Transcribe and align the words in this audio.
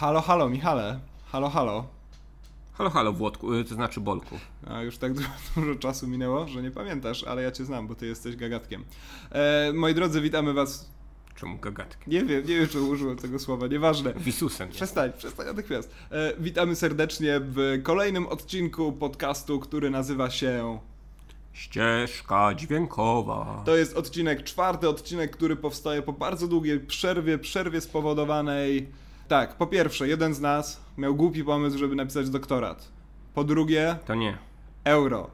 Halo, 0.00 0.20
halo, 0.20 0.48
Michale. 0.48 1.00
Halo, 1.32 1.48
halo. 1.48 1.86
Halo, 2.72 2.90
halo, 2.90 3.12
Włodku, 3.12 3.54
y, 3.54 3.64
to 3.64 3.74
znaczy 3.74 4.00
Bolku. 4.00 4.38
A 4.66 4.82
już 4.82 4.98
tak 4.98 5.12
dużo, 5.16 5.28
dużo 5.56 5.74
czasu 5.74 6.08
minęło, 6.08 6.48
że 6.48 6.62
nie 6.62 6.70
pamiętasz, 6.70 7.24
ale 7.24 7.42
ja 7.42 7.52
cię 7.52 7.64
znam, 7.64 7.88
bo 7.88 7.94
ty 7.94 8.06
jesteś 8.06 8.36
gagatkiem. 8.36 8.84
E, 9.32 9.72
moi 9.74 9.94
drodzy, 9.94 10.20
witamy 10.20 10.52
was. 10.52 10.90
Czemu 11.36 11.58
gagatkiem? 11.58 12.12
Nie 12.12 12.24
wiem, 12.24 12.46
nie 12.46 12.58
wiem, 12.58 12.68
czy 12.68 12.80
użyłem 12.80 13.16
tego 13.16 13.38
słowa, 13.38 13.66
nieważne. 13.66 14.12
Wisusem. 14.14 14.68
Przestań, 14.68 15.12
przestań 15.12 15.46
natychmiast. 15.46 15.94
E, 16.10 16.32
witamy 16.38 16.76
serdecznie 16.76 17.40
w 17.40 17.80
kolejnym 17.82 18.26
odcinku 18.26 18.92
podcastu, 18.92 19.60
który 19.60 19.90
nazywa 19.90 20.30
się... 20.30 20.78
Ścieżka 21.52 22.54
dźwiękowa. 22.54 23.62
To 23.66 23.76
jest 23.76 23.96
odcinek, 23.96 24.44
czwarty 24.44 24.88
odcinek, 24.88 25.30
który 25.30 25.56
powstaje 25.56 26.02
po 26.02 26.12
bardzo 26.12 26.48
długiej 26.48 26.80
przerwie, 26.80 27.38
przerwie 27.38 27.80
spowodowanej... 27.80 29.05
Tak, 29.28 29.54
po 29.56 29.66
pierwsze, 29.66 30.08
jeden 30.08 30.34
z 30.34 30.40
nas 30.40 30.80
miał 30.98 31.14
głupi 31.14 31.44
pomysł, 31.44 31.78
żeby 31.78 31.94
napisać 31.94 32.30
doktorat. 32.30 32.88
Po 33.34 33.44
drugie, 33.44 33.96
To 34.06 34.14
nie. 34.14 34.38
euro. 34.84 35.30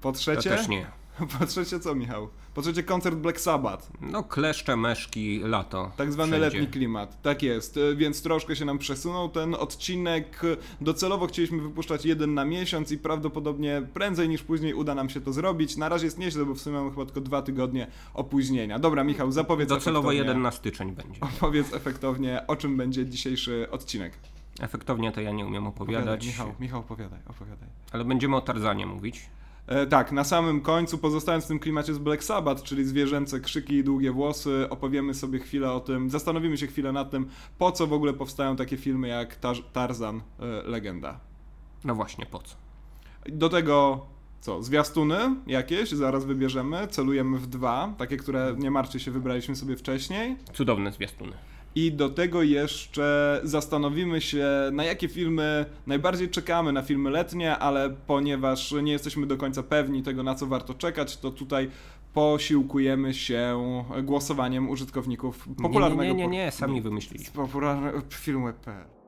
Po 0.00 0.12
To 0.12 0.18
trzecie... 0.18 0.50
też 0.50 0.68
nie. 0.68 0.86
Po 1.38 1.46
trzecie 1.46 1.80
co, 1.80 1.94
Michał? 1.94 2.28
Po 2.54 2.62
trzecie 2.62 2.82
koncert 2.82 3.16
Black 3.16 3.40
Sabbath. 3.40 3.88
No, 4.00 4.22
kleszcze, 4.22 4.76
meszki, 4.76 5.40
lato. 5.44 5.92
Tak 5.96 6.12
zwany 6.12 6.38
Wszędzie. 6.38 6.58
letni 6.58 6.72
klimat. 6.72 7.22
Tak 7.22 7.42
jest, 7.42 7.76
e, 7.76 7.96
więc 7.96 8.22
troszkę 8.22 8.56
się 8.56 8.64
nam 8.64 8.78
przesunął 8.78 9.28
ten 9.28 9.54
odcinek. 9.54 10.40
Docelowo 10.80 11.26
chcieliśmy 11.26 11.62
wypuszczać 11.62 12.04
jeden 12.04 12.34
na 12.34 12.44
miesiąc 12.44 12.92
i 12.92 12.98
prawdopodobnie 12.98 13.82
prędzej 13.94 14.28
niż 14.28 14.42
później 14.42 14.74
uda 14.74 14.94
nam 14.94 15.10
się 15.10 15.20
to 15.20 15.32
zrobić. 15.32 15.76
Na 15.76 15.88
razie 15.88 16.04
jest 16.04 16.18
nieźle, 16.18 16.44
bo 16.44 16.54
w 16.54 16.60
sumie 16.60 16.76
mamy 16.78 16.90
chyba 16.90 17.04
tylko 17.04 17.20
dwa 17.20 17.42
tygodnie 17.42 17.86
opóźnienia. 18.14 18.78
Dobra, 18.78 19.04
Michał, 19.04 19.32
zapowiedz 19.32 19.68
Docelowo 19.68 20.12
jeden 20.12 20.42
na 20.42 20.50
styczeń 20.50 20.92
będzie. 20.92 21.20
Opowiedz 21.20 21.74
efektownie, 21.74 22.46
o 22.46 22.56
czym 22.56 22.76
będzie 22.76 23.06
dzisiejszy 23.06 23.70
odcinek. 23.70 24.12
Efektownie 24.60 25.12
to 25.12 25.20
ja 25.20 25.32
nie 25.32 25.46
umiem 25.46 25.66
opowiadać, 25.66 26.26
Michał, 26.26 26.54
Michał, 26.60 26.80
opowiadaj, 26.80 27.18
opowiadaj. 27.28 27.68
ale 27.92 28.04
będziemy 28.04 28.36
o 28.36 28.40
Tarzanie 28.40 28.86
mówić. 28.86 29.22
E, 29.70 29.86
tak, 29.86 30.12
na 30.12 30.24
samym 30.24 30.60
końcu, 30.60 30.98
pozostając 30.98 31.44
w 31.44 31.48
tym 31.48 31.58
klimacie 31.58 31.94
z 31.94 31.98
Black 31.98 32.24
Sabbath, 32.24 32.62
czyli 32.62 32.84
zwierzęce 32.84 33.40
krzyki 33.40 33.74
i 33.74 33.84
długie 33.84 34.12
włosy, 34.12 34.66
opowiemy 34.70 35.14
sobie 35.14 35.38
chwilę 35.38 35.72
o 35.72 35.80
tym, 35.80 36.10
zastanowimy 36.10 36.58
się 36.58 36.66
chwilę 36.66 36.92
nad 36.92 37.10
tym, 37.10 37.26
po 37.58 37.72
co 37.72 37.86
w 37.86 37.92
ogóle 37.92 38.12
powstają 38.12 38.56
takie 38.56 38.76
filmy 38.76 39.08
jak 39.08 39.36
Tar- 39.36 39.64
Tarzan, 39.72 40.20
e, 40.40 40.44
legenda. 40.62 41.20
No 41.84 41.94
właśnie, 41.94 42.26
po 42.26 42.38
co? 42.38 42.56
Do 43.26 43.48
tego, 43.48 44.06
co, 44.40 44.62
zwiastuny 44.62 45.36
jakieś, 45.46 45.90
zaraz 45.90 46.24
wybierzemy, 46.24 46.88
celujemy 46.88 47.38
w 47.38 47.46
dwa, 47.46 47.94
takie, 47.98 48.16
które, 48.16 48.54
nie 48.58 48.70
martwcie 48.70 49.00
się, 49.00 49.10
wybraliśmy 49.10 49.56
sobie 49.56 49.76
wcześniej. 49.76 50.36
Cudowne 50.52 50.92
zwiastuny. 50.92 51.32
I 51.74 51.92
do 51.92 52.08
tego 52.08 52.42
jeszcze 52.42 53.40
zastanowimy 53.44 54.20
się, 54.20 54.46
na 54.72 54.84
jakie 54.84 55.08
filmy 55.08 55.66
najbardziej 55.86 56.28
czekamy 56.28 56.72
na 56.72 56.82
filmy 56.82 57.10
letnie, 57.10 57.58
ale 57.58 57.90
ponieważ 58.06 58.72
nie 58.82 58.92
jesteśmy 58.92 59.26
do 59.26 59.36
końca 59.36 59.62
pewni 59.62 60.02
tego, 60.02 60.22
na 60.22 60.34
co 60.34 60.46
warto 60.46 60.74
czekać, 60.74 61.16
to 61.16 61.30
tutaj 61.30 61.70
posiłkujemy 62.12 63.14
się 63.14 63.62
głosowaniem 64.02 64.70
użytkowników 64.70 65.48
popularnego. 65.62 66.02
Nie, 66.02 66.08
nie, 66.08 66.14
nie, 66.14 66.24
por- 66.24 66.32
nie, 66.32 66.50
sami 66.50 66.80
wymyśliliśmy. 66.80 67.34
Popularnego 67.34 68.02
filmu.pl. 68.10 68.99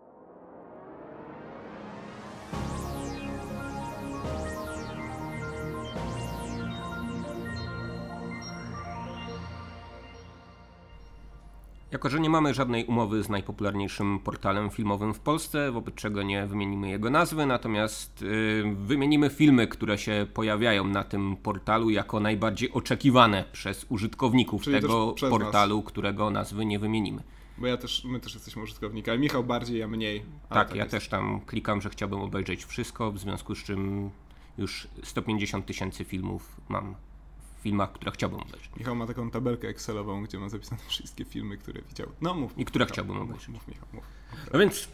Jako, 11.92 12.10
że 12.10 12.20
nie 12.20 12.30
mamy 12.30 12.54
żadnej 12.54 12.84
umowy 12.84 13.22
z 13.22 13.28
najpopularniejszym 13.28 14.18
portalem 14.18 14.70
filmowym 14.70 15.14
w 15.14 15.20
Polsce, 15.20 15.72
wobec 15.72 15.94
czego 15.94 16.22
nie 16.22 16.46
wymienimy 16.46 16.88
jego 16.90 17.10
nazwy, 17.10 17.46
natomiast 17.46 18.22
yy, 18.22 18.74
wymienimy 18.74 19.30
filmy, 19.30 19.66
które 19.66 19.98
się 19.98 20.26
pojawiają 20.34 20.84
na 20.84 21.04
tym 21.04 21.36
portalu 21.36 21.90
jako 21.90 22.20
najbardziej 22.20 22.72
oczekiwane 22.72 23.44
przez 23.52 23.86
użytkowników 23.88 24.62
Czyli 24.62 24.80
tego 24.80 25.12
przez 25.12 25.30
portalu, 25.30 25.82
którego 25.82 26.30
nazwy 26.30 26.66
nie 26.66 26.78
wymienimy. 26.78 27.22
Bo 27.58 27.66
ja 27.66 27.76
też, 27.76 28.04
my 28.04 28.20
też 28.20 28.34
jesteśmy 28.34 28.62
użytkownikami. 28.62 29.18
Michał 29.18 29.44
bardziej, 29.44 29.78
ja 29.78 29.88
mniej. 29.88 30.22
ale 30.50 30.64
Tak, 30.64 30.74
ja 30.74 30.82
jest. 30.84 30.90
też 30.90 31.08
tam 31.08 31.40
klikam, 31.46 31.80
że 31.80 31.90
chciałbym 31.90 32.20
obejrzeć 32.20 32.64
wszystko, 32.64 33.12
w 33.12 33.18
związku 33.18 33.54
z 33.54 33.64
czym 33.64 34.10
już 34.58 34.88
150 35.02 35.66
tysięcy 35.66 36.04
filmów 36.04 36.60
mam 36.68 36.94
filmach, 37.62 37.92
które 37.92 38.10
chciałbym 38.10 38.40
obejrzeć. 38.40 38.70
Michał 38.76 38.96
ma 38.96 39.06
taką 39.06 39.30
tabelkę 39.30 39.68
Excelową, 39.68 40.22
gdzie 40.24 40.38
ma 40.38 40.48
zapisane 40.48 40.80
wszystkie 40.88 41.24
filmy, 41.24 41.58
które 41.58 41.82
widział. 41.88 42.08
No 42.20 42.34
mów. 42.34 42.58
I 42.58 42.64
które 42.64 42.84
Michał, 42.84 42.94
chciałbym 42.94 43.16
mów, 43.16 43.24
obejrzeć. 43.24 43.48
Mów, 43.48 43.68
Michał, 43.68 43.88
mów. 43.92 44.04
No 44.52 44.58
więc 44.58 44.88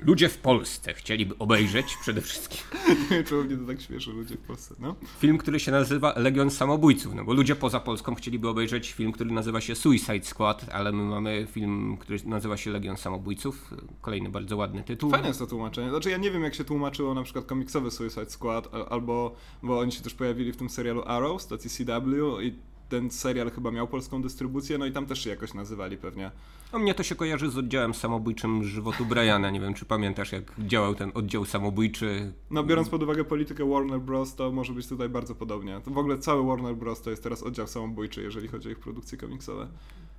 ludzie 0.00 0.28
w 0.28 0.38
Polsce 0.38 0.94
chcieliby 0.94 1.38
obejrzeć 1.38 1.96
przede 2.00 2.20
wszystkim 2.20 2.60
czemu 3.28 3.44
mnie 3.44 3.56
to 3.56 3.66
tak 3.66 3.80
śmieszy, 3.80 4.12
ludzie 4.12 4.34
w 4.34 4.40
Polsce, 4.40 4.74
no. 4.78 4.94
film, 5.18 5.38
który 5.38 5.60
się 5.60 5.72
nazywa 5.72 6.14
Legion 6.16 6.50
Samobójców, 6.50 7.14
no 7.14 7.24
bo 7.24 7.32
ludzie 7.32 7.56
poza 7.56 7.80
Polską 7.80 8.14
chcieliby 8.14 8.48
obejrzeć 8.48 8.92
film, 8.92 9.12
który 9.12 9.30
nazywa 9.30 9.60
się 9.60 9.74
Suicide 9.74 10.24
Squad, 10.24 10.66
ale 10.72 10.92
my 10.92 11.02
mamy 11.02 11.46
film, 11.50 11.96
który 12.00 12.18
nazywa 12.24 12.56
się 12.56 12.70
Legion 12.70 12.96
Samobójców, 12.96 13.70
kolejny 14.00 14.28
bardzo 14.28 14.56
ładny 14.56 14.82
tytuł. 14.82 15.10
Fajne 15.10 15.28
jest 15.28 15.38
to 15.38 15.46
tłumaczenie. 15.46 15.90
Znaczy 15.90 16.10
ja 16.10 16.16
nie 16.16 16.30
wiem, 16.30 16.42
jak 16.42 16.54
się 16.54 16.64
tłumaczyło 16.64 17.14
na 17.14 17.22
przykład 17.22 17.44
komiksowy 17.44 17.90
Suicide 17.90 18.30
Squad, 18.30 18.68
albo, 18.90 19.34
bo 19.62 19.78
oni 19.78 19.92
się 19.92 20.02
też 20.02 20.14
pojawili 20.14 20.52
w 20.52 20.56
tym 20.56 20.70
serialu 20.70 21.02
Arrow, 21.06 21.42
stacji 21.42 21.70
CW 21.70 22.40
i 22.40 22.54
ten 22.88 23.10
serial 23.10 23.50
chyba 23.50 23.70
miał 23.70 23.88
polską 23.88 24.22
dystrybucję, 24.22 24.78
no 24.78 24.86
i 24.86 24.92
tam 24.92 25.06
też 25.06 25.24
się 25.24 25.30
jakoś 25.30 25.54
nazywali 25.54 25.96
pewnie. 25.96 26.30
A 26.72 26.78
mnie 26.78 26.94
to 26.94 27.02
się 27.02 27.14
kojarzy 27.14 27.50
z 27.50 27.58
oddziałem 27.58 27.94
samobójczym 27.94 28.64
żywotu 28.64 29.06
Briana, 29.06 29.50
nie 29.50 29.60
wiem 29.60 29.74
czy 29.74 29.84
pamiętasz 29.84 30.32
jak 30.32 30.52
działał 30.58 30.94
ten 30.94 31.10
oddział 31.14 31.44
samobójczy. 31.44 32.32
No 32.50 32.64
biorąc 32.64 32.88
pod 32.88 33.02
uwagę 33.02 33.24
politykę 33.24 33.70
Warner 33.70 34.00
Bros., 34.00 34.34
to 34.34 34.52
może 34.52 34.72
być 34.72 34.86
tutaj 34.86 35.08
bardzo 35.08 35.34
podobnie. 35.34 35.80
To 35.84 35.90
w 35.90 35.98
ogóle 35.98 36.18
cały 36.18 36.46
Warner 36.46 36.76
Bros. 36.76 37.02
to 37.02 37.10
jest 37.10 37.22
teraz 37.22 37.42
oddział 37.42 37.66
samobójczy, 37.66 38.22
jeżeli 38.22 38.48
chodzi 38.48 38.68
o 38.68 38.72
ich 38.72 38.78
produkcje 38.78 39.18
komiksowe. 39.18 39.68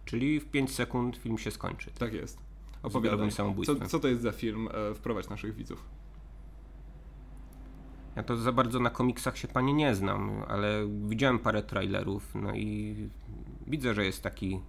Czyli 0.05 0.39
w 0.39 0.45
5 0.45 0.71
sekund 0.71 1.17
film 1.17 1.37
się 1.37 1.51
skończy. 1.51 1.91
Tak 1.99 2.13
jest. 2.13 2.37
Opowiadaj. 2.83 3.31
Co, 3.65 3.75
co 3.87 3.99
to 3.99 4.07
jest 4.07 4.21
za 4.21 4.31
film? 4.31 4.69
E, 4.91 4.93
wprowadź 4.93 5.29
naszych 5.29 5.55
widzów. 5.55 5.83
Ja 8.17 8.23
to 8.23 8.37
za 8.37 8.51
bardzo 8.51 8.79
na 8.79 8.89
komiksach 8.89 9.37
się 9.37 9.47
panie 9.47 9.73
nie 9.73 9.95
znam, 9.95 10.43
ale 10.47 10.87
widziałem 11.07 11.39
parę 11.39 11.63
trailerów, 11.63 12.35
no 12.35 12.55
i 12.55 12.95
widzę, 13.67 13.93
że 13.93 14.05
jest 14.05 14.23
taki 14.23 14.59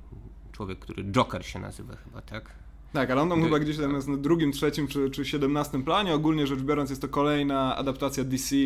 człowiek, 0.52 0.78
który 0.78 1.04
Joker 1.04 1.46
się 1.46 1.58
nazywa 1.58 1.96
chyba, 1.96 2.22
tak? 2.22 2.50
Tak, 2.92 3.10
ale 3.10 3.22
on 3.22 3.28
tam 3.28 3.38
Ty- 3.38 3.44
chyba 3.44 3.58
gdzieś 3.58 3.76
tam 3.78 3.94
jest 3.94 4.08
na 4.08 4.16
drugim, 4.16 4.52
trzecim 4.52 4.86
czy, 4.88 5.10
czy 5.10 5.24
siedemnastym 5.24 5.82
planie. 5.84 6.14
Ogólnie 6.14 6.46
rzecz 6.46 6.60
biorąc 6.60 6.90
jest 6.90 7.02
to 7.02 7.08
kolejna 7.08 7.76
adaptacja 7.76 8.24
DC 8.24 8.56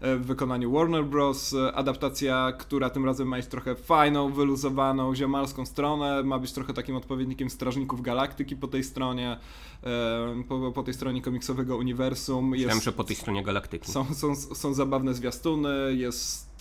e, 0.00 0.16
w 0.16 0.26
wykonaniu 0.26 0.72
Warner 0.72 1.04
Bros. 1.04 1.54
E, 1.54 1.72
Adaptacja, 1.72 2.52
która 2.58 2.90
tym 2.90 3.04
razem 3.04 3.28
ma 3.28 3.38
iść 3.38 3.48
trochę 3.48 3.74
fajną, 3.74 4.32
wyluzowaną, 4.32 5.14
ziomalską 5.14 5.66
stronę. 5.66 6.22
Ma 6.22 6.38
być 6.38 6.52
trochę 6.52 6.74
takim 6.74 6.96
odpowiednikiem 6.96 7.50
Strażników 7.50 8.02
Galaktyki 8.02 8.56
po 8.56 8.68
tej 8.68 8.84
stronie, 8.84 9.36
e, 9.84 10.42
po, 10.48 10.72
po 10.72 10.82
tej 10.82 10.94
stronie 10.94 11.22
komiksowego 11.22 11.76
uniwersum. 11.76 12.48
Myślałem, 12.48 12.74
Jest, 12.74 12.84
że 12.84 12.92
po 12.92 13.04
tej 13.04 13.16
stronie 13.16 13.42
galaktyki. 13.42 13.92
są, 13.92 14.14
są, 14.14 14.36
są 14.36 14.74
zabawne 14.74 15.14
zwiastuny, 15.14 15.68
jest 15.96 16.52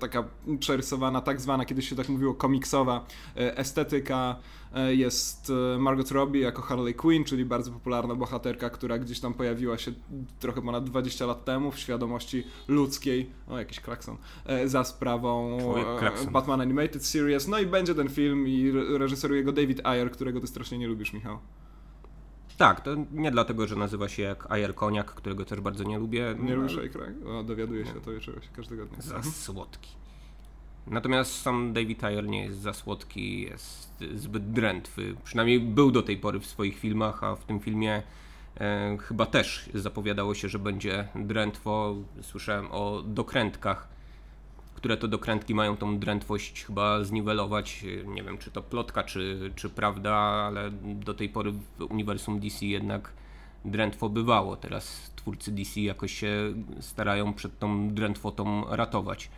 taka 0.00 0.24
przerysowana, 0.58 1.20
tak 1.20 1.40
zwana, 1.40 1.64
kiedyś 1.64 1.88
się 1.88 1.96
tak 1.96 2.08
mówiło, 2.08 2.34
komiksowa 2.34 3.06
estetyka. 3.34 4.36
E, 4.74 4.94
jest 4.94 5.52
e, 5.74 5.78
Margot 5.78 6.10
Robbie 6.10 6.40
jako 6.40 6.62
Harley 6.62 6.94
Quinn, 6.94 7.24
czyli 7.24 7.44
bardzo 7.44 7.70
popularna 7.70 8.14
bohaterka, 8.14 8.70
która 8.70 8.98
gdzieś 8.98 9.20
tam 9.20 9.34
pojawiła 9.34 9.78
się 9.78 9.92
trochę 10.40 10.62
ponad 10.62 10.84
20 10.84 11.26
lat 11.26 11.44
temu 11.44 11.70
w 11.70 11.78
świadomości 11.78 12.44
ludzkiej, 12.68 13.30
o 13.48 13.58
jakiś 13.58 13.80
klakson, 13.80 14.16
e, 14.46 14.68
za 14.68 14.84
sprawą 14.84 15.58
klakson. 15.98 16.32
Batman 16.32 16.60
Animated 16.60 17.06
Series. 17.06 17.48
No 17.48 17.58
i 17.58 17.66
będzie 17.66 17.94
ten 17.94 18.08
film 18.08 18.48
i 18.48 18.68
re- 18.68 18.98
reżyseruje 18.98 19.44
go 19.44 19.52
David 19.52 19.80
Ayer, 19.86 20.10
którego 20.10 20.40
ty 20.40 20.46
strasznie 20.46 20.78
nie 20.78 20.88
lubisz, 20.88 21.12
Michał. 21.12 21.38
Tak, 22.58 22.80
to 22.80 22.90
nie 23.12 23.30
dlatego, 23.30 23.66
że 23.66 23.76
nazywa 23.76 24.08
się 24.08 24.22
jak 24.22 24.52
Ayer 24.52 24.74
Koniak, 24.74 25.06
którego 25.14 25.44
też 25.44 25.60
bardzo 25.60 25.84
nie 25.84 25.98
lubię. 25.98 26.34
Nie 26.38 26.50
no, 26.50 26.62
lubisz 26.62 26.78
Aykroyd? 26.78 27.26
O, 27.26 27.42
dowiaduję 27.42 27.86
się 27.86 27.92
to 27.92 28.20
czegoś 28.20 28.48
każdego 28.56 28.86
dnia. 28.86 29.02
Za 29.02 29.22
słodki. 29.22 30.03
Natomiast 30.86 31.42
sam 31.42 31.72
David 31.72 32.04
Ayer 32.04 32.28
nie 32.28 32.44
jest 32.44 32.58
za 32.58 32.72
słodki, 32.72 33.40
jest 33.40 34.04
zbyt 34.14 34.50
drętwy. 34.50 35.16
Przynajmniej 35.24 35.60
był 35.60 35.90
do 35.90 36.02
tej 36.02 36.16
pory 36.16 36.40
w 36.40 36.46
swoich 36.46 36.78
filmach, 36.78 37.24
a 37.24 37.36
w 37.36 37.44
tym 37.44 37.60
filmie 37.60 38.02
e, 38.60 38.96
chyba 39.00 39.26
też 39.26 39.70
zapowiadało 39.74 40.34
się, 40.34 40.48
że 40.48 40.58
będzie 40.58 41.08
drętwo. 41.14 41.96
Słyszałem 42.22 42.66
o 42.70 43.02
dokrętkach, 43.06 43.88
które 44.74 44.96
to 44.96 45.08
dokrętki 45.08 45.54
mają 45.54 45.76
tą 45.76 45.98
drętwość 45.98 46.64
chyba 46.64 47.04
zniwelować. 47.04 47.84
Nie 48.06 48.22
wiem, 48.22 48.38
czy 48.38 48.50
to 48.50 48.62
plotka, 48.62 49.02
czy, 49.02 49.50
czy 49.56 49.70
prawda, 49.70 50.14
ale 50.14 50.70
do 50.84 51.14
tej 51.14 51.28
pory 51.28 51.52
w 51.52 51.82
uniwersum 51.90 52.40
DC 52.40 52.66
jednak 52.66 53.12
drętwo 53.64 54.08
bywało. 54.08 54.56
Teraz 54.56 55.12
twórcy 55.16 55.52
DC 55.52 55.80
jakoś 55.80 56.12
się 56.14 56.54
starają 56.80 57.34
przed 57.34 57.58
tą 57.58 57.94
drętwotą 57.94 58.64
ratować. 58.76 59.30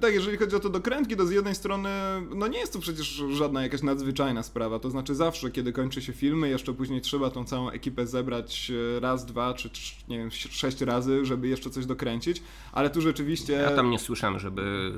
Tak, 0.00 0.14
jeżeli 0.14 0.36
chodzi 0.36 0.56
o 0.56 0.60
to 0.60 0.70
dokrętki, 0.70 1.16
to 1.16 1.26
z 1.26 1.30
jednej 1.30 1.54
strony, 1.54 1.88
no 2.34 2.46
nie 2.48 2.58
jest 2.58 2.72
to 2.72 2.78
przecież 2.78 3.22
żadna 3.30 3.62
jakaś 3.62 3.82
nadzwyczajna 3.82 4.42
sprawa, 4.42 4.78
to 4.78 4.90
znaczy 4.90 5.14
zawsze, 5.14 5.50
kiedy 5.50 5.72
kończy 5.72 6.02
się 6.02 6.12
filmy, 6.12 6.48
jeszcze 6.48 6.74
później 6.74 7.00
trzeba 7.00 7.30
tą 7.30 7.44
całą 7.44 7.70
ekipę 7.70 8.06
zebrać 8.06 8.72
e, 8.96 9.00
raz, 9.00 9.26
dwa, 9.26 9.54
czy 9.54 9.70
nie 10.08 10.18
wiem, 10.18 10.30
sześć 10.30 10.80
razy, 10.80 11.24
żeby 11.24 11.48
jeszcze 11.48 11.70
coś 11.70 11.86
dokręcić, 11.86 12.42
ale 12.72 12.90
tu 12.90 13.00
rzeczywiście... 13.00 13.52
Ja 13.52 13.70
tam 13.70 13.90
nie 13.90 13.98
słyszałem, 13.98 14.38
żeby, 14.38 14.92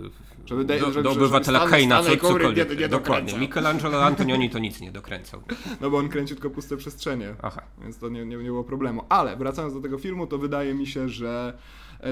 żeby 0.47 0.65
do, 0.65 0.79
żeby, 0.79 1.03
do 1.03 1.11
obywatela 1.11 1.69
Keina 1.69 2.03
co, 2.03 2.11
cokolwiek. 2.11 2.71
Nie, 2.71 2.77
nie 2.77 2.89
Dokładnie, 2.89 3.39
Michelangelo 3.39 4.05
Antonioni 4.05 4.51
to 4.51 4.59
nic 4.59 4.81
nie 4.81 4.93
dokręcał. 4.93 5.43
No 5.81 5.91
bo 5.91 5.99
on 5.99 6.09
kręci 6.09 6.35
tylko 6.35 6.51
puste 6.51 6.77
przestrzenie, 6.77 7.35
Aha. 7.43 7.63
więc 7.83 7.99
to 7.99 8.09
nie, 8.09 8.27
nie, 8.27 8.37
nie 8.37 8.45
było 8.45 8.65
problemu. 8.65 9.05
Ale 9.09 9.37
wracając 9.37 9.75
do 9.75 9.81
tego 9.81 9.99
filmu, 9.99 10.27
to 10.27 10.39
wydaje 10.39 10.75
mi 10.75 10.87
się, 10.87 11.09
że 11.09 11.59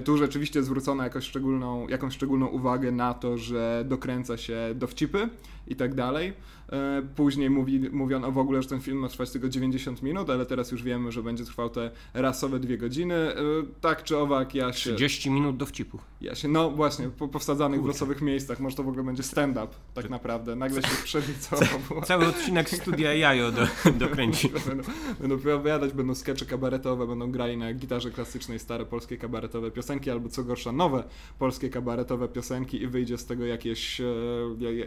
tu 0.05 0.17
rzeczywiście 0.19 0.63
zwrócono 0.63 1.05
jakąś 1.05 1.25
szczególną, 1.25 1.89
jakąś 1.89 2.15
szczególną 2.15 2.47
uwagę 2.47 2.93
na 2.93 3.15
to, 3.15 3.39
że 3.39 3.85
dokręca 3.89 4.37
się 4.37 4.59
dowcipy 4.75 5.29
i 5.67 5.77
tak 5.77 5.95
dalej. 5.95 6.33
E, 6.73 7.03
później 7.17 7.51
mówi, 7.51 7.91
mówiono 7.93 8.33
w 8.33 8.39
ogóle, 8.39 8.63
że 8.63 8.69
ten 8.69 8.81
film 8.81 8.99
ma 8.99 9.09
trwać 9.09 9.31
tylko 9.31 9.49
90 9.49 10.03
minut, 10.03 10.31
ale 10.31 10.47
teraz 10.47 10.73
już 10.73 10.83
wiemy, 10.83 11.13
że 11.13 11.23
będzie 11.23 11.45
trwał 11.45 11.71
te 11.71 11.91
rasowe 12.15 12.61
dwie 12.61 12.79
godziny. 12.79 13.15
E, 13.15 13.35
tak 13.81 14.05
czy 14.05 14.17
owak, 14.17 14.55
ja 14.55 14.73
się... 14.73 14.95
30 14.95 15.31
minut 15.31 15.57
dowcipu. 15.57 15.99
Ja 16.21 16.35
się, 16.35 16.49
no 16.49 16.71
właśnie, 16.71 17.09
po, 17.09 17.29
powsadzanych 17.29 17.83
w 17.83 17.87
losowych 17.87 18.23
miejscach. 18.23 18.61
Może 18.61 18.77
to 18.77 18.83
w 18.83 18.89
ogóle 18.89 19.05
będzie 19.05 19.23
stand-up, 19.23 19.69
tak 19.95 20.11
naprawdę. 20.11 20.57
Nagle 20.57 20.83
się 20.83 20.89
przewicowało. 21.05 22.03
Cały 22.05 22.27
odcinek 22.27 22.71
studia 22.71 23.15
Jajo 23.15 23.53
do, 23.53 23.67
dokręci. 23.99 24.49
będą, 24.69 24.85
będą 25.21 25.35
opowiadać, 25.35 25.93
będą 25.93 26.15
skecze 26.15 26.47
kabaretowe, 26.47 27.07
będą 27.07 27.31
grali 27.31 27.57
na 27.57 27.75
gitarze 27.75 28.11
klasycznej 28.11 28.59
stare 28.59 28.87
polskie 28.87 29.17
kabaretowe 29.17 29.71
piosenki, 29.71 30.11
albo 30.11 30.29
co 30.29 30.45
gorsza, 30.45 30.73
nowe 30.73 31.05
polskie 31.39 31.71
kabaretowe 31.71 32.29
piosenki 32.29 32.83
i 32.83 32.87
wyjdzie 32.87 33.19
z 33.19 33.27
tego 33.27 33.47
jakieś, 33.47 34.01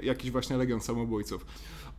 jakiś 0.04 0.32
właśnie 0.32 0.58
legion 0.58 0.82
samobójców 0.82 1.46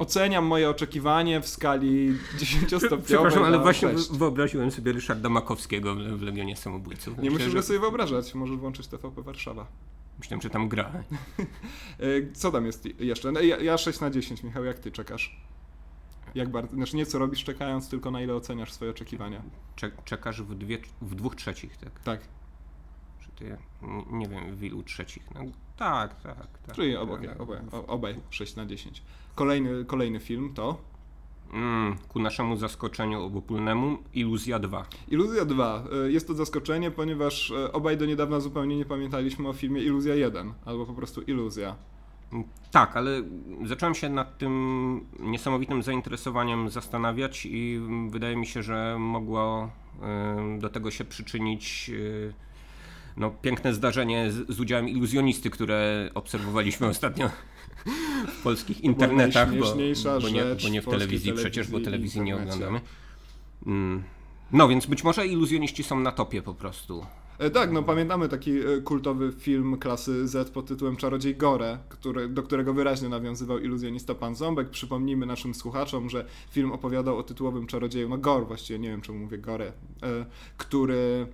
oceniam 0.01 0.45
moje 0.45 0.71
oczekiwanie 0.71 1.41
w 1.41 1.49
skali 1.49 2.13
10-stopniowej. 2.39 3.03
Przepraszam, 3.05 3.43
ale 3.43 3.59
właśnie 3.59 3.89
6. 3.89 4.11
wyobraziłem 4.11 4.71
sobie 4.71 4.93
Ryszarda 4.93 5.29
Makowskiego 5.29 5.95
w 5.95 6.23
Legionie 6.23 6.57
Samobójców. 6.57 7.19
Nie 7.19 7.31
musisz 7.31 7.49
że... 7.49 7.55
go 7.55 7.63
sobie 7.63 7.79
wyobrażać, 7.79 8.35
możesz 8.35 8.57
włączyć 8.57 8.87
TVP 8.87 9.23
Warszawa. 9.23 9.67
Myślałem, 10.19 10.43
że 10.43 10.51
tam 10.51 10.69
gra. 10.69 10.93
E, 11.99 12.33
co 12.33 12.51
tam 12.51 12.67
jest 12.67 13.01
jeszcze? 13.01 13.33
No, 13.33 13.41
ja, 13.41 13.59
ja 13.59 13.79
6 13.79 14.01
na 14.01 14.11
10, 14.11 14.43
Michał, 14.43 14.65
jak 14.65 14.79
ty 14.79 14.91
czekasz? 14.91 15.41
Jak 16.35 16.49
bardzo, 16.49 16.75
znaczy 16.75 16.97
nie 16.97 17.07
co 17.07 17.19
robisz 17.19 17.45
czekając, 17.45 17.89
tylko 17.89 18.11
na 18.11 18.23
ile 18.23 18.35
oceniasz 18.35 18.73
swoje 18.73 18.91
oczekiwania? 18.91 19.43
czekasz 20.05 20.43
w, 20.43 20.55
dwie, 20.55 20.79
w 21.03 21.15
dwóch 21.15 21.37
trzecich, 21.37 21.77
tak? 21.77 22.01
Tak. 22.01 22.21
Czy 23.21 23.31
ty, 23.31 23.57
nie 24.11 24.29
wiem 24.29 24.57
w 24.57 24.65
ilu 24.65 24.83
trzecich. 24.83 25.23
No, 25.35 25.41
tak, 25.81 26.21
tak, 26.23 26.59
tak. 26.67 26.75
Czyli 26.77 26.97
obaj, 26.97 27.29
obaj, 27.39 27.59
obaj 27.87 28.15
6 28.31 28.57
na 28.57 28.67
10. 28.67 29.03
Kolejny, 29.35 29.85
kolejny 29.85 30.21
film 30.21 30.53
to? 30.55 30.79
Mm, 31.53 31.97
ku 32.09 32.19
naszemu 32.19 32.57
zaskoczeniu 32.57 33.23
obopólnemu 33.23 33.99
Iluzja 34.15 34.59
2. 34.59 34.85
Iluzja 35.09 35.45
2. 35.45 35.85
E, 36.07 36.11
jest 36.11 36.27
to 36.27 36.35
zaskoczenie, 36.35 36.91
ponieważ 36.91 37.51
e, 37.51 37.73
obaj 37.73 37.97
do 37.97 38.07
niedawna 38.07 38.41
zupełnie 38.41 38.77
nie 38.77 38.85
pamiętaliśmy 38.85 39.49
o 39.49 39.53
filmie 39.53 39.83
Iluzja 39.83 40.15
1, 40.15 40.53
albo 40.65 40.87
po 40.87 40.95
prostu 40.95 41.23
Iluzja. 41.23 41.77
Mm, 42.33 42.45
tak, 42.71 42.97
ale 42.97 43.23
zacząłem 43.65 43.95
się 43.95 44.09
nad 44.09 44.39
tym 44.39 45.07
niesamowitym 45.21 45.83
zainteresowaniem 45.83 46.71
zastanawiać 46.71 47.47
i 47.47 47.81
wydaje 48.11 48.37
mi 48.37 48.47
się, 48.47 48.63
że 48.63 48.97
mogło 48.99 49.71
do 50.59 50.69
tego 50.69 50.91
się 50.91 51.05
przyczynić 51.05 51.91
no, 53.17 53.31
piękne 53.31 53.75
zdarzenie 53.75 54.33
z, 54.33 54.57
z 54.57 54.61
udziałem 54.61 54.89
iluzjonisty, 54.89 55.51
które 55.51 56.11
obserwowaliśmy 56.15 56.87
ostatnio 56.87 57.31
w 58.29 58.43
polskich 58.43 58.81
internetach, 58.81 59.57
bo, 59.57 59.75
bo, 60.21 60.29
nie, 60.29 60.43
bo 60.63 60.69
nie 60.69 60.83
w 60.83 60.87
telewizji 60.87 61.33
przecież, 61.33 61.69
bo 61.69 61.81
telewizji 61.81 62.21
nie 62.21 62.37
oglądamy. 62.37 62.81
Mm. 63.67 64.03
No 64.53 64.69
więc 64.69 64.87
być 64.87 65.05
może 65.05 65.27
iluzjoniści 65.27 65.83
są 65.83 66.01
na 66.01 66.13
topie 66.13 66.43
po 66.43 66.55
prostu. 66.55 67.07
E, 67.41 67.51
tak, 67.51 67.73
no 67.73 67.83
pamiętamy 67.83 68.29
taki 68.29 68.59
e, 68.59 68.81
kultowy 68.85 69.33
film 69.33 69.77
klasy 69.79 70.29
Z 70.29 70.51
pod 70.51 70.67
tytułem 70.67 70.97
Czarodziej 70.97 71.37
Gore, 71.37 71.79
który, 71.89 72.29
do 72.29 72.43
którego 72.43 72.75
wyraźnie 72.75 73.09
nawiązywał 73.09 73.59
iluzjonista 73.59 74.15
Pan 74.15 74.35
Ząbek. 74.35 74.71
Przypomnijmy 74.71 75.27
naszym 75.27 75.55
słuchaczom, 75.55 76.11
że 76.11 76.27
film 76.51 76.73
opowiadał 76.73 77.19
o 77.19 77.23
tytułowym 77.23 77.67
czarodzieju, 77.67 78.09
no 78.09 78.19
Gore 78.19 78.45
właściwie, 78.45 78.79
nie 78.79 78.89
wiem 78.89 79.01
czemu 79.01 79.19
mówię 79.19 79.39
Gore, 79.39 79.73
e, 80.03 80.27
który 80.57 81.27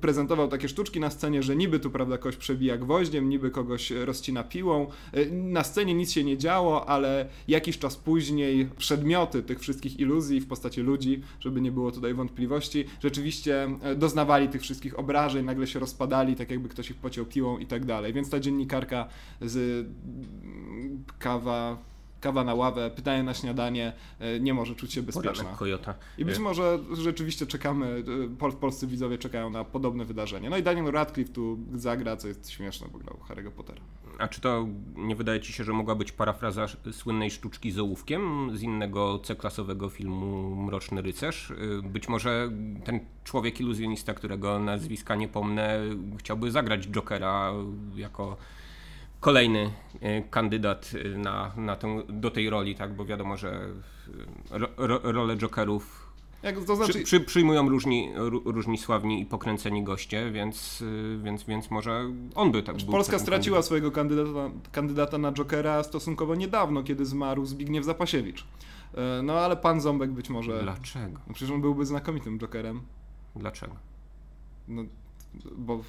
prezentował 0.00 0.48
takie 0.48 0.68
sztuczki 0.68 1.00
na 1.00 1.10
scenie, 1.10 1.42
że 1.42 1.56
niby 1.56 1.80
tu 1.80 1.90
prawda 1.90 2.18
kogoś 2.18 2.36
przebija 2.36 2.78
gwoździem, 2.78 3.28
niby 3.28 3.50
kogoś 3.50 3.90
rozcina 3.90 4.44
piłą. 4.44 4.86
Na 5.32 5.64
scenie 5.64 5.94
nic 5.94 6.12
się 6.12 6.24
nie 6.24 6.38
działo, 6.38 6.88
ale 6.88 7.28
jakiś 7.48 7.78
czas 7.78 7.96
później 7.96 8.68
przedmioty 8.78 9.42
tych 9.42 9.60
wszystkich 9.60 10.00
iluzji 10.00 10.40
w 10.40 10.46
postaci 10.46 10.80
ludzi, 10.80 11.22
żeby 11.40 11.60
nie 11.60 11.72
było 11.72 11.92
tutaj 11.92 12.14
wątpliwości, 12.14 12.84
rzeczywiście 13.02 13.78
doznawali 13.96 14.48
tych 14.48 14.62
wszystkich 14.62 14.98
obrazów 14.98 15.21
i 15.28 15.44
nagle 15.44 15.66
się 15.66 15.78
rozpadali, 15.78 16.36
tak 16.36 16.50
jakby 16.50 16.68
ktoś 16.68 16.90
ich 16.90 16.96
pociął 16.96 17.24
piłą 17.24 17.58
i 17.58 17.66
tak 17.66 17.84
dalej. 17.84 18.12
Więc 18.12 18.30
ta 18.30 18.40
dziennikarka 18.40 19.08
z 19.40 19.56
mm, 19.56 21.04
kawa 21.18 21.91
kawa 22.22 22.44
na 22.44 22.54
ławę, 22.54 22.90
pytanie 22.90 23.22
na 23.22 23.34
śniadanie, 23.34 23.92
e, 24.18 24.40
nie 24.40 24.54
może 24.54 24.74
czuć 24.74 24.92
się 24.92 25.02
bezpieczna. 25.02 25.44
Kojota. 25.56 25.94
I 26.18 26.24
być 26.24 26.36
e. 26.36 26.40
może 26.40 26.78
rzeczywiście 26.92 27.46
czekamy, 27.46 28.04
e, 28.42 28.52
polscy 28.52 28.86
widzowie 28.86 29.18
czekają 29.18 29.50
na 29.50 29.64
podobne 29.64 30.04
wydarzenie. 30.04 30.50
No 30.50 30.56
i 30.56 30.62
Daniel 30.62 30.92
Radcliffe 30.92 31.32
tu 31.32 31.58
zagra, 31.74 32.16
co 32.16 32.28
jest 32.28 32.50
śmieszne, 32.50 32.88
bo 32.92 32.98
grał 32.98 33.16
Harry'ego 33.28 33.50
Pottera. 33.50 33.80
A 34.18 34.28
czy 34.28 34.40
to 34.40 34.66
nie 34.96 35.16
wydaje 35.16 35.40
ci 35.40 35.52
się, 35.52 35.64
że 35.64 35.72
mogła 35.72 35.94
być 35.94 36.12
parafraza 36.12 36.66
słynnej 36.92 37.30
sztuczki 37.30 37.70
z 37.70 37.78
ołówkiem 37.78 38.50
z 38.56 38.62
innego 38.62 39.18
C-klasowego 39.18 39.88
filmu 39.88 40.56
Mroczny 40.56 41.02
Rycerz? 41.02 41.52
Być 41.82 42.08
może 42.08 42.50
ten 42.84 43.00
człowiek 43.24 43.60
iluzjonista, 43.60 44.14
którego 44.14 44.58
nazwiska 44.58 45.16
nie 45.16 45.28
pomnę, 45.28 45.80
chciałby 46.18 46.50
zagrać 46.50 46.88
Jokera 46.88 47.52
jako 47.96 48.36
kolejny 49.22 49.70
e, 50.00 50.22
kandydat 50.22 50.92
e, 50.94 51.18
na, 51.18 51.52
na 51.56 51.76
tę, 51.76 52.02
do 52.08 52.30
tej 52.30 52.50
roli, 52.50 52.74
tak, 52.74 52.94
bo 52.94 53.04
wiadomo, 53.04 53.36
że 53.36 53.50
e, 54.50 54.58
ro, 54.58 54.68
ro, 54.76 55.00
rolę 55.02 55.36
Jokerów 55.36 56.12
jak, 56.42 56.64
to 56.64 56.76
znaczy... 56.76 56.92
Przy, 56.92 57.04
przy, 57.04 57.20
przyjmują 57.20 57.68
różni, 57.68 58.12
różni 58.44 58.78
sławni 58.78 59.20
i 59.20 59.26
pokręceni 59.26 59.84
goście, 59.84 60.30
więc, 60.30 60.84
więc, 61.22 61.44
więc 61.44 61.70
może 61.70 62.10
on 62.34 62.52
by 62.52 62.62
tak 62.62 62.76
był. 62.76 62.86
Polska 62.86 63.18
straciła 63.18 63.54
kandydat. 63.54 63.64
swojego 63.64 63.90
kandydata, 63.90 64.50
kandydata 64.72 65.18
na 65.18 65.32
Jokera 65.32 65.82
stosunkowo 65.82 66.34
niedawno, 66.34 66.82
kiedy 66.82 67.06
zmarł 67.06 67.44
Zbigniew 67.44 67.84
Zapasiewicz. 67.84 68.44
No 69.22 69.32
ale 69.32 69.56
pan 69.56 69.80
Ząbek 69.80 70.10
być 70.10 70.30
może... 70.30 70.62
Dlaczego? 70.62 71.20
No, 71.26 71.34
przecież 71.34 71.54
on 71.54 71.60
byłby 71.60 71.86
znakomitym 71.86 72.38
Jokerem. 72.38 72.80
Dlaczego? 73.36 73.76
No, 74.68 74.82
bo 75.56 75.80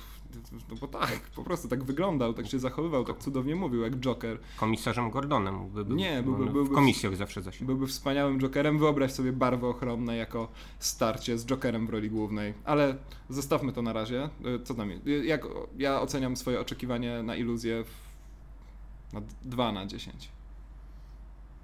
no 0.70 0.76
bo 0.82 0.88
tak, 0.88 1.20
po 1.36 1.44
prostu 1.44 1.68
tak 1.68 1.84
wyglądał, 1.84 2.34
tak 2.34 2.48
się 2.48 2.60
zachowywał, 2.60 3.06
tak 3.06 3.18
cudownie 3.18 3.56
mówił, 3.56 3.82
jak 3.82 3.96
Joker. 3.96 4.40
Komisarzem 4.58 5.12
Gordonem 5.12 5.70
by 5.70 5.86
był. 5.86 5.98
Nie, 5.98 6.24
byłby, 6.24 6.46
byłby, 6.46 6.70
w 6.70 6.74
komisjach 6.74 7.16
zawsze 7.16 7.42
za 7.42 7.52
Byłby 7.62 7.88
wspaniałym 7.88 8.40
Jokerem. 8.40 8.80
Wyobraź 8.80 9.12
sobie 9.12 9.32
barwy 9.32 9.68
ochronne 9.68 10.16
jako 10.16 10.48
starcie 10.80 11.38
z 11.38 11.46
Jokerem 11.46 11.88
w 11.88 11.90
roli 11.90 12.10
głównej. 12.10 12.54
Ale 12.64 12.96
zostawmy 13.30 13.74
to 13.74 13.82
na 13.82 13.94
razie. 13.94 14.24
E, 14.24 14.30
co 14.64 14.74
tam 14.74 14.90
jest? 14.90 15.06
Jak 15.24 15.48
ja 15.78 16.02
oceniam 16.02 16.38
swoje 16.38 16.60
oczekiwanie 16.60 17.24
na 17.24 17.36
iluzję 17.36 17.84
w... 17.84 19.14
na 19.14 19.22
2 19.42 19.72
na 19.72 19.86
10. 19.86 20.30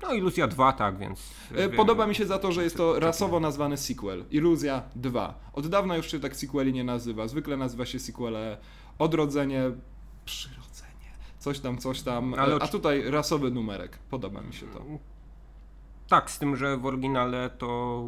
No, 0.02 0.14
Iluzja 0.14 0.48
2, 0.48 0.74
tak, 0.74 0.98
więc. 0.98 1.34
E, 1.56 1.70
podoba 1.70 2.08
mi 2.08 2.16
się 2.16 2.26
za 2.26 2.40
to, 2.40 2.52
że 2.52 2.64
jest 2.64 2.78
to 2.78 3.00
rasowo 3.00 3.40
nazwany 3.40 3.78
sequel. 3.78 4.26
Iluzja 4.32 4.82
2. 4.96 5.40
Od 5.54 5.68
dawna 5.68 5.98
już 5.98 6.12
się 6.12 6.20
tak 6.20 6.36
sequeli 6.36 6.74
nie 6.74 6.84
nazywa. 6.84 7.28
Zwykle 7.28 7.58
nazywa 7.58 7.86
się 7.86 8.00
sequele 8.00 8.58
Odrodzenie, 9.00 9.72
Przyrodzenie, 10.26 11.12
coś 11.40 11.60
tam, 11.60 11.78
coś 11.78 12.02
tam. 12.02 12.34
Ale 12.34 12.56
A 12.56 12.68
tutaj 12.68 13.12
rasowy 13.12 13.52
numerek. 13.52 13.98
Podoba 14.10 14.42
mi 14.42 14.54
się 14.54 14.68
to. 14.68 14.82
Tak, 16.08 16.32
z 16.32 16.40
tym, 16.40 16.56
że 16.56 16.78
w 16.78 16.86
oryginale 16.86 17.50
to 17.50 18.04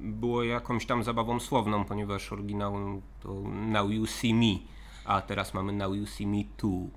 było 0.00 0.44
jakąś 0.44 0.86
tam 0.86 1.04
zabawą 1.04 1.40
słowną, 1.40 1.84
ponieważ 1.84 2.32
oryginał 2.32 3.02
to 3.22 3.34
Now 3.50 3.90
You 3.90 4.06
See 4.06 4.34
Me, 4.34 4.58
a 5.04 5.20
teraz 5.20 5.54
mamy 5.54 5.72
Now 5.72 5.94
You 5.94 6.06
See 6.06 6.26
Me 6.26 6.44
Too. 6.56 6.88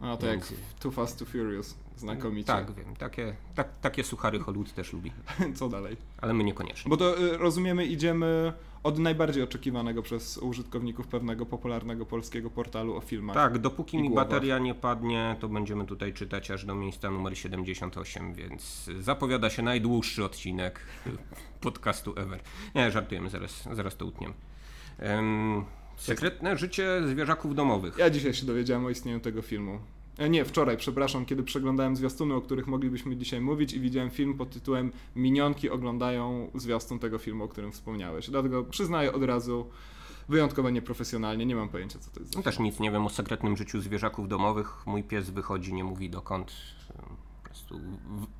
A 0.00 0.16
to 0.16 0.26
Więc... 0.26 0.50
jak 0.50 0.60
Too 0.80 0.92
Fast, 0.92 1.18
Too 1.18 1.26
Furious. 1.26 1.81
Znakomicie. 1.96 2.46
Tak, 2.46 2.74
wiem. 2.74 2.96
Takie, 2.96 3.36
tak, 3.54 3.68
takie 3.80 4.04
suchary 4.04 4.38
Hollywood 4.38 4.74
też 4.74 4.92
lubi. 4.92 5.12
Co 5.58 5.68
dalej? 5.68 5.96
Ale 6.20 6.34
my 6.34 6.44
niekoniecznie. 6.44 6.90
Bo 6.90 6.96
to 6.96 7.20
y, 7.20 7.36
rozumiemy, 7.36 7.86
idziemy 7.86 8.52
od 8.82 8.98
najbardziej 8.98 9.42
oczekiwanego 9.42 10.02
przez 10.02 10.38
użytkowników 10.38 11.06
pewnego 11.06 11.46
popularnego 11.46 12.06
polskiego 12.06 12.50
portalu 12.50 12.96
o 12.96 13.00
filmach. 13.00 13.34
Tak, 13.34 13.58
dopóki 13.58 13.98
mi 13.98 14.08
głowach. 14.08 14.26
bateria 14.26 14.58
nie 14.58 14.74
padnie, 14.74 15.36
to 15.40 15.48
będziemy 15.48 15.86
tutaj 15.86 16.12
czytać 16.12 16.50
aż 16.50 16.64
do 16.64 16.74
miejsca 16.74 17.10
numer 17.10 17.38
78, 17.38 18.34
więc 18.34 18.90
zapowiada 19.00 19.50
się 19.50 19.62
najdłuższy 19.62 20.24
odcinek 20.24 20.80
podcastu 21.60 22.14
ever. 22.16 22.40
Nie, 22.74 22.90
żartujemy, 22.90 23.30
zaraz, 23.30 23.68
zaraz 23.72 23.96
to 23.96 24.06
utniemy. 24.06 24.34
Um, 24.98 25.64
Sekretne 25.96 26.56
życie 26.56 27.00
zwierzaków 27.06 27.54
domowych. 27.54 27.98
Ja 27.98 28.10
dzisiaj 28.10 28.34
się 28.34 28.46
dowiedziałem 28.46 28.84
o 28.84 28.90
istnieniu 28.90 29.20
tego 29.20 29.42
filmu. 29.42 29.78
E, 30.22 30.28
Nie, 30.30 30.44
wczoraj, 30.44 30.76
przepraszam, 30.76 31.26
kiedy 31.26 31.42
przeglądałem 31.42 31.96
zwiastuny, 31.96 32.34
o 32.34 32.40
których 32.40 32.66
moglibyśmy 32.66 33.16
dzisiaj 33.16 33.40
mówić 33.40 33.72
i 33.72 33.80
widziałem 33.80 34.10
film 34.10 34.34
pod 34.34 34.50
tytułem 34.50 34.92
Minionki 35.16 35.70
oglądają 35.70 36.50
zwiastun 36.54 36.98
tego 36.98 37.18
filmu, 37.18 37.44
o 37.44 37.48
którym 37.48 37.72
wspomniałeś. 37.72 38.30
Dlatego 38.30 38.64
przyznaję 38.64 39.12
od 39.12 39.22
razu, 39.22 39.66
wyjątkowo 40.28 40.70
nieprofesjonalnie, 40.70 41.46
nie 41.46 41.56
mam 41.56 41.68
pojęcia 41.68 41.98
co 41.98 42.10
to 42.10 42.20
jest. 42.20 42.36
No 42.36 42.42
też 42.42 42.58
nic 42.58 42.80
nie 42.80 42.90
wiem 42.90 43.06
o 43.06 43.10
sekretnym 43.10 43.56
życiu 43.56 43.80
zwierzaków 43.80 44.28
domowych. 44.28 44.86
Mój 44.86 45.02
pies 45.02 45.30
wychodzi, 45.30 45.74
nie 45.74 45.84
mówi 45.84 46.10
dokąd. 46.10 46.52
Po 47.42 47.48
prostu 47.48 47.80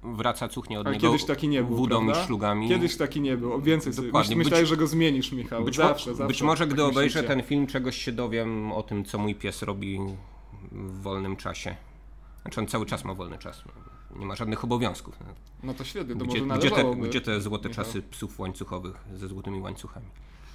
wraca 0.03 0.49
cuchnie 0.49 0.81
od 0.81 0.87
Ale 0.87 0.97
niego 0.97 1.07
kiedyś 1.09 1.25
taki 1.25 1.49
nie 1.49 1.63
był, 1.63 1.77
wódą 1.77 2.11
i 2.11 2.15
szlugami. 2.15 2.69
Kiedyś 2.69 2.97
taki 2.97 3.21
nie 3.21 3.37
był. 3.37 3.61
Więcej 3.61 3.93
sobie. 3.93 4.09
Dokładnie. 4.09 4.37
Myślałeś, 4.37 4.63
Być- 4.63 4.71
że 4.71 4.77
go 4.77 4.87
zmienisz, 4.87 5.33
Michał. 5.33 5.65
Być, 5.65 5.77
zawsze, 5.77 6.11
mo- 6.11 6.17
zawsze. 6.17 6.29
być 6.29 6.43
może 6.43 6.67
gdy 6.67 6.77
tak 6.77 6.85
obejrzę 6.85 7.23
ten 7.23 7.43
film, 7.43 7.67
czegoś 7.67 7.97
się 7.97 8.13
dowiem 8.13 8.73
o 8.73 8.83
tym, 8.83 9.05
co 9.05 9.19
mój 9.19 9.35
pies 9.35 9.63
robi 9.63 9.99
w 10.75 11.03
wolnym 11.03 11.37
czasie. 11.37 11.77
Znaczy 12.43 12.61
on 12.61 12.67
cały 12.67 12.87
czas 12.87 13.05
ma 13.05 13.15
wolny 13.15 13.39
czas. 13.39 13.63
Nie 14.17 14.27
ma 14.27 14.37
żadnych 14.37 14.65
obowiązków. 14.65 15.19
No 15.63 15.75
to 15.75 15.85
świetnie, 15.85 16.17
to 16.17 16.25
Gdzie, 16.25 16.43
może 16.43 16.59
gdzie, 16.61 16.71
te, 16.71 16.97
gdzie 16.97 17.21
te 17.21 17.41
złote 17.41 17.69
Michał. 17.69 17.85
czasy 17.85 18.03
psów 18.03 18.41
łańcuchowych 18.41 18.97
ze 19.15 19.29
złotymi 19.29 19.61
łańcuchami? 19.61 20.07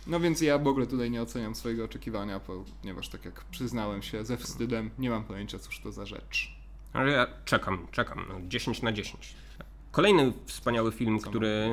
No 0.08 0.20
więc 0.20 0.42
ja 0.42 0.58
w 0.58 0.68
ogóle 0.68 0.88
tutaj 0.88 1.12
nie 1.12 1.22
oceniam 1.22 1.56
swojego 1.56 1.84
oczekiwania, 1.86 2.40
ponieważ 2.40 3.10
tak 3.10 3.26
jak 3.26 3.44
przyznałem 3.44 4.02
się 4.02 4.26
ze 4.26 4.38
wstydem, 4.38 4.92
nie 5.00 5.10
mam 5.10 5.24
pojęcia 5.24 5.60
cóż 5.60 5.80
to 5.80 5.92
za 5.92 6.06
rzecz. 6.06 6.58
Ale 6.94 7.12
ja 7.12 7.28
czekam, 7.46 7.88
czekam. 7.92 8.26
No, 8.30 8.36
10 8.48 8.82
na 8.82 8.92
10. 8.92 9.36
Kolejny 9.92 10.34
wspaniały 10.46 10.92
film, 10.92 11.20
Co 11.20 11.30
który 11.30 11.70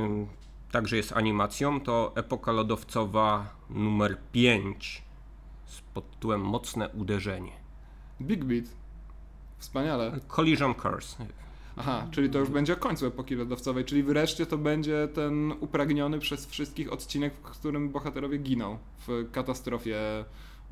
także 0.70 0.96
jest 0.96 1.12
animacją, 1.12 1.80
to 1.80 2.12
Epoka 2.16 2.52
Lodowcowa 2.52 3.56
numer 3.70 4.18
5 4.32 5.02
z 5.66 5.80
pod 5.80 6.10
tytułem 6.10 6.40
Mocne 6.40 6.88
uderzenie. 6.88 7.52
Big 8.21 8.44
Beat. 8.44 8.64
Wspaniale. 9.59 10.21
Collision 10.28 10.75
Course. 10.85 11.26
Aha, 11.76 12.06
czyli 12.11 12.30
to 12.30 12.38
już 12.38 12.50
będzie 12.50 12.73
o 12.73 12.76
końcu 12.76 13.06
epoki 13.06 13.35
lodowcowej, 13.35 13.85
czyli 13.85 14.02
wreszcie 14.02 14.47
to 14.47 14.59
będzie 14.59 15.09
ten 15.14 15.52
upragniony 15.61 16.18
przez 16.18 16.47
wszystkich 16.47 16.92
odcinek, 16.92 17.35
w 17.35 17.42
którym 17.42 17.88
bohaterowie 17.90 18.38
giną 18.38 18.78
w 19.06 19.30
katastrofie 19.33 20.25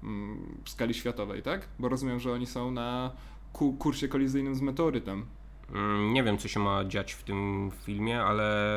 mm, 0.02 0.60
w 0.64 0.70
skali 0.70 0.94
światowej, 0.94 1.42
tak? 1.42 1.68
Bo 1.78 1.88
rozumiem, 1.88 2.20
że 2.20 2.32
oni 2.32 2.46
są 2.46 2.70
na 2.70 3.10
ku- 3.52 3.72
kursie 3.72 4.08
kolizyjnym 4.08 4.54
z 4.54 4.60
meteorytem. 4.60 5.26
Mm, 5.74 6.12
Nie 6.12 6.22
wiem, 6.22 6.38
co 6.38 6.48
się 6.48 6.60
ma 6.60 6.84
dziać 6.84 7.12
w 7.12 7.22
tym 7.22 7.70
filmie, 7.84 8.22
ale 8.22 8.76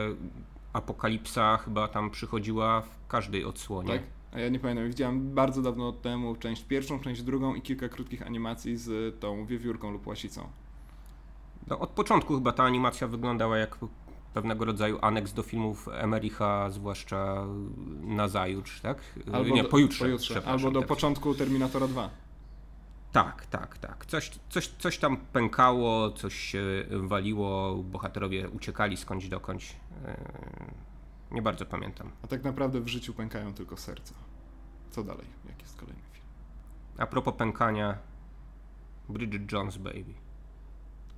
apokalipsa 0.74 1.58
chyba 1.58 1.88
tam 1.88 2.10
przychodziła 2.12 2.82
w 2.82 3.08
każdej 3.08 3.46
odsłonie. 3.46 3.94
Tak? 3.94 4.04
A 4.36 4.40
ja 4.40 4.50
nie 4.50 4.60
pamiętam, 4.60 4.88
widziałem 4.88 5.34
bardzo 5.34 5.62
dawno 5.62 5.92
temu 5.92 6.36
część 6.36 6.64
pierwszą, 6.64 7.00
część 7.00 7.22
drugą 7.22 7.56
i 7.56 7.62
kilka 7.62 7.90
krótkich 7.90 8.28
animacji 8.28 8.78
z 8.78 9.20
tą 9.20 9.46
wiewiórką 9.46 9.92
lub 9.92 10.08
łasicą. 10.08 10.50
No, 11.68 11.80
od 11.80 11.90
początku 11.90 12.36
chyba 12.36 12.52
ta 12.52 12.64
animacja 12.64 13.08
wyglądała 13.08 13.58
jak 13.58 13.78
pewnego 14.34 14.66
rodzaju 14.66 14.98
aneks 15.02 15.34
do 15.34 15.44
filmów 15.44 15.90
Emericha, 15.92 16.70
zwłaszcza 16.70 17.46
na 18.02 18.28
zajutrz, 18.28 18.82
tak? 18.82 19.02
Nie, 19.54 19.64
do, 19.64 19.70
pojutrze. 19.70 20.06
pojutrze 20.06 20.42
albo 20.46 20.72
do 20.72 20.80
tak. 20.80 20.88
początku 20.88 21.36
Terminatora 21.36 21.88
2. 21.88 22.10
Tak, 23.12 23.46
tak, 23.46 23.78
tak. 23.78 24.06
Coś, 24.06 24.32
coś, 24.50 24.68
coś 24.68 24.98
tam 24.98 25.18
pękało, 25.18 26.12
coś 26.12 26.36
się 26.36 26.64
waliło, 26.92 27.76
bohaterowie 27.76 28.50
uciekali 28.50 28.98
skądś 28.98 29.28
dokądś. 29.28 29.76
Nie 31.36 31.42
bardzo 31.42 31.66
pamiętam. 31.66 32.12
A 32.24 32.28
tak 32.28 32.44
naprawdę 32.44 32.82
w 32.82 32.88
życiu 32.88 33.14
pękają 33.14 33.54
tylko 33.54 33.78
serca. 33.78 34.14
Co 34.92 35.04
dalej? 35.04 35.26
Jaki 35.50 35.62
jest 35.62 35.78
kolejny 35.78 36.02
film? 36.14 36.26
A 36.98 37.08
propos 37.08 37.34
pękania, 37.38 37.98
Bridget 39.10 39.52
Jones 39.52 39.78
Baby. 39.78 40.14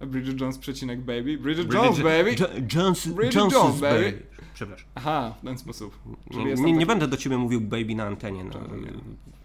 A 0.01 0.05
Bridget 0.05 0.41
Jones 0.41 0.57
przecinek 0.57 0.99
baby? 1.01 1.37
Bridget, 1.37 1.73
Jones 1.73 1.97
baby? 1.97 2.35
Jo- 2.39 2.47
Jones, 2.75 3.07
Bridget 3.07 3.35
Jones 3.35 3.53
Jones, 3.53 3.79
baby. 3.79 4.23
Przepraszam. 4.53 4.87
Aha, 4.95 5.35
w 5.41 5.45
ten 5.45 5.57
sposób. 5.57 5.99
Nie, 6.31 6.45
nie, 6.45 6.55
tam 6.55 6.65
nie 6.65 6.73
taki- 6.73 6.85
będę 6.85 7.07
do 7.07 7.17
ciebie 7.17 7.37
mówił 7.37 7.61
baby 7.61 7.95
na 7.95 8.03
antenie. 8.05 8.43
No. 8.43 8.59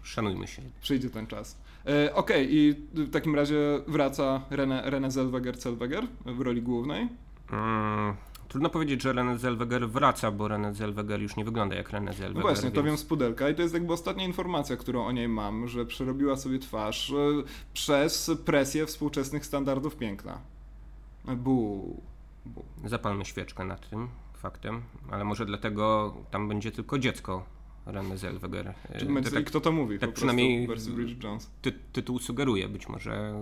Szanujmy 0.03 0.47
się. 0.47 0.61
Przyjdzie 0.81 1.09
ten 1.09 1.27
czas. 1.27 1.57
E, 1.85 2.15
Okej, 2.15 2.55
i 2.55 2.73
w 2.93 3.11
takim 3.11 3.35
razie 3.35 3.55
wraca 3.87 4.41
Renę, 4.49 4.81
Renę 4.85 5.11
Zellweger 5.11 5.57
Zellweger 5.57 6.07
w 6.25 6.41
roli 6.41 6.61
głównej. 6.61 7.09
Mm, 7.51 8.15
trudno 8.53 8.69
powiedzieć, 8.69 9.01
że 9.01 9.13
René 9.13 9.37
Zellweger 9.37 9.89
wraca, 9.89 10.31
bo 10.31 10.45
René 10.45 10.73
Zellweger 10.73 11.21
już 11.21 11.35
nie 11.35 11.45
wygląda 11.45 11.75
jak 11.75 11.89
René 11.91 12.03
No 12.05 12.13
Zellweger. 12.13 12.41
właśnie, 12.41 12.71
to 12.71 12.75
więc- 12.75 12.85
wiem 12.85 12.97
z 12.97 13.03
pudelka 13.05 13.49
i 13.49 13.55
to 13.55 13.61
jest 13.61 13.73
jakby 13.73 13.93
ostatnia 13.93 14.25
informacja, 14.25 14.77
którą 14.77 15.05
o 15.05 15.11
niej 15.11 15.27
mam, 15.27 15.67
że 15.67 15.85
przerobiła 15.85 16.35
sobie 16.35 16.59
twarz 16.59 17.11
e, 17.11 17.15
przez 17.73 18.31
presję 18.45 18.85
współczesnych 18.85 19.45
standardów 19.45 19.95
piękna. 19.95 20.39
Bu. 21.37 22.01
Bu. 22.45 22.65
Zapalmy 22.85 23.25
świeczkę 23.25 23.65
nad 23.65 23.89
tym 23.89 24.07
faktem, 24.33 24.81
ale 25.11 25.23
może 25.23 25.45
dlatego 25.45 26.15
tam 26.31 26.47
będzie 26.47 26.71
tylko 26.71 26.99
dziecko 26.99 27.45
René 27.87 28.17
Zellweger. 28.17 28.73
Czy, 28.99 29.05
E, 29.05 29.21
to 29.21 29.31
tak 29.31 29.45
kto 29.45 29.61
to 29.61 29.71
mówi? 29.71 29.99
tak 29.99 30.13
przynajmniej- 30.13 30.67
Bridget 30.67 31.23
Jones. 31.23 31.51
ty, 31.61 31.71
tytuł 31.71 32.19
sugeruje. 32.19 32.69
Być 32.69 32.87
może 32.87 33.33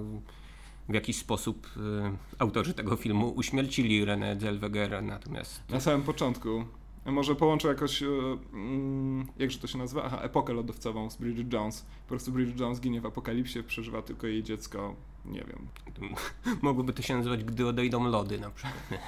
w 0.91 0.93
jakiś 0.93 1.17
sposób 1.17 1.67
e, 1.77 2.15
autorzy 2.39 2.73
tego 2.73 2.95
filmu 2.95 3.29
uśmiercili 3.29 4.05
René 4.05 4.39
Zellwegera, 4.39 5.01
natomiast 5.01 5.63
Na 5.69 5.79
samym 5.79 6.03
początku. 6.03 6.65
Może 7.05 7.35
połączę 7.35 7.67
jakoś, 7.67 8.03
e, 8.03 8.07
mm, 8.53 9.27
jakże 9.39 9.59
to 9.59 9.67
się 9.67 9.77
nazywa? 9.77 10.03
Aha, 10.03 10.19
epokę 10.21 10.53
lodowcową 10.53 11.09
z 11.09 11.17
Bridget 11.17 11.53
Jones. 11.53 11.81
Po 11.81 12.09
prostu 12.09 12.31
Bridget 12.31 12.59
Jones 12.59 12.79
ginie 12.79 13.01
w 13.01 13.05
apokalipsie, 13.05 13.63
przeżywa 13.63 14.01
tylko 14.01 14.27
jej 14.27 14.43
dziecko, 14.43 14.95
nie 15.25 15.43
wiem. 15.43 15.67
mogłoby 16.61 16.93
to 16.93 17.01
się 17.01 17.15
nazywać 17.15 17.43
Gdy 17.43 17.67
odejdą 17.67 18.03
lody 18.03 18.39
na 18.39 18.49
przykład. 18.49 18.83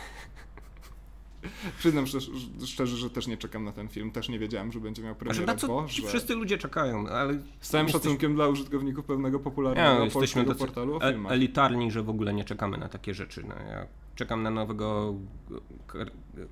Przyznam 1.79 2.07
szczerze, 2.07 2.31
szczerze, 2.65 2.97
że 2.97 3.09
też 3.09 3.27
nie 3.27 3.37
czekam 3.37 3.63
na 3.63 3.71
ten 3.71 3.87
film, 3.87 4.11
też 4.11 4.29
nie 4.29 4.39
wiedziałem, 4.39 4.71
że 4.71 4.79
będzie 4.79 5.03
miał 5.03 5.13
Znaczy, 5.13 5.25
premierę, 5.25 5.45
na 5.45 5.55
co 5.59 5.67
Boże. 5.67 5.93
ci 5.93 6.07
wszyscy 6.07 6.35
ludzie 6.35 6.57
czekają, 6.57 7.07
ale 7.07 7.33
Z 7.59 7.69
całym 7.69 7.87
jesteś- 7.87 8.01
szacunkiem 8.01 8.35
dla 8.35 8.47
użytkowników 8.47 9.05
pewnego 9.05 9.39
popularnego 9.39 10.05
Ja, 10.05 10.11
polskiego 10.11 10.47
tacy 10.53 10.59
portalu 10.59 10.95
o 10.95 10.99
filmach. 10.99 11.31
elitarni, 11.31 11.91
że 11.91 12.03
w 12.03 12.09
ogóle 12.09 12.33
nie 12.33 12.43
czekamy 12.43 12.77
na 12.77 12.89
takie 12.89 13.13
rzeczy. 13.13 13.43
No, 13.47 13.55
ja 13.69 13.87
czekam 14.15 14.43
na 14.43 14.49
nowego 14.49 15.13
Kar- 15.87 16.11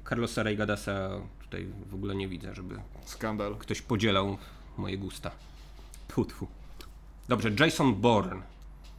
Carlosa 0.09 0.43
Reigadasa. 0.43 1.09
Tutaj 1.43 1.67
w 1.89 1.95
ogóle 1.95 2.15
nie 2.15 2.27
widzę, 2.27 2.55
żeby 2.55 2.75
Skandal. 3.05 3.55
ktoś 3.55 3.81
podzielał 3.81 4.37
moje 4.77 4.97
gusta. 4.97 5.31
Tfu, 6.07 6.25
tfu. 6.25 6.47
Dobrze, 7.29 7.51
Jason 7.59 7.95
Bourne, 7.95 8.41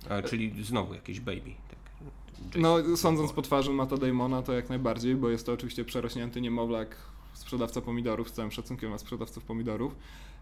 e, 0.09 0.23
czyli 0.23 0.65
znowu 0.65 0.95
jakiś 0.95 1.21
baby. 1.21 1.51
Tak. 1.71 1.79
No, 2.57 2.97
sądząc 2.97 3.33
po 3.33 3.43
twarzy 3.43 3.71
Mata 3.71 3.97
Damona, 3.97 4.43
to 4.43 4.53
jak 4.53 4.69
najbardziej, 4.69 5.15
bo 5.15 5.29
jest 5.29 5.47
to 5.47 5.53
oczywiście 5.53 5.85
przerośnięty 5.85 6.41
niemowlak, 6.41 6.97
sprzedawca 7.35 7.81
pomidorów, 7.81 8.31
z 8.31 8.33
całym 8.33 8.51
szacunkiem 8.51 8.89
dla 8.89 8.99
sprzedawców 8.99 9.45
pomidorów. 9.45 9.95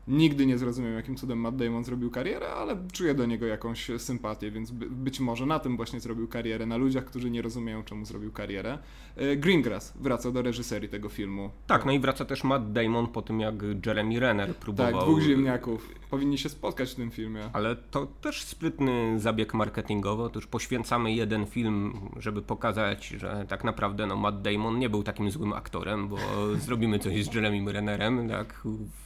Nigdy 0.08 0.46
nie 0.46 0.58
zrozumiem, 0.58 0.94
jakim 0.94 1.16
cudem 1.16 1.38
Matt 1.38 1.56
Damon 1.56 1.84
zrobił 1.84 2.10
karierę, 2.10 2.52
ale 2.52 2.76
czuję 2.92 3.14
do 3.14 3.26
niego 3.26 3.46
jakąś 3.46 3.90
sympatię, 3.98 4.50
więc 4.50 4.70
by, 4.70 4.90
być 4.90 5.20
może 5.20 5.46
na 5.46 5.58
tym 5.58 5.76
właśnie 5.76 6.00
zrobił 6.00 6.28
karierę, 6.28 6.66
na 6.66 6.76
ludziach, 6.76 7.04
którzy 7.04 7.30
nie 7.30 7.42
rozumieją, 7.42 7.82
czemu 7.82 8.04
zrobił 8.04 8.32
karierę. 8.32 8.78
E, 9.16 9.36
Greengrass 9.36 9.92
wraca 10.00 10.30
do 10.30 10.42
reżyserii 10.42 10.88
tego 10.88 11.08
filmu. 11.08 11.50
Tak, 11.66 11.86
no 11.86 11.92
i 11.92 12.00
wraca 12.00 12.24
też 12.24 12.44
Matt 12.44 12.72
Damon 12.72 13.06
po 13.06 13.22
tym, 13.22 13.40
jak 13.40 13.54
Jeremy 13.86 14.20
Renner 14.20 14.56
próbował. 14.56 14.92
Tak, 14.92 15.02
dwóch 15.02 15.20
ziemniaków. 15.20 15.94
Powinni 16.10 16.38
się 16.38 16.48
spotkać 16.48 16.90
w 16.92 16.94
tym 16.94 17.10
filmie. 17.10 17.50
Ale 17.52 17.76
to 17.76 18.06
też 18.06 18.42
sprytny 18.42 19.20
zabieg 19.20 19.54
marketingowy. 19.54 20.22
Otóż 20.22 20.46
poświęcamy 20.46 21.12
jeden 21.12 21.46
film, 21.46 21.92
żeby 22.16 22.42
pokazać, 22.42 23.06
że 23.06 23.46
tak 23.48 23.64
naprawdę 23.64 24.06
no, 24.06 24.16
Matt 24.16 24.42
Damon 24.42 24.78
nie 24.78 24.90
był 24.90 25.02
takim 25.02 25.30
złym 25.30 25.52
aktorem, 25.52 26.08
bo 26.08 26.16
zrobimy 26.66 26.98
coś 26.98 27.24
z 27.24 27.34
Jeremym 27.34 27.68
Rennerem, 27.68 28.28
tak, 28.28 28.60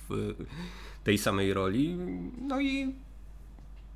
w 0.09 0.35
tej 1.05 1.19
samej 1.19 1.55
roli. 1.55 1.97
No 2.41 2.61
i 2.61 2.95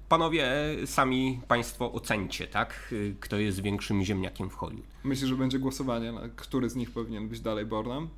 panowie, 0.09 0.49
sami 0.87 1.41
państwo 1.49 1.93
ocencie, 1.93 2.47
tak, 2.47 2.95
kto 3.21 3.39
jest 3.39 3.63
większym 3.63 4.05
ziemniakiem 4.05 4.51
w 4.51 4.55
Hollywood. 4.55 4.89
Myślę, 5.05 5.29
że 5.29 5.37
będzie 5.37 5.59
głosowanie, 5.59 6.13
który 6.37 6.71
z 6.71 6.77
nich 6.77 6.91
powinien 6.91 7.29
być 7.29 7.41
dalej 7.41 7.67
Bornem. 7.67 8.09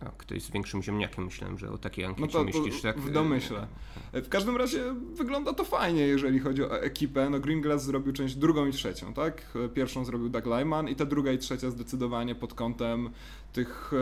A 0.00 0.10
kto 0.18 0.34
jest 0.34 0.52
większym 0.52 0.82
ziemniakiem? 0.82 1.24
Myślałem, 1.24 1.58
że 1.58 1.70
o 1.70 1.78
takiej 1.78 2.04
ankiecie 2.04 2.26
No 2.26 2.32
to, 2.32 2.38
to 2.38 2.44
myślisz, 2.44 2.82
tak? 2.82 3.00
w 3.00 3.10
domyśle. 3.10 3.66
W 4.12 4.28
każdym 4.28 4.56
razie 4.56 4.94
wygląda 5.14 5.52
to 5.52 5.64
fajnie, 5.64 6.06
jeżeli 6.06 6.38
chodzi 6.38 6.62
o 6.62 6.80
ekipę. 6.82 7.30
No 7.30 7.40
Greengrass 7.40 7.84
zrobił 7.84 8.12
część 8.12 8.34
drugą 8.34 8.66
i 8.66 8.72
trzecią, 8.72 9.14
tak? 9.14 9.58
Pierwszą 9.74 10.04
zrobił 10.04 10.28
Doug 10.28 10.46
Lyman 10.46 10.88
i 10.88 10.96
ta 10.96 11.04
druga 11.04 11.32
i 11.32 11.38
trzecia 11.38 11.70
zdecydowanie 11.70 12.34
pod 12.34 12.54
kątem 12.54 13.10
tych 13.52 13.92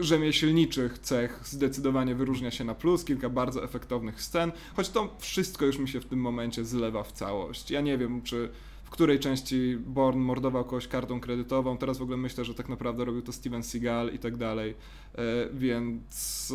rzemieślniczych 0.00 0.98
cech 0.98 1.40
zdecydowanie 1.44 2.14
wyróżnia 2.14 2.50
się 2.50 2.64
na 2.64 2.74
plus. 2.74 3.04
Kilka 3.04 3.28
bardzo 3.28 3.64
efektownych 3.64 4.22
scen, 4.22 4.52
choć 4.76 4.88
to 4.88 5.16
wszystko 5.18 5.66
już 5.66 5.78
mi 5.78 5.88
się 5.88 6.00
w 6.00 6.06
tym 6.06 6.20
momencie 6.20 6.64
zlewa 6.64 7.02
w 7.02 7.12
całość. 7.12 7.70
Ja 7.70 7.80
nie 7.80 7.98
wiem, 7.98 8.22
czy 8.22 8.50
w 8.90 8.92
której 8.92 9.18
części 9.18 9.76
Bourne 9.86 10.20
mordował 10.20 10.64
kogoś 10.64 10.88
kartą 10.88 11.20
kredytową. 11.20 11.78
Teraz 11.78 11.98
w 11.98 12.02
ogóle 12.02 12.16
myślę, 12.16 12.44
że 12.44 12.54
tak 12.54 12.68
naprawdę 12.68 13.04
robił 13.04 13.22
to 13.22 13.32
Steven 13.32 13.62
Seagal 13.62 14.14
i 14.14 14.18
tak 14.18 14.36
dalej, 14.36 14.74
e, 15.14 15.22
więc 15.52 16.52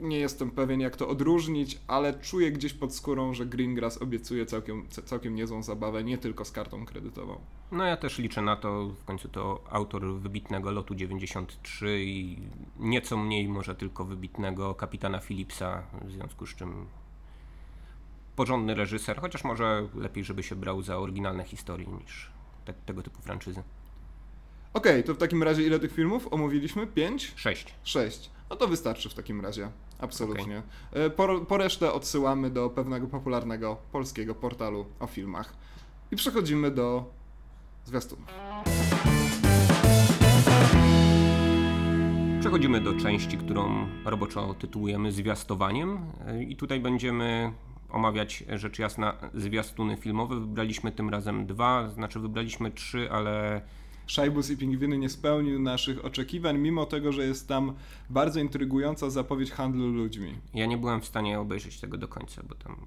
e, 0.00 0.02
nie 0.02 0.18
jestem 0.18 0.50
pewien 0.50 0.80
jak 0.80 0.96
to 0.96 1.08
odróżnić, 1.08 1.78
ale 1.86 2.14
czuję 2.14 2.52
gdzieś 2.52 2.72
pod 2.72 2.94
skórą, 2.94 3.34
że 3.34 3.46
Greengrass 3.46 4.02
obiecuje 4.02 4.46
całkiem, 4.46 4.86
całkiem 5.04 5.34
niezłą 5.34 5.62
zabawę, 5.62 6.04
nie 6.04 6.18
tylko 6.18 6.44
z 6.44 6.52
kartą 6.52 6.86
kredytową. 6.86 7.38
No 7.72 7.84
ja 7.84 7.96
też 7.96 8.18
liczę 8.18 8.42
na 8.42 8.56
to, 8.56 8.88
w 8.88 9.04
końcu 9.04 9.28
to 9.28 9.64
autor 9.70 10.06
wybitnego 10.06 10.70
lotu 10.70 10.94
93 10.94 12.04
i 12.04 12.38
nieco 12.78 13.16
mniej 13.16 13.48
może 13.48 13.74
tylko 13.74 14.04
wybitnego 14.04 14.74
kapitana 14.74 15.20
Philipsa, 15.20 15.82
w 16.04 16.12
związku 16.12 16.46
z 16.46 16.54
czym 16.54 16.86
porządny 18.36 18.74
reżyser, 18.74 19.20
chociaż 19.20 19.44
może 19.44 19.88
lepiej, 19.94 20.24
żeby 20.24 20.42
się 20.42 20.56
brał 20.56 20.82
za 20.82 20.98
oryginalne 20.98 21.44
historie 21.44 21.86
niż 21.86 22.30
te, 22.64 22.72
tego 22.72 23.02
typu 23.02 23.22
franczyzy. 23.22 23.62
Okej, 24.74 24.92
okay, 24.92 25.02
to 25.02 25.14
w 25.14 25.18
takim 25.18 25.42
razie 25.42 25.62
ile 25.62 25.78
tych 25.78 25.92
filmów 25.92 26.32
omówiliśmy? 26.32 26.86
Pięć? 26.86 27.32
Sześć. 27.36 27.74
Sześć. 27.82 28.30
No 28.50 28.56
to 28.56 28.68
wystarczy 28.68 29.08
w 29.08 29.14
takim 29.14 29.40
razie. 29.40 29.68
Absolutnie. 29.98 30.62
Okay. 30.90 31.10
Po, 31.10 31.40
po 31.40 31.56
resztę 31.56 31.92
odsyłamy 31.92 32.50
do 32.50 32.70
pewnego 32.70 33.06
popularnego 33.06 33.76
polskiego 33.92 34.34
portalu 34.34 34.86
o 35.00 35.06
filmach. 35.06 35.54
I 36.10 36.16
przechodzimy 36.16 36.70
do 36.70 37.10
zwiastunów. 37.84 38.26
Przechodzimy 42.40 42.80
do 42.80 42.94
części, 42.94 43.38
którą 43.38 43.86
roboczo 44.04 44.54
tytułujemy 44.54 45.12
zwiastowaniem 45.12 45.98
i 46.48 46.56
tutaj 46.56 46.80
będziemy 46.80 47.52
omawiać 47.94 48.44
rzecz 48.52 48.78
jasna 48.78 49.16
zwiastuny 49.34 49.96
filmowe. 49.96 50.40
Wybraliśmy 50.40 50.92
tym 50.92 51.10
razem 51.10 51.46
dwa, 51.46 51.90
znaczy 51.90 52.20
wybraliśmy 52.20 52.70
trzy, 52.70 53.12
ale 53.12 53.62
Szajbus 54.06 54.50
i 54.50 54.56
Pingwiny 54.56 54.98
nie 54.98 55.08
spełnił 55.08 55.62
naszych 55.62 56.04
oczekiwań, 56.04 56.58
mimo 56.58 56.86
tego, 56.86 57.12
że 57.12 57.26
jest 57.26 57.48
tam 57.48 57.74
bardzo 58.10 58.40
intrygująca 58.40 59.10
zapowiedź 59.10 59.50
handlu 59.50 59.88
ludźmi. 59.88 60.34
Ja 60.54 60.66
nie 60.66 60.78
byłem 60.78 61.00
w 61.00 61.04
stanie 61.04 61.40
obejrzeć 61.40 61.80
tego 61.80 61.96
do 61.96 62.08
końca, 62.08 62.42
bo 62.48 62.54
tam 62.54 62.86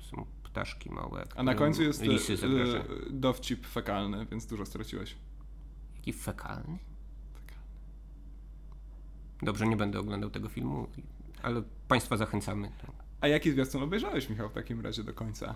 są 0.00 0.26
ptaszki 0.42 0.90
małe. 0.90 1.24
A 1.36 1.42
na 1.42 1.54
końcu 1.54 1.82
jest 1.82 2.02
lisy 2.02 2.34
e, 2.34 3.10
dowcip 3.10 3.66
fekalny, 3.66 4.26
więc 4.30 4.46
dużo 4.46 4.66
straciłeś. 4.66 5.16
Jaki 5.96 6.12
fekalny? 6.12 6.78
Fekalny. 7.34 7.64
Dobrze, 9.42 9.66
nie 9.66 9.76
będę 9.76 9.98
oglądał 9.98 10.30
tego 10.30 10.48
filmu, 10.48 10.86
ale 11.42 11.62
Państwa 11.88 12.16
zachęcamy. 12.16 12.70
A 13.24 13.28
jaki 13.28 13.50
zwiastun 13.50 13.82
obejrzałeś, 13.82 14.30
Michał, 14.30 14.48
w 14.48 14.52
takim 14.52 14.80
razie 14.80 15.04
do 15.04 15.14
końca? 15.14 15.54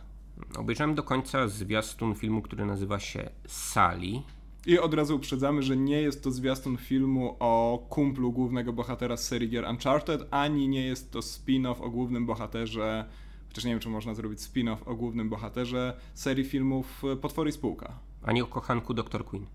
Obejrzałem 0.57 0.95
do 0.95 1.03
końca 1.03 1.49
zwiastun 1.49 2.15
filmu, 2.15 2.43
który 2.43 2.67
nazywa 2.67 2.99
się 2.99 3.31
Sali. 3.47 4.23
I 4.67 4.79
od 4.79 4.95
razu 4.95 5.17
uprzedzamy, 5.17 5.63
że 5.63 5.77
nie 5.77 6.03
jest 6.03 6.25
to 6.25 6.31
zwiastun 6.31 6.77
filmu 6.77 7.37
o 7.41 7.87
kumplu 7.89 8.33
głównego 8.33 8.73
bohatera 8.73 9.17
z 9.17 9.27
serii 9.27 9.49
gier 9.49 9.65
Uncharted, 9.71 10.29
ani 10.31 10.69
nie 10.69 10.87
jest 10.87 11.11
to 11.11 11.19
spin-off 11.19 11.81
o 11.81 11.91
głównym 11.91 12.27
bohaterze, 12.27 13.05
chociaż 13.49 13.65
nie 13.65 13.71
wiem, 13.71 13.81
czy 13.81 13.89
można 13.89 14.15
zrobić 14.15 14.41
spin-off 14.41 14.79
o 14.87 14.95
głównym 14.95 15.29
bohaterze 15.29 16.01
serii 16.15 16.45
filmów 16.45 17.03
Potwory 17.21 17.51
i 17.51 17.53
Spółka. 17.53 17.99
Ani 18.23 18.43
o 18.43 18.47
kochanku 18.47 18.95
Dr. 18.95 19.25
Queen. 19.25 19.47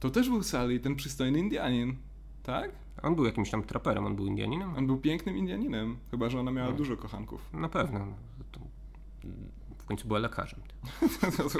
To 0.00 0.10
też 0.10 0.28
był 0.28 0.42
Sally, 0.42 0.80
ten 0.80 0.96
przystojny 0.96 1.38
Indianin, 1.38 1.96
tak? 2.42 2.83
On 3.02 3.14
był 3.14 3.24
jakimś 3.24 3.50
tam 3.50 3.62
traperem, 3.62 4.06
on 4.06 4.16
był 4.16 4.26
Indianinem? 4.26 4.74
On 4.76 4.86
był 4.86 4.98
pięknym 4.98 5.36
Indianinem, 5.36 5.96
chyba 6.10 6.30
że 6.30 6.40
ona 6.40 6.50
miała 6.50 6.70
no. 6.70 6.76
dużo 6.76 6.96
kochanków. 6.96 7.52
Na 7.52 7.68
pewno. 7.68 8.06
w 9.78 9.84
końcu 9.84 10.06
była 10.08 10.18
lekarzem. 10.18 10.60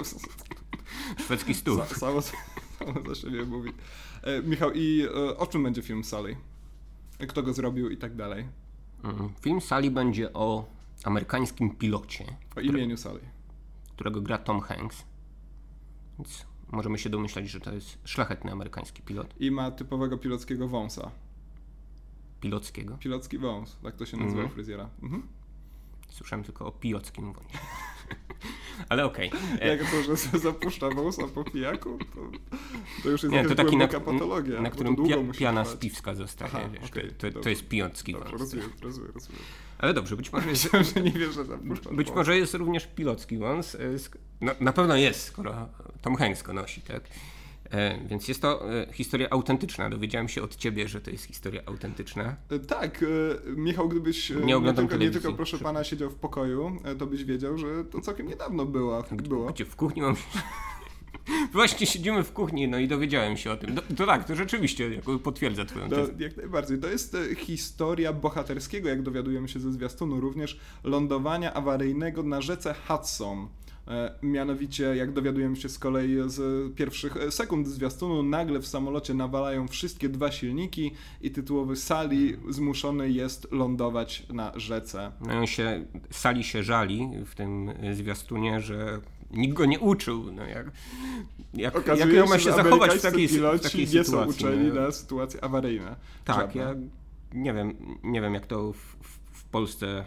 Szwedzki 1.25 1.55
stół. 1.55 1.79
Samo, 1.85 2.23
samo 2.23 2.93
za 3.09 3.15
siebie 3.15 3.45
mówi. 3.45 3.73
E, 4.23 4.43
Michał, 4.43 4.71
i 4.75 5.03
e, 5.03 5.37
o 5.37 5.47
czym 5.47 5.63
będzie 5.63 5.83
film 5.83 6.05
Sally? 6.05 6.37
Kto 7.29 7.43
go 7.43 7.53
zrobił 7.53 7.91
i 7.91 7.97
tak 7.97 8.17
dalej? 8.17 8.45
Mm, 9.05 9.33
film 9.41 9.61
Sally 9.61 9.91
będzie 9.91 10.33
o 10.33 10.65
amerykańskim 11.05 11.77
pilocie. 11.77 12.25
O 12.57 12.61
imieniu 12.61 12.97
Sally. 12.97 13.21
Którego 13.93 14.21
gra 14.21 14.39
Tom 14.39 14.61
Hanks. 14.61 15.05
Więc 16.19 16.47
możemy 16.73 16.99
się 16.99 17.11
domyślać, 17.11 17.51
że 17.51 17.61
to 17.61 17.75
jest 17.75 17.99
szlachetny 18.05 18.53
amerykański 18.53 19.03
pilot. 19.03 19.35
I 19.41 19.51
ma 19.51 19.71
typowego 19.71 20.19
pilockiego 20.19 20.69
wąsa. 20.69 21.11
Pilockiego? 22.45 22.97
Pilocki 23.01 23.39
wąs, 23.39 23.77
tak 23.83 23.97
to 23.97 24.07
się 24.07 24.17
nazywa 24.17 24.41
mm 24.41 24.53
fryzjera. 24.53 24.89
Mhm. 25.03 25.23
Słyszałem 26.09 26.45
tylko 26.45 26.67
o 26.67 26.73
pijockim 26.73 27.33
wąsie. 27.33 27.59
Ale 28.89 29.05
okej. 29.05 29.29
Okay. 29.29 29.69
Jak 29.69 29.91
to, 29.91 30.03
że 30.03 30.39
zapuszcza 30.39 30.91
wąsa 30.91 31.23
po 31.35 31.45
pijaku, 31.45 31.99
to, 32.15 32.31
to 33.03 33.09
już 33.09 33.23
jest 33.23 33.33
Nie, 33.33 33.45
to 33.45 33.55
taki 33.55 33.77
na, 33.77 33.89
patologia. 33.89 34.63
Na 34.63 34.71
którym 34.71 34.97
pia, 34.97 35.17
piana 35.39 35.65
z 35.65 35.77
piwska 35.77 36.15
zostaje. 36.15 36.51
Aha, 36.55 36.69
wiesz, 36.73 36.91
okay, 36.91 37.13
to, 37.33 37.41
to, 37.41 37.49
jest 37.49 37.69
pijocki 37.69 38.13
wąs. 38.13 38.31
Rozumiem, 38.31 38.71
rozumiem, 38.83 39.11
rozumiem. 39.15 39.43
Ale 39.79 39.95
dobrze, 39.95 40.17
być 40.17 40.33
może 40.33 40.51
jest... 40.55 40.69
że 40.95 41.01
nie 41.03 41.11
wiesz, 41.11 41.35
że 41.35 41.45
Być 41.93 42.11
może 42.11 42.39
jest 42.39 42.55
również 42.55 42.87
pilocki 42.87 43.39
wąs. 43.39 43.75
E, 43.75 43.79
no, 44.41 44.53
na 44.61 44.73
pewno 44.73 44.97
jest, 44.97 45.23
skoro 45.23 45.69
Tom 46.03 46.17
Hanks 46.17 46.43
go 46.43 46.53
nosi, 46.53 46.81
tak? 46.81 47.03
E, 47.71 48.09
więc 48.09 48.29
jest 48.29 48.43
to 48.43 48.73
e, 48.73 48.93
historia 48.93 49.31
autentyczna. 49.31 49.91
Dowiedziałem 49.91 50.29
się 50.29 50.43
od 50.43 50.57
ciebie, 50.57 50.89
że 50.89 51.01
to 51.01 51.11
jest 51.11 51.25
historia 51.25 51.63
autentyczna. 51.67 52.37
E, 52.51 52.59
tak. 52.59 53.05
Michał, 53.57 53.89
gdybyś 53.89 54.31
nie, 54.31 54.61
nie, 54.61 54.75
tylko, 54.75 54.97
nie 54.97 55.11
tylko, 55.11 55.33
proszę 55.33 55.59
pana, 55.59 55.85
siedział 55.85 56.11
w 56.11 56.15
pokoju, 56.15 56.79
to 56.99 57.07
byś 57.07 57.25
wiedział, 57.25 57.59
że 57.59 57.85
to 57.85 58.01
całkiem 58.01 58.29
niedawno 58.29 58.67
było. 58.67 59.05
było. 59.29 59.53
Gdzie 59.53 59.65
w 59.65 59.77
kuchni 59.77 60.03
mam... 60.03 60.17
Właśnie 61.53 61.87
siedzimy 61.87 62.25
w 62.25 62.33
kuchni, 62.33 62.69
no 62.69 62.79
i 62.79 62.89
dowiedziałem 62.89 63.37
się 63.37 63.53
o 63.53 63.57
tym. 63.57 63.77
to 63.97 64.07
tak, 64.07 64.25
to 64.25 64.35
rzeczywiście 64.35 65.01
potwierdza 65.23 65.65
twoją 65.65 65.89
tezę. 65.89 66.13
No, 66.13 66.25
jak 66.25 66.37
najbardziej. 66.37 66.79
To 66.79 66.89
jest 66.89 67.17
historia 67.37 68.13
bohaterskiego, 68.13 68.89
jak 68.89 69.03
dowiadujemy 69.03 69.49
się 69.49 69.61
ze 69.61 69.73
zwiastunu, 69.73 70.21
również 70.21 70.61
lądowania 70.85 71.55
awaryjnego 71.55 72.23
na 72.23 72.41
rzece 72.41 72.75
Hudson. 72.89 73.49
E, 73.89 74.15
mianowicie, 74.23 74.97
jak 74.97 75.13
dowiadujemy 75.13 75.57
się 75.57 75.69
z 75.69 75.79
kolei 75.79 76.17
z 76.27 76.75
pierwszych 76.75 77.17
e, 77.17 77.31
sekund 77.31 77.69
zwiastunu, 77.69 78.23
nagle 78.23 78.61
w 78.61 78.67
samolocie 78.67 79.15
nawalają 79.15 79.69
wszystkie 79.69 80.09
dwa 80.09 80.33
silniki 80.33 80.93
i 81.21 81.31
tytułowy 81.31 81.77
Sali 81.77 82.37
zmuszony 82.51 83.11
jest 83.11 83.53
lądować 83.53 84.27
na 84.33 84.53
rzece. 84.57 85.13
No 85.21 85.47
się, 85.47 85.85
Sali 86.11 86.45
się 86.45 86.63
żali 86.63 87.11
w 87.27 87.35
tym 87.35 87.73
zwiastunie, 87.93 88.61
że 88.61 89.01
nikt 89.31 89.55
go 89.55 89.67
nie 89.67 89.81
uczył. 89.81 90.33
No 90.33 90.47
jak, 90.47 90.71
jak, 91.55 91.77
Okazuje 91.77 92.15
jak 92.15 92.29
ma 92.29 92.39
się 92.39 92.53
zachować 92.53 92.93
w 92.93 93.03
takiej, 93.03 93.29
w 93.29 93.61
takiej 93.63 93.81
nie 93.81 93.87
sytuacji? 93.87 94.13
są 94.13 94.27
uczeni 94.27 94.69
no. 94.69 94.75
na 94.81 94.93
sytuacje 94.93 95.45
awaryjne. 95.45 95.97
Tak, 96.25 96.55
ja 96.55 96.75
nie 97.35 97.53
wiem, 97.53 97.77
nie 98.03 98.21
wiem 98.21 98.35
jak 98.35 98.47
to 98.47 98.73
w, 98.73 98.97
w 99.33 99.45
Polsce 99.45 100.05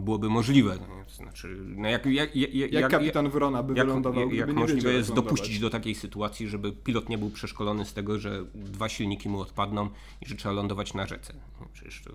byłoby 0.00 0.28
możliwe. 0.28 0.78
To 1.06 1.14
znaczy, 1.14 1.56
no 1.76 1.88
jak, 1.88 2.06
jak, 2.06 2.36
jak, 2.36 2.54
jak, 2.54 2.72
jak 2.72 2.90
kapitan 2.90 3.30
Wrona 3.30 3.62
by 3.62 3.74
jak, 3.74 3.86
wylądował, 3.86 4.30
jak 4.30 4.54
możliwe 4.54 4.92
jest 4.92 5.14
dopuścić 5.14 5.58
do 5.58 5.70
takiej 5.70 5.94
sytuacji, 5.94 6.48
żeby 6.48 6.72
pilot 6.72 7.08
nie 7.08 7.18
był 7.18 7.30
przeszkolony 7.30 7.84
z 7.84 7.92
tego, 7.92 8.18
że 8.18 8.44
dwa 8.54 8.88
silniki 8.88 9.28
mu 9.28 9.40
odpadną 9.40 9.88
i 10.22 10.28
że 10.28 10.34
trzeba 10.34 10.54
lądować 10.54 10.94
na 10.94 11.06
rzece. 11.06 11.34
No 11.60 11.66
przecież 11.72 12.02
to 12.02 12.10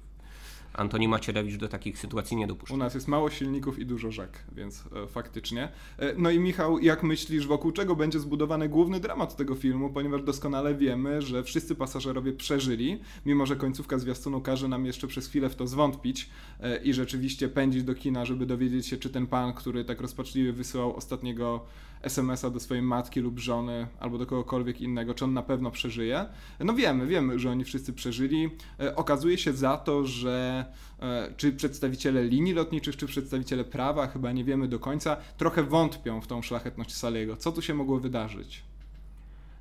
Antoni 0.73 1.07
Macierewicz 1.07 1.55
do 1.55 1.67
takich 1.67 1.99
sytuacji 1.99 2.37
nie 2.37 2.47
dopuszcza. 2.47 2.75
U 2.75 2.77
nas 2.77 2.93
jest 2.93 3.07
mało 3.07 3.29
silników 3.29 3.79
i 3.79 3.85
dużo 3.85 4.11
rzek, 4.11 4.43
więc 4.55 4.83
e, 5.03 5.07
faktycznie. 5.07 5.69
E, 5.97 6.13
no 6.17 6.29
i 6.31 6.39
Michał, 6.39 6.79
jak 6.79 7.03
myślisz, 7.03 7.47
wokół 7.47 7.71
czego 7.71 7.95
będzie 7.95 8.19
zbudowany 8.19 8.69
główny 8.69 8.99
dramat 8.99 9.35
tego 9.35 9.55
filmu, 9.55 9.89
ponieważ 9.89 10.21
doskonale 10.21 10.75
wiemy, 10.75 11.21
że 11.21 11.43
wszyscy 11.43 11.75
pasażerowie 11.75 12.33
przeżyli, 12.33 12.99
mimo 13.25 13.45
że 13.45 13.55
końcówka 13.55 13.99
zwiastunu 13.99 14.41
każe 14.41 14.67
nam 14.67 14.85
jeszcze 14.85 15.07
przez 15.07 15.27
chwilę 15.27 15.49
w 15.49 15.55
to 15.55 15.67
zwątpić 15.67 16.29
e, 16.59 16.83
i 16.83 16.93
rzeczywiście 16.93 17.49
pędzić 17.49 17.83
do 17.83 17.95
kina, 17.95 18.25
żeby 18.25 18.45
dowiedzieć 18.45 18.87
się, 18.87 18.97
czy 18.97 19.09
ten 19.09 19.27
pan, 19.27 19.53
który 19.53 19.85
tak 19.85 20.01
rozpaczliwie 20.01 20.53
wysyłał 20.53 20.95
ostatniego 20.95 21.65
SMS-a 22.03 22.49
do 22.49 22.59
swojej 22.59 22.83
matki 22.83 23.19
lub 23.19 23.39
żony 23.39 23.87
albo 23.99 24.17
do 24.17 24.25
kogokolwiek 24.25 24.81
innego, 24.81 25.13
czy 25.13 25.25
on 25.25 25.33
na 25.33 25.43
pewno 25.43 25.71
przeżyje. 25.71 26.25
No 26.59 26.73
wiemy, 26.73 27.07
wiemy, 27.07 27.39
że 27.39 27.51
oni 27.51 27.63
wszyscy 27.63 27.93
przeżyli. 27.93 28.49
E, 28.79 28.95
okazuje 28.95 29.37
się 29.37 29.53
za 29.53 29.77
to, 29.77 30.05
że 30.05 30.65
e, 30.99 31.33
czy 31.37 31.51
przedstawiciele 31.51 32.23
linii 32.23 32.53
lotniczych, 32.53 32.97
czy 32.97 33.07
przedstawiciele 33.07 33.63
prawa, 33.63 34.07
chyba 34.07 34.31
nie 34.31 34.43
wiemy 34.43 34.67
do 34.67 34.79
końca, 34.79 35.17
trochę 35.37 35.63
wątpią 35.63 36.21
w 36.21 36.27
tą 36.27 36.41
szlachetność 36.41 36.95
Saliego. 36.95 37.37
Co 37.37 37.51
tu 37.51 37.61
się 37.61 37.73
mogło 37.73 37.99
wydarzyć? 37.99 38.63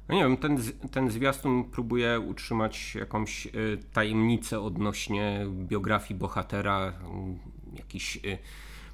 No 0.09 0.15
nie 0.15 0.23
wiem, 0.23 0.37
ten, 0.37 0.59
ten 0.91 1.11
zwiastun 1.11 1.65
próbuje 1.65 2.21
utrzymać 2.21 2.95
jakąś 2.95 3.47
y, 3.47 3.51
tajemnicę 3.93 4.61
odnośnie 4.61 5.47
biografii 5.51 6.21
bohatera, 6.21 6.93
jakiś 7.77 8.19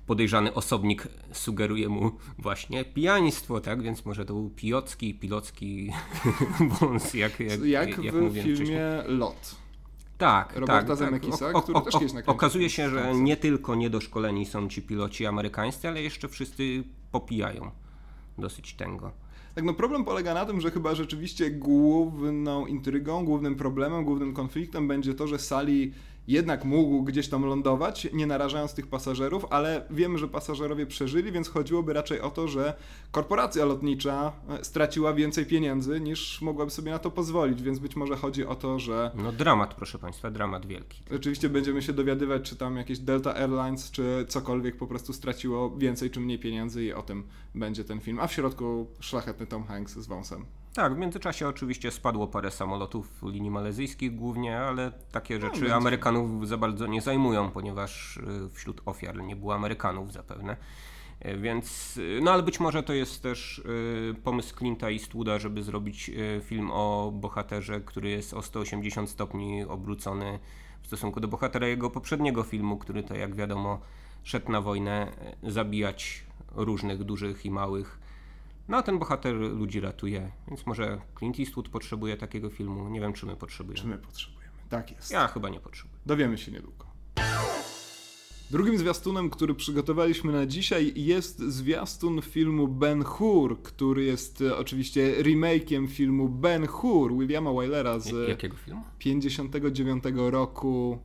podejrzany 0.06 0.54
osobnik 0.54 1.08
sugeruje 1.32 1.88
mu 1.88 2.10
właśnie 2.38 2.84
pijaństwo, 2.84 3.60
tak? 3.60 3.82
Więc 3.82 4.04
może 4.04 4.24
to 4.24 4.34
był 4.34 4.50
pijocki, 4.50 5.14
pilocki 5.14 5.92
wąs, 6.80 7.14
jak, 7.14 7.40
jak, 7.40 7.64
jak, 7.64 8.04
jak 8.04 8.14
w 8.14 8.32
filmie 8.32 8.54
wcześniej. 8.54 8.78
Lot. 9.06 9.56
Tak, 10.18 10.56
Roberta 10.56 10.96
tak, 10.96 11.10
tak. 11.10 11.62
który 11.62 11.80
też 11.80 11.94
kiedyś 11.94 12.12
Okazuje 12.26 12.70
się, 12.70 12.90
że 12.90 13.14
nie 13.14 13.36
tylko 13.36 13.74
niedoszkoleni 13.74 14.46
są 14.46 14.68
ci 14.68 14.82
piloci 14.82 15.26
amerykańscy, 15.26 15.88
ale 15.88 16.02
jeszcze 16.02 16.28
wszyscy 16.28 16.84
popijają. 17.12 17.70
dosyć 18.38 18.74
tęgo. 18.74 19.12
Tak, 19.54 19.64
no 19.64 19.74
problem 19.74 20.04
polega 20.04 20.34
na 20.34 20.46
tym, 20.46 20.60
że 20.60 20.70
chyba 20.70 20.94
rzeczywiście 20.94 21.50
główną 21.50 22.66
intrygą, 22.66 23.24
głównym 23.24 23.56
problemem, 23.56 24.04
głównym 24.04 24.34
konfliktem 24.34 24.88
będzie 24.88 25.14
to, 25.14 25.26
że 25.26 25.38
Sali 25.38 25.92
jednak 26.28 26.64
mógł 26.64 27.02
gdzieś 27.02 27.28
tam 27.28 27.44
lądować, 27.44 28.08
nie 28.12 28.26
narażając 28.26 28.74
tych 28.74 28.86
pasażerów, 28.86 29.46
ale 29.50 29.86
wiemy, 29.90 30.18
że 30.18 30.28
pasażerowie 30.28 30.86
przeżyli, 30.86 31.32
więc 31.32 31.48
chodziłoby 31.48 31.92
raczej 31.92 32.20
o 32.20 32.30
to, 32.30 32.48
że 32.48 32.74
korporacja 33.10 33.64
lotnicza 33.64 34.32
e, 34.48 34.64
straciła 34.64 35.14
więcej 35.14 35.46
pieniędzy 35.46 36.00
niż 36.00 36.42
mogłaby 36.42 36.70
sobie 36.70 36.90
na 36.90 36.98
to 36.98 37.10
pozwolić, 37.10 37.62
więc 37.62 37.78
być 37.78 37.96
może 37.96 38.16
chodzi 38.16 38.46
o 38.46 38.54
to, 38.54 38.78
że. 38.78 39.10
No 39.14 39.32
dramat, 39.32 39.74
proszę 39.74 39.98
Państwa, 39.98 40.30
dramat 40.30 40.66
wielki. 40.66 41.02
Rzeczywiście 41.10 41.48
będziemy 41.48 41.82
się 41.82 41.92
dowiadywać, 41.92 42.42
czy 42.42 42.56
tam 42.56 42.76
jakieś 42.76 42.98
Delta 42.98 43.36
Airlines, 43.36 43.90
czy 43.90 44.24
cokolwiek 44.28 44.76
po 44.76 44.86
prostu 44.86 45.12
straciło 45.12 45.76
więcej 45.76 46.10
czy 46.10 46.20
mniej 46.20 46.38
pieniędzy 46.38 46.84
i 46.84 46.92
o 46.92 47.02
tym 47.02 47.24
będzie 47.54 47.84
ten 47.84 48.00
film. 48.00 48.18
A 48.20 48.26
w 48.26 48.32
środku 48.32 48.86
szlachetny 49.00 49.46
Tom 49.46 49.64
Hanks 49.64 49.98
z 49.98 50.06
wąsem. 50.06 50.46
Tak, 50.76 50.94
w 50.94 50.98
międzyczasie 50.98 51.48
oczywiście 51.48 51.90
spadło 51.90 52.26
parę 52.26 52.50
samolotów 52.50 53.22
linii 53.22 53.50
malezyjskich 53.50 54.16
głównie, 54.16 54.58
ale 54.58 54.92
takie 55.12 55.40
rzeczy 55.40 55.68
no, 55.68 55.74
Amerykanów 55.74 56.48
za 56.48 56.56
bardzo 56.56 56.86
nie 56.86 57.00
zajmują, 57.00 57.50
ponieważ 57.50 58.16
y, 58.16 58.50
wśród 58.52 58.80
ofiar 58.86 59.22
nie 59.22 59.36
było 59.36 59.54
Amerykanów 59.54 60.12
zapewne. 60.12 60.56
Y, 61.26 61.36
więc, 61.36 61.96
y, 61.96 62.20
no 62.22 62.32
ale 62.32 62.42
być 62.42 62.60
może 62.60 62.82
to 62.82 62.92
jest 62.92 63.22
też 63.22 63.62
pomysł 64.24 64.56
Clint'a 64.56 64.92
Eastwooda, 64.92 65.38
żeby 65.38 65.62
zrobić 65.62 66.10
film 66.42 66.70
o 66.72 67.12
bohaterze, 67.14 67.80
który 67.80 68.10
jest 68.10 68.34
o 68.34 68.42
180 68.42 69.10
stopni 69.10 69.64
obrócony 69.64 70.38
w 70.82 70.86
stosunku 70.86 71.20
do 71.20 71.28
bohatera 71.28 71.66
jego 71.66 71.90
poprzedniego 71.90 72.42
filmu, 72.42 72.76
który 72.76 73.02
to 73.02 73.14
jak 73.14 73.34
wiadomo 73.34 73.80
szedł 74.22 74.52
na 74.52 74.60
wojnę 74.60 75.12
zabijać 75.42 76.24
różnych 76.54 77.04
dużych 77.04 77.46
i 77.46 77.50
małych 77.50 78.05
no 78.68 78.76
a 78.76 78.82
ten 78.82 78.98
bohater 78.98 79.34
ludzi 79.34 79.80
ratuje, 79.80 80.32
więc 80.48 80.66
może 80.66 81.00
Clint 81.18 81.40
Eastwood 81.40 81.68
potrzebuje 81.68 82.16
takiego 82.16 82.50
filmu. 82.50 82.88
Nie 82.88 83.00
wiem, 83.00 83.12
czy 83.12 83.26
my 83.26 83.36
potrzebujemy. 83.36 83.80
Czy 83.80 83.86
my 83.86 83.98
potrzebujemy. 83.98 84.52
Tak 84.68 84.90
jest. 84.90 85.10
Ja 85.10 85.28
chyba 85.28 85.48
nie 85.48 85.60
potrzebuję. 85.60 86.00
Dowiemy 86.06 86.38
się 86.38 86.52
niedługo. 86.52 86.86
Drugim 88.50 88.78
zwiastunem, 88.78 89.30
który 89.30 89.54
przygotowaliśmy 89.54 90.32
na 90.32 90.46
dzisiaj 90.46 90.92
jest 90.96 91.38
zwiastun 91.38 92.22
filmu 92.22 92.68
Ben 92.68 93.04
Hur, 93.04 93.62
który 93.62 94.04
jest 94.04 94.40
e, 94.42 94.56
oczywiście 94.56 95.22
remake'iem 95.22 95.88
filmu 95.88 96.28
Ben 96.28 96.66
Hur 96.66 97.18
Williama 97.18 97.52
Wylera 97.52 97.98
z 97.98 98.28
Jakiego 98.28 98.56
filmu? 98.56 98.82
59 98.98 100.04
roku 100.16 100.98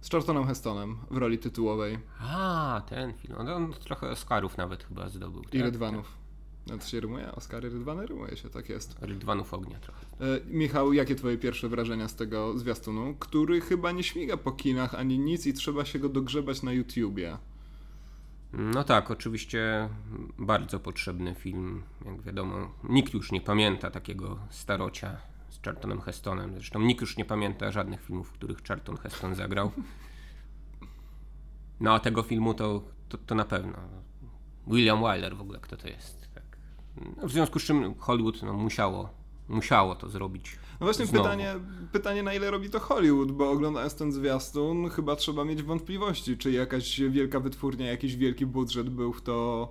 z 0.00 0.10
Charltonem 0.10 0.46
Hestonem 0.46 0.96
w 1.10 1.16
roli 1.16 1.38
tytułowej. 1.38 1.98
A, 2.20 2.82
ten 2.88 3.12
film. 3.14 3.34
On 3.38 3.72
trochę 3.72 4.10
Oscarów 4.10 4.56
nawet 4.56 4.84
chyba 4.84 5.08
zdobył. 5.08 5.42
I 5.42 5.46
tak? 5.46 5.60
Rydwanów. 5.60 6.17
No 6.70 6.78
to 6.78 6.86
się 6.86 7.00
rymuje? 7.00 7.32
Oscary 7.32 7.68
Rydwany? 7.70 8.06
Rymuje 8.06 8.36
się, 8.36 8.50
tak 8.50 8.68
jest. 8.68 8.96
Rydwanów 9.00 9.54
ognia 9.54 9.78
trochę. 9.78 10.06
E, 10.20 10.40
Michał, 10.46 10.92
jakie 10.92 11.14
twoje 11.14 11.38
pierwsze 11.38 11.68
wrażenia 11.68 12.08
z 12.08 12.16
tego 12.16 12.58
zwiastunu, 12.58 13.14
który 13.18 13.60
chyba 13.60 13.92
nie 13.92 14.02
śmiga 14.02 14.36
po 14.36 14.52
kinach 14.52 14.94
ani 14.94 15.18
nic 15.18 15.46
i 15.46 15.52
trzeba 15.52 15.84
się 15.84 15.98
go 15.98 16.08
dogrzebać 16.08 16.62
na 16.62 16.72
YouTubie? 16.72 17.38
No 18.52 18.84
tak, 18.84 19.10
oczywiście 19.10 19.88
bardzo 20.38 20.80
potrzebny 20.80 21.34
film. 21.34 21.82
Jak 22.04 22.22
wiadomo, 22.22 22.74
nikt 22.84 23.14
już 23.14 23.32
nie 23.32 23.40
pamięta 23.40 23.90
takiego 23.90 24.38
starocia 24.50 25.16
z 25.50 25.62
Charltonem 25.64 26.00
Hestonem. 26.00 26.54
Zresztą 26.54 26.80
nikt 26.80 27.00
już 27.00 27.16
nie 27.16 27.24
pamięta 27.24 27.70
żadnych 27.72 28.02
filmów, 28.02 28.28
w 28.28 28.32
których 28.32 28.62
Charlton 28.62 28.96
Heston 28.96 29.34
zagrał. 29.34 29.70
No 31.80 31.94
a 31.94 32.00
tego 32.00 32.22
filmu 32.22 32.54
to, 32.54 32.82
to, 33.08 33.18
to 33.18 33.34
na 33.34 33.44
pewno. 33.44 33.78
William 34.66 35.00
Wyler 35.00 35.36
w 35.36 35.40
ogóle, 35.40 35.58
kto 35.60 35.76
to 35.76 35.88
jest? 35.88 36.27
W 37.22 37.32
związku 37.32 37.58
z 37.58 37.62
czym 37.62 37.94
Hollywood 37.98 38.42
no, 38.42 38.52
musiało, 38.52 39.08
musiało 39.48 39.94
to 39.94 40.08
zrobić. 40.08 40.58
No 40.80 40.86
właśnie 40.86 41.06
pytanie, 41.06 41.54
pytanie, 41.92 42.22
na 42.22 42.34
ile 42.34 42.50
robi 42.50 42.70
to 42.70 42.80
Hollywood, 42.80 43.32
bo 43.32 43.50
oglądając 43.50 43.94
ten 43.94 44.12
zwiastun, 44.12 44.90
chyba 44.90 45.16
trzeba 45.16 45.44
mieć 45.44 45.62
wątpliwości, 45.62 46.38
czy 46.38 46.52
jakaś 46.52 47.00
wielka 47.00 47.40
wytwórnia, 47.40 47.86
jakiś 47.86 48.16
wielki 48.16 48.46
budżet 48.46 48.90
był 48.90 49.12
w 49.12 49.22
to 49.22 49.68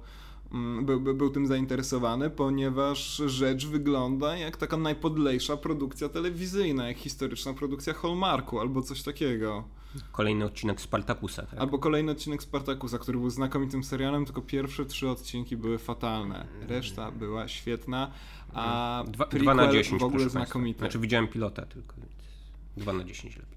mm, 0.51 0.85
był, 0.85 1.01
był, 1.01 1.15
był 1.15 1.29
tym 1.29 1.47
zainteresowany, 1.47 2.29
ponieważ 2.29 3.21
rzecz 3.25 3.67
wygląda 3.67 4.37
jak 4.37 4.57
taka 4.57 4.77
najpodlejsza 4.77 5.57
produkcja 5.57 6.09
telewizyjna, 6.09 6.87
jak 6.87 6.97
historyczna 6.97 7.53
produkcja 7.53 7.93
Hallmarku 7.93 8.59
albo 8.59 8.81
coś 8.81 9.03
takiego. 9.03 9.63
Kolejny 10.11 10.45
odcinek 10.45 10.81
Spartakusa, 10.81 11.45
tak? 11.45 11.59
Albo 11.59 11.79
kolejny 11.79 12.11
odcinek 12.11 12.43
Spartakusa, 12.43 12.99
który 12.99 13.17
był 13.17 13.29
znakomitym 13.29 13.83
serialem, 13.83 14.25
tylko 14.25 14.41
pierwsze 14.41 14.85
trzy 14.85 15.09
odcinki 15.09 15.57
były 15.57 15.77
fatalne. 15.77 16.45
Reszta 16.67 17.11
była 17.11 17.47
świetna, 17.47 18.11
a 18.53 19.03
dwa, 19.07 19.25
dwa 19.25 19.53
na 19.53 19.71
10, 19.71 20.01
w 20.01 20.05
ogóle 20.05 20.29
znakomity. 20.29 20.79
Znaczy 20.79 20.99
widziałem 20.99 21.27
pilota 21.27 21.65
tylko, 21.65 21.93
więc 21.97 22.11
2 22.77 22.93
na 22.93 23.03
10 23.03 23.35
lepiej. 23.35 23.56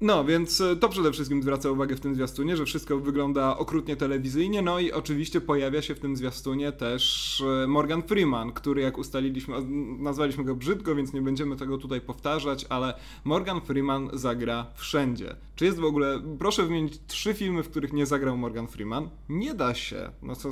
No, 0.00 0.24
więc 0.24 0.60
e, 0.60 0.76
to 0.76 0.88
przede 0.88 1.12
wszystkim 1.12 1.42
zwraca 1.42 1.70
uwagę 1.70 1.96
w 1.96 2.00
tym 2.00 2.14
zwiastunie, 2.14 2.56
że 2.56 2.64
wszystko 2.64 2.98
wygląda 2.98 3.58
okrutnie 3.58 3.96
telewizyjnie, 3.96 4.62
no 4.62 4.80
i 4.80 4.92
oczywiście 4.92 5.40
pojawia 5.40 5.82
się 5.82 5.94
w 5.94 6.00
tym 6.00 6.16
zwiastunie 6.16 6.72
też 6.72 7.44
e, 7.64 7.66
Morgan 7.66 8.02
Freeman, 8.02 8.52
który 8.52 8.82
jak 8.82 8.98
ustaliliśmy, 8.98 9.56
nazwaliśmy 9.98 10.44
go 10.44 10.54
brzydko, 10.54 10.94
więc 10.94 11.12
nie 11.12 11.22
będziemy 11.22 11.56
tego 11.56 11.78
tutaj 11.78 12.00
powtarzać, 12.00 12.66
ale 12.68 12.94
Morgan 13.24 13.60
Freeman 13.60 14.10
zagra 14.12 14.66
wszędzie. 14.74 15.36
Czy 15.56 15.64
jest 15.64 15.78
w 15.78 15.84
ogóle, 15.84 16.22
proszę 16.38 16.62
wymienić 16.62 17.00
trzy 17.06 17.34
filmy, 17.34 17.62
w 17.62 17.70
których 17.70 17.92
nie 17.92 18.06
zagrał 18.06 18.36
Morgan 18.36 18.68
Freeman? 18.68 19.08
Nie 19.28 19.54
da 19.54 19.74
się. 19.74 20.10
No 20.22 20.36
co 20.36 20.50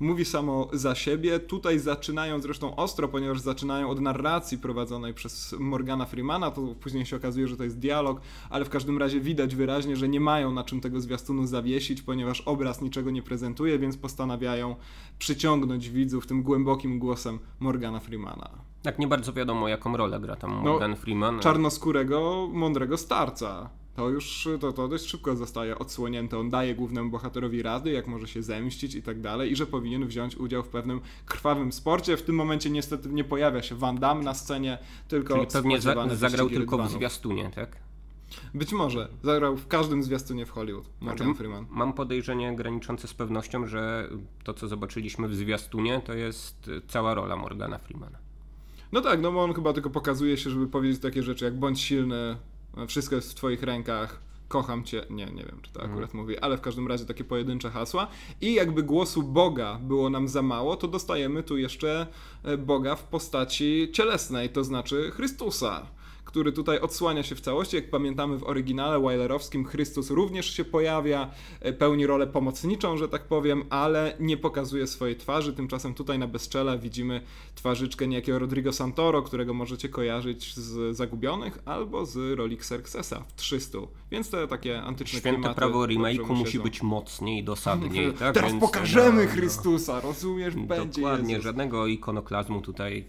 mówi 0.00 0.24
samo 0.24 0.68
za 0.72 0.94
siebie. 0.94 1.40
Tutaj 1.40 1.78
zaczynają 1.78 2.40
zresztą 2.40 2.76
ostro, 2.76 3.08
ponieważ 3.08 3.40
zaczynają 3.40 3.90
od 3.90 4.00
narracji 4.00 4.58
prowadzonej 4.58 5.14
przez 5.14 5.54
Morgana 5.58 6.06
Freemana, 6.06 6.50
to 6.50 6.74
później 6.80 7.06
się 7.06 7.16
okazuje, 7.16 7.48
że 7.48 7.56
to 7.56 7.64
jest 7.64 7.78
dialog, 7.78 8.20
ale 8.50 8.64
w 8.64 8.70
każdym 8.70 8.98
razie 8.98 9.20
widać 9.20 9.56
wyraźnie, 9.56 9.96
że 9.96 10.08
nie 10.08 10.20
mają 10.20 10.52
na 10.52 10.64
czym 10.64 10.80
tego 10.80 11.00
zwiastunu 11.00 11.46
zawiesić, 11.46 12.02
ponieważ 12.02 12.40
obraz 12.40 12.82
niczego 12.82 13.10
nie 13.10 13.22
prezentuje, 13.22 13.78
więc 13.78 13.96
postanawiają 13.96 14.76
przyciągnąć 15.18 15.90
widzów 15.90 16.26
tym 16.26 16.42
głębokim 16.42 16.98
głosem 16.98 17.38
Morgana 17.60 18.00
Freemana. 18.00 18.50
Tak, 18.82 18.98
nie 18.98 19.08
bardzo 19.08 19.32
wiadomo, 19.32 19.68
jaką 19.68 19.96
rolę 19.96 20.20
gra 20.20 20.36
tam 20.36 20.50
no, 20.50 20.62
Morgan 20.62 20.90
no, 20.90 20.96
Freeman. 20.96 21.40
Czarnoskórego, 21.40 22.48
mądrego 22.52 22.96
starca 22.96 23.70
to 23.96 24.08
już 24.08 24.48
to, 24.60 24.72
to 24.72 24.88
dość 24.88 25.06
szybko 25.06 25.36
zostaje 25.36 25.78
odsłonięte. 25.78 26.38
On 26.38 26.50
daje 26.50 26.74
głównemu 26.74 27.10
bohaterowi 27.10 27.62
rady, 27.62 27.90
jak 27.90 28.06
może 28.06 28.28
się 28.28 28.42
zemścić 28.42 28.94
i 28.94 29.02
tak 29.02 29.20
dalej, 29.20 29.52
i 29.52 29.56
że 29.56 29.66
powinien 29.66 30.06
wziąć 30.06 30.36
udział 30.36 30.62
w 30.62 30.68
pewnym 30.68 31.00
krwawym 31.26 31.72
sporcie. 31.72 32.16
W 32.16 32.22
tym 32.22 32.34
momencie 32.34 32.70
niestety 32.70 33.08
nie 33.08 33.24
pojawia 33.24 33.62
się 33.62 33.74
Van 33.74 33.98
Damme 33.98 34.24
na 34.24 34.34
scenie, 34.34 34.78
tylko 35.08 35.34
Czyli 35.34 35.46
pewnie 35.46 35.80
za, 35.80 36.16
zagrał 36.16 36.50
tylko 36.50 36.78
w 36.78 36.90
zwiastunie, 36.90 37.50
tak? 37.54 37.76
Być 38.54 38.72
może. 38.72 39.08
Zagrał 39.22 39.56
w 39.56 39.68
każdym 39.68 40.02
zwiastunie 40.02 40.46
w 40.46 40.50
Hollywood. 40.50 40.86
Morgan 41.00 41.34
Freeman. 41.34 41.66
Mam 41.70 41.92
podejrzenie 41.92 42.56
graniczące 42.56 43.08
z 43.08 43.14
pewnością, 43.14 43.66
że 43.66 44.08
to, 44.44 44.54
co 44.54 44.68
zobaczyliśmy 44.68 45.28
w 45.28 45.34
zwiastunie, 45.34 46.02
to 46.04 46.14
jest 46.14 46.70
cała 46.88 47.14
rola 47.14 47.36
Morgana 47.36 47.78
Freemana. 47.78 48.18
No 48.92 49.00
tak, 49.00 49.20
no 49.20 49.32
bo 49.32 49.44
on 49.44 49.54
chyba 49.54 49.72
tylko 49.72 49.90
pokazuje 49.90 50.36
się, 50.36 50.50
żeby 50.50 50.66
powiedzieć 50.66 51.00
takie 51.00 51.22
rzeczy 51.22 51.44
jak 51.44 51.58
bądź 51.58 51.80
silny, 51.80 52.36
wszystko 52.88 53.16
jest 53.16 53.32
w 53.32 53.34
twoich 53.34 53.62
rękach, 53.62 54.20
kocham 54.48 54.84
cię, 54.84 55.06
nie, 55.10 55.26
nie 55.26 55.44
wiem, 55.44 55.58
czy 55.62 55.72
to 55.72 55.82
akurat 55.82 56.14
mm. 56.14 56.16
mówi, 56.16 56.38
ale 56.38 56.56
w 56.56 56.60
każdym 56.60 56.88
razie 56.88 57.04
takie 57.04 57.24
pojedyncze 57.24 57.70
hasła. 57.70 58.06
I 58.40 58.54
jakby 58.54 58.82
głosu 58.82 59.22
Boga 59.22 59.78
było 59.82 60.10
nam 60.10 60.28
za 60.28 60.42
mało, 60.42 60.76
to 60.76 60.88
dostajemy 60.88 61.42
tu 61.42 61.58
jeszcze 61.58 62.06
e, 62.42 62.56
Boga 62.56 62.96
w 62.96 63.04
postaci 63.04 63.88
cielesnej, 63.92 64.50
to 64.50 64.64
znaczy 64.64 65.10
Chrystusa 65.10 65.86
który 66.34 66.52
tutaj 66.52 66.80
odsłania 66.80 67.22
się 67.22 67.34
w 67.34 67.40
całości. 67.40 67.76
Jak 67.76 67.90
pamiętamy 67.90 68.38
w 68.38 68.44
oryginale 68.44 69.00
Weilerowskim, 69.00 69.64
Chrystus 69.64 70.10
również 70.10 70.56
się 70.56 70.64
pojawia, 70.64 71.30
e, 71.60 71.72
pełni 71.72 72.06
rolę 72.06 72.26
pomocniczą, 72.26 72.96
że 72.96 73.08
tak 73.08 73.24
powiem, 73.24 73.64
ale 73.70 74.16
nie 74.20 74.36
pokazuje 74.36 74.86
swojej 74.86 75.16
twarzy. 75.16 75.52
Tymczasem 75.52 75.94
tutaj 75.94 76.18
na 76.18 76.26
bezczela 76.26 76.78
widzimy 76.78 77.20
twarzyczkę 77.54 78.08
niejakiego 78.08 78.38
Rodrigo 78.38 78.72
Santoro, 78.72 79.22
którego 79.22 79.54
możecie 79.54 79.88
kojarzyć 79.88 80.56
z 80.56 80.96
Zagubionych 80.96 81.58
albo 81.64 82.06
z 82.06 82.38
roli 82.38 82.54
Xerxesa 82.56 83.24
w 83.28 83.34
300. 83.34 83.78
Więc 84.10 84.30
te 84.30 84.48
takie 84.48 84.82
antyczne 84.82 85.18
Święte 85.18 85.38
klimaty 85.38 85.54
prawo 85.54 85.86
remake'u 85.86 86.34
musi 86.36 86.58
być 86.58 86.82
mocniej, 86.82 87.44
dosadniej. 87.44 88.12
Tak? 88.18 88.34
Teraz 88.34 88.50
Więc, 88.50 88.64
pokażemy 88.64 89.24
no, 89.24 89.30
Chrystusa, 89.30 90.00
rozumiesz? 90.00 90.54
Będzie 90.54 91.00
Dokładnie, 91.00 91.32
Jezus. 91.32 91.44
żadnego 91.44 91.86
ikonoklazmu 91.86 92.60
tutaj, 92.60 93.04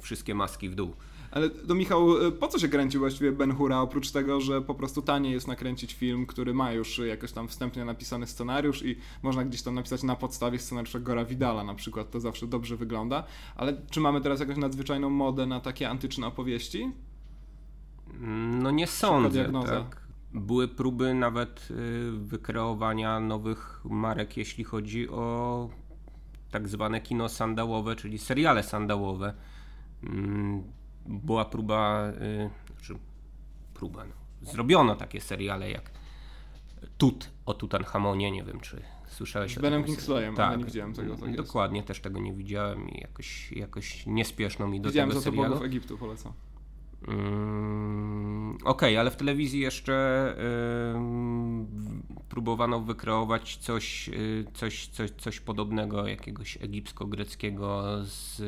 wszystkie 0.00 0.34
maski 0.34 0.68
w 0.68 0.74
dół. 0.74 0.94
Ale 1.34 1.50
to 1.50 1.74
Michał, 1.74 2.26
e, 2.26 2.32
po 2.32 2.48
co 2.48 2.58
się 2.58 2.68
kręci 2.68 2.98
właściwie 2.98 3.32
Ben 3.32 3.52
Hura, 3.52 3.80
oprócz 3.80 4.10
tego, 4.10 4.40
że 4.40 4.62
po 4.62 4.74
prostu 4.74 5.02
taniej 5.02 5.32
jest 5.32 5.48
nakręcić 5.48 5.94
film, 5.94 6.26
który 6.26 6.54
ma 6.54 6.72
już 6.72 6.98
jakoś 6.98 7.32
tam 7.32 7.48
wstępnie 7.48 7.84
napisany 7.84 8.26
scenariusz 8.26 8.82
i 8.82 8.96
można 9.22 9.44
gdzieś 9.44 9.62
tam 9.62 9.74
napisać 9.74 10.02
na 10.02 10.16
podstawie 10.16 10.58
scenariusza 10.58 11.00
Gora 11.00 11.24
Vidala 11.24 11.64
na 11.64 11.74
przykład, 11.74 12.10
to 12.10 12.20
zawsze 12.20 12.46
dobrze 12.46 12.76
wygląda. 12.76 13.24
Ale 13.56 13.76
czy 13.90 14.00
mamy 14.00 14.20
teraz 14.20 14.40
jakąś 14.40 14.56
nadzwyczajną 14.56 15.10
modę 15.10 15.46
na 15.46 15.60
takie 15.60 15.90
antyczne 15.90 16.26
opowieści? 16.26 16.92
No 18.62 18.70
nie 18.70 18.86
sądzę, 18.86 19.52
tak. 19.66 20.04
Były 20.34 20.68
próby 20.68 21.14
nawet 21.14 21.68
y, 21.70 22.10
wykreowania 22.12 23.20
nowych 23.20 23.80
marek, 23.84 24.36
jeśli 24.36 24.64
chodzi 24.64 25.08
o 25.08 25.68
tak 26.50 26.68
zwane 26.68 27.00
kino 27.00 27.28
sandałowe, 27.28 27.96
czyli 27.96 28.18
seriale 28.18 28.62
sandałowe. 28.62 29.34
Była 31.06 31.44
próba, 31.44 32.08
y, 32.08 32.50
znaczy 32.72 32.94
próba, 33.74 34.04
no, 34.04 34.50
zrobiono 34.50 34.96
takie 34.96 35.20
seriale 35.20 35.70
jak 35.70 35.90
Tut 36.98 37.30
o 37.46 37.54
Tutanchamonie, 37.54 38.30
nie 38.30 38.44
wiem 38.44 38.60
czy 38.60 38.82
słyszałeś 39.08 39.54
Z 39.54 39.58
Benem 39.58 39.84
Kingsleyem, 39.84 40.34
tak, 40.34 40.48
ale 40.48 40.58
nie 40.58 40.64
widziałem 40.64 40.92
tego. 40.94 41.16
Tak 41.16 41.36
dokładnie, 41.36 41.82
też 41.82 42.00
tego 42.00 42.20
nie 42.20 42.32
widziałem 42.32 42.88
i 42.88 43.00
jakoś, 43.00 43.52
jakoś 43.52 44.06
niespieszno 44.06 44.68
mi 44.68 44.80
do 44.80 44.88
Widziałem 44.88 45.10
tego 45.10 45.20
serialu. 45.20 45.48
bogów 45.48 45.66
Egiptu, 45.66 45.98
polecam. 45.98 46.32
Mm, 47.08 48.58
Okej, 48.64 48.98
ale 48.98 49.10
w 49.10 49.16
telewizji 49.16 49.60
jeszcze 49.60 49.94
próbowano 52.28 52.80
wykreować 52.80 53.56
coś, 53.56 54.08
y, 54.08 54.44
coś, 54.54 54.86
coś, 54.86 55.10
coś 55.10 55.40
podobnego, 55.40 56.06
jakiegoś 56.06 56.58
egipsko-greckiego 56.58 57.82
z. 58.04 58.42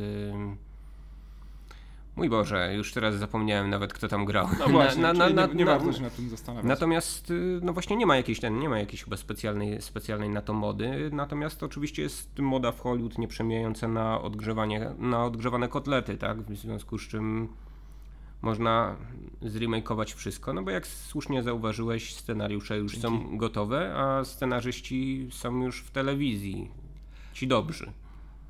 Mój 2.17 2.29
Boże, 2.29 2.75
już 2.75 2.93
teraz 2.93 3.15
zapomniałem 3.15 3.71
nawet 3.71 3.93
kto 3.93 4.09
tam 4.09 4.25
grał. 4.25 4.49
No 4.59 4.69
właśnie, 4.69 5.03
Na- 5.03 5.13
na- 5.13 5.29
na- 5.31 5.47
nie, 5.47 5.55
nie 5.55 5.65
na- 5.65 5.79
warto 5.79 5.93
się 5.93 6.03
nad 6.03 6.17
tym 6.17 6.29
zastanawiać. 6.31 6.69
Natomiast 6.69 7.31
y, 7.31 7.61
no 7.63 7.73
właśnie 7.73 7.97
nie 7.97 8.07
ma 8.07 8.17
jakiejś 8.17 8.41
ten, 8.41 8.59
nie 8.59 8.69
ma 8.69 8.79
jakiejś 8.79 9.05
chyba 9.05 9.17
specjalnej, 9.17 9.83
specjalnej 9.83 10.29
na 10.31 10.43
to 10.43 10.53
mody. 10.53 11.11
Natomiast 11.13 11.63
oczywiście 11.63 12.03
jest 12.03 12.39
moda 12.39 12.73
w 12.73 12.81
Hollywood 12.81 13.19
nieprzemijająca 13.19 13.89
na 13.89 14.21
odgrzewanie, 14.21 14.91
na 14.99 15.25
odgrzewane 15.25 15.69
kotlety, 15.69 16.17
tak? 16.17 16.43
W 16.43 16.57
związku 16.57 16.99
z 16.99 17.03
czym 17.09 17.49
można 18.43 18.97
zremakeować 19.43 20.15
wszystko, 20.15 20.53
no 20.53 20.63
bo 20.63 20.71
jak 20.71 20.87
słusznie 20.87 21.43
zauważyłeś, 21.43 22.15
scenariusze 22.15 22.79
już 22.79 22.99
są 22.99 23.37
gotowe, 23.39 23.95
a 23.97 24.25
scenarzyści 24.25 25.29
są 25.31 25.63
już 25.63 25.81
w 25.83 25.91
telewizji. 25.91 26.71
Ci 27.33 27.47
dobrzy. 27.49 27.93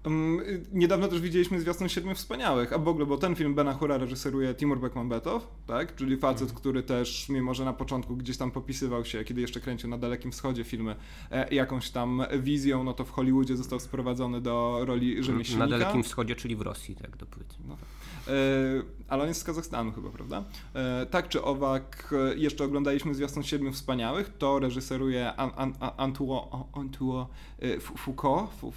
Um, 0.06 0.40
y, 0.40 0.62
niedawno 0.72 1.08
też 1.08 1.20
widzieliśmy 1.20 1.60
zwiastun 1.60 1.88
Siedmiu 1.88 2.14
Wspaniałych, 2.14 2.72
a 2.72 2.78
w 2.78 2.88
ogóle, 2.88 3.06
bo 3.06 3.16
ten 3.18 3.34
film 3.34 3.54
Bena 3.54 3.72
Hura 3.74 3.98
reżyseruje 3.98 4.54
Timur 4.54 4.80
Bekmambetow, 4.80 5.48
tak? 5.66 5.94
Czyli 5.94 6.16
facet, 6.16 6.42
Mhm. 6.42 6.58
który 6.60 6.82
też, 6.82 7.28
mimo 7.28 7.54
że 7.54 7.64
na 7.64 7.72
początku 7.72 8.16
gdzieś 8.16 8.36
tam 8.36 8.50
popisywał 8.50 9.04
się, 9.04 9.24
kiedy 9.24 9.40
jeszcze 9.40 9.60
kręcił 9.60 9.90
na 9.90 9.98
Dalekim 9.98 10.32
Wschodzie 10.32 10.64
filmy, 10.64 10.96
e, 11.30 11.54
jakąś 11.54 11.90
tam 11.90 12.22
wizją, 12.38 12.84
no 12.84 12.92
to 12.92 13.04
w 13.04 13.10
Hollywoodzie 13.10 13.56
został 13.56 13.80
sprowadzony 13.80 14.40
do 14.40 14.80
roli 14.84 15.22
rzemieślnika. 15.24 15.66
Na 15.66 15.78
Dalekim 15.78 16.02
Wschodzie, 16.02 16.34
czyli 16.36 16.56
w 16.56 16.60
Rosji, 16.60 16.96
tak 16.96 17.16
do 17.16 17.26
płyty. 17.26 17.54
No 17.68 17.76
tak. 17.76 17.84
E, 18.28 18.32
ale 19.08 19.22
on 19.22 19.28
jest 19.28 19.40
z 19.40 19.44
Kazachstanu 19.44 19.92
chyba, 19.92 20.10
prawda? 20.10 20.44
E, 20.74 21.06
tak 21.06 21.28
czy 21.28 21.42
owak, 21.42 22.14
e, 22.32 22.36
jeszcze 22.36 22.64
oglądaliśmy 22.64 23.14
zwiastun 23.14 23.42
Siedmiu 23.42 23.72
Wspaniałych, 23.72 24.32
to 24.38 24.58
reżyseruje 24.58 25.32
An, 25.36 25.50
An, 25.56 25.74
An, 25.80 25.90
Antuo, 25.96 26.68
Antuo 26.72 27.28
e, 27.58 27.80
Foucault, 27.80 28.50
Fu- 28.60 28.72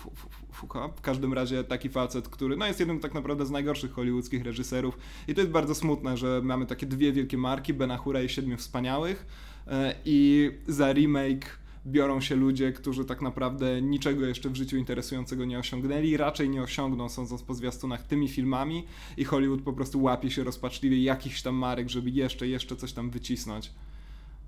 Foucault, 0.52 0.98
w 0.98 1.02
każdym 1.02 1.34
razie 1.34 1.64
taki 1.64 1.90
facet, 1.90 2.30
który 2.30 2.58
no, 2.58 2.66
jest 2.66 2.80
jednym 2.80 3.00
tak 3.00 3.14
naprawdę 3.14 3.46
z 3.46 3.52
najgorszych 3.52 3.92
hollywoodzkich 3.92 4.44
reżyserów 4.44 4.98
i 5.28 5.34
to 5.34 5.42
jest 5.42 5.52
bardzo 5.52 5.76
smutne, 5.76 6.18
że 6.18 6.42
mamy 6.44 6.66
takie 6.66 6.86
dwie 6.86 7.14
wielkie 7.14 7.38
marki, 7.38 7.74
Ben 7.74 7.98
Hura 7.98 8.22
i 8.22 8.30
Siedmiu 8.30 8.58
Wspaniałych 8.58 9.26
e, 9.68 9.96
i 10.06 10.52
za 10.68 10.94
remake 10.94 11.60
biorą 11.86 12.22
się 12.22 12.36
ludzie, 12.36 12.72
którzy 12.72 13.06
tak 13.06 13.22
naprawdę 13.22 13.82
niczego 13.82 14.26
jeszcze 14.26 14.50
w 14.50 14.56
życiu 14.56 14.78
interesującego 14.78 15.46
nie 15.46 15.60
osiągnęli, 15.60 16.18
raczej 16.18 16.50
nie 16.50 16.62
osiągną, 16.62 17.10
sądząc 17.10 17.44
po 17.44 17.54
zwiastunach, 17.54 18.04
tymi 18.04 18.28
filmami 18.28 18.86
i 19.18 19.24
Hollywood 19.24 19.62
po 19.62 19.74
prostu 19.74 20.02
łapie 20.02 20.32
się 20.32 20.44
rozpaczliwie 20.44 21.04
jakichś 21.04 21.42
tam 21.42 21.56
marek, 21.56 21.90
żeby 21.90 22.10
jeszcze, 22.10 22.48
jeszcze 22.48 22.76
coś 22.76 22.94
tam 22.94 23.10
wycisnąć. 23.10 23.72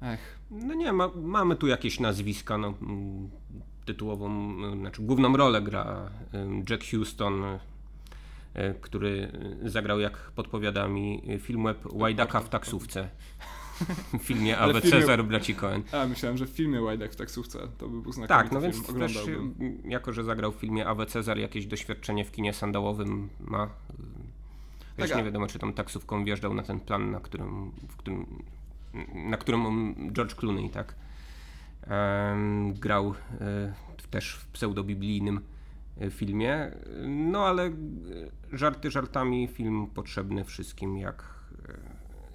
Ech. 0.01 0.39
No 0.51 0.73
nie, 0.73 0.93
ma, 0.93 1.09
mamy 1.15 1.55
tu 1.55 1.67
jakieś 1.67 1.99
nazwiska, 1.99 2.57
no, 2.57 2.73
mm, 2.81 3.29
tytułową, 3.93 4.25
mm, 4.27 4.79
znaczy 4.79 5.01
główną 5.01 5.37
rolę 5.37 5.61
gra 5.61 6.09
ym, 6.33 6.63
Jack 6.69 6.83
Houston, 6.91 7.43
y, 7.45 7.59
który 8.81 9.31
zagrał, 9.63 9.99
jak 9.99 10.17
podpowiada 10.17 10.87
mi 10.87 11.21
film 11.39 11.63
web 11.63 11.77
Łajdaka 11.93 12.39
w 12.39 12.49
taksówce. 12.49 13.09
W 14.13 14.23
filmie 14.23 14.57
Ale 14.57 14.73
filmie- 14.73 14.89
Cezar 14.91 15.23
braci 15.25 15.55
Cohen. 15.55 15.83
A, 15.91 16.05
myślałem, 16.07 16.37
że 16.37 16.45
w 16.45 16.49
filmie 16.49 16.81
Łajdek 16.81 17.13
w 17.13 17.15
taksówce 17.15 17.59
to 17.77 17.87
by 17.89 18.01
był 18.01 18.11
znakomity 18.11 18.27
Tak, 18.43 18.51
no 18.51 18.61
film, 18.61 18.71
więc 18.97 19.13
też, 19.13 19.27
y, 19.27 19.39
jako 19.85 20.13
że 20.13 20.23
zagrał 20.23 20.51
w 20.51 20.55
filmie 20.55 20.87
Awe 20.87 21.05
Cezar, 21.05 21.37
jakieś 21.37 21.65
doświadczenie 21.65 22.25
w 22.25 22.31
kinie 22.31 22.53
sandałowym 22.53 23.29
ma. 23.39 23.69
Chociaż 24.95 25.09
Tak, 25.09 25.17
nie 25.17 25.23
wiadomo, 25.23 25.47
czy 25.47 25.59
tą 25.59 25.73
taksówką 25.73 26.23
wjeżdżał 26.25 26.53
na 26.53 26.63
ten 26.63 26.79
plan, 26.79 27.11
na 27.11 27.19
którym, 27.19 27.71
którym, 27.97 28.25
na 29.13 29.37
którym 29.37 29.95
George 30.13 30.35
Clooney, 30.35 30.69
tak, 30.69 30.95
grał 32.73 33.13
e, 33.41 33.73
też 34.11 34.35
w 34.35 34.47
pseudobiblijnym 34.47 35.41
e, 36.01 36.11
filmie. 36.11 36.71
No 37.07 37.45
ale 37.45 37.65
e, 37.65 37.71
żarty 38.51 38.91
żartami, 38.91 39.47
film 39.47 39.87
potrzebny 39.93 40.43
wszystkim 40.43 40.97
jak 40.97 41.41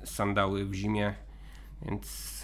sandały 0.04 0.64
w 0.64 0.74
zimie, 0.74 1.14
więc 1.82 2.36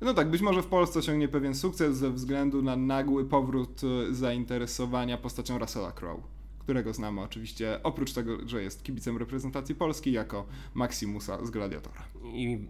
No 0.00 0.14
tak, 0.14 0.30
być 0.30 0.42
może 0.42 0.62
w 0.62 0.66
Polsce 0.66 0.98
osiągnie 0.98 1.28
pewien 1.28 1.54
sukces 1.54 1.96
ze 1.96 2.10
względu 2.10 2.62
na 2.62 2.76
nagły 2.76 3.24
powrót 3.24 3.80
zainteresowania 4.10 5.18
postacią 5.18 5.58
Russella 5.58 5.92
Crowe, 5.92 6.22
którego 6.58 6.94
znamy 6.94 7.20
oczywiście, 7.20 7.80
oprócz 7.82 8.12
tego, 8.12 8.48
że 8.48 8.62
jest 8.62 8.82
kibicem 8.82 9.16
reprezentacji 9.16 9.74
Polski, 9.74 10.12
jako 10.12 10.46
Maximusa 10.74 11.46
z 11.46 11.50
Gladiatora. 11.50 12.02
i 12.24 12.66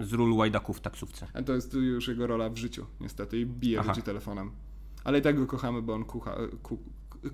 z 0.00 0.12
ról 0.12 0.32
łajdaków 0.32 0.78
w 0.78 0.80
taksówce. 0.80 1.26
A 1.34 1.42
to 1.42 1.52
jest 1.52 1.74
już 1.74 2.08
jego 2.08 2.26
rola 2.26 2.48
w 2.50 2.56
życiu, 2.56 2.86
niestety, 3.00 3.40
i 3.40 3.46
bije 3.46 3.80
Aha. 3.80 3.88
ludzi 3.88 4.02
telefonem. 4.02 4.50
Ale 5.04 5.18
i 5.18 5.22
tak 5.22 5.36
go 5.38 5.46
kochamy, 5.46 5.82
bo 5.82 5.94
on 5.94 6.04
kucha, 6.04 6.36
ku, 6.62 6.78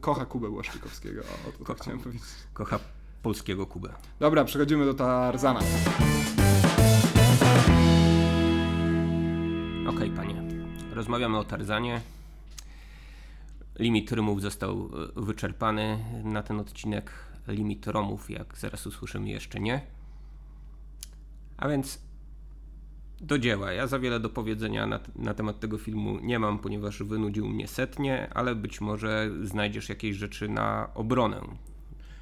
kocha 0.01 0.27
Kubę 0.27 0.51
Błaszczykowskiego. 0.51 1.21
O, 1.21 1.49
o 1.49 1.53
to 1.53 1.59
Kocham. 1.65 1.77
chciałem 1.77 2.01
powiedzieć. 2.01 2.23
Kocha 2.53 2.79
polskiego 3.23 3.67
Kubę. 3.67 3.95
Dobra, 4.21 4.45
przechodzimy 4.45 4.85
do 4.85 4.95
Tarzana. 4.95 5.61
Okej, 9.89 10.11
panie. 10.11 10.43
Rozmawiamy 10.93 11.39
o 11.39 11.45
Tarzanie. 11.45 12.01
Limit 13.79 14.13
rymów 14.13 14.43
został 14.43 14.91
e, 15.17 15.21
wyczerpany 15.21 15.99
na 16.25 16.43
ten 16.43 16.61
odcinek. 16.61 17.13
Limit 17.49 17.87
romów, 17.87 18.31
jak 18.31 18.59
zaraz 18.59 18.87
usłyszymy, 18.87 19.29
jeszcze 19.29 19.61
nie. 19.61 19.81
A 21.57 21.69
więc 21.69 22.03
do 23.21 23.39
dzieła. 23.39 23.73
Ja 23.73 23.87
za 23.87 23.99
wiele 23.99 24.21
do 24.21 24.31
powiedzenia 24.31 24.87
na, 24.87 25.01
na 25.17 25.35
temat 25.35 25.61
tego 25.61 25.79
filmu 25.79 26.19
nie 26.23 26.39
mam, 26.39 26.59
ponieważ 26.59 27.03
wynudził 27.03 27.49
mnie 27.49 27.69
setnie, 27.69 28.31
ale 28.35 28.55
być 28.55 28.81
może 28.81 29.31
znajdziesz 29.43 29.89
jakieś 29.89 30.17
rzeczy 30.17 30.49
na 30.49 30.91
obronę 30.95 31.41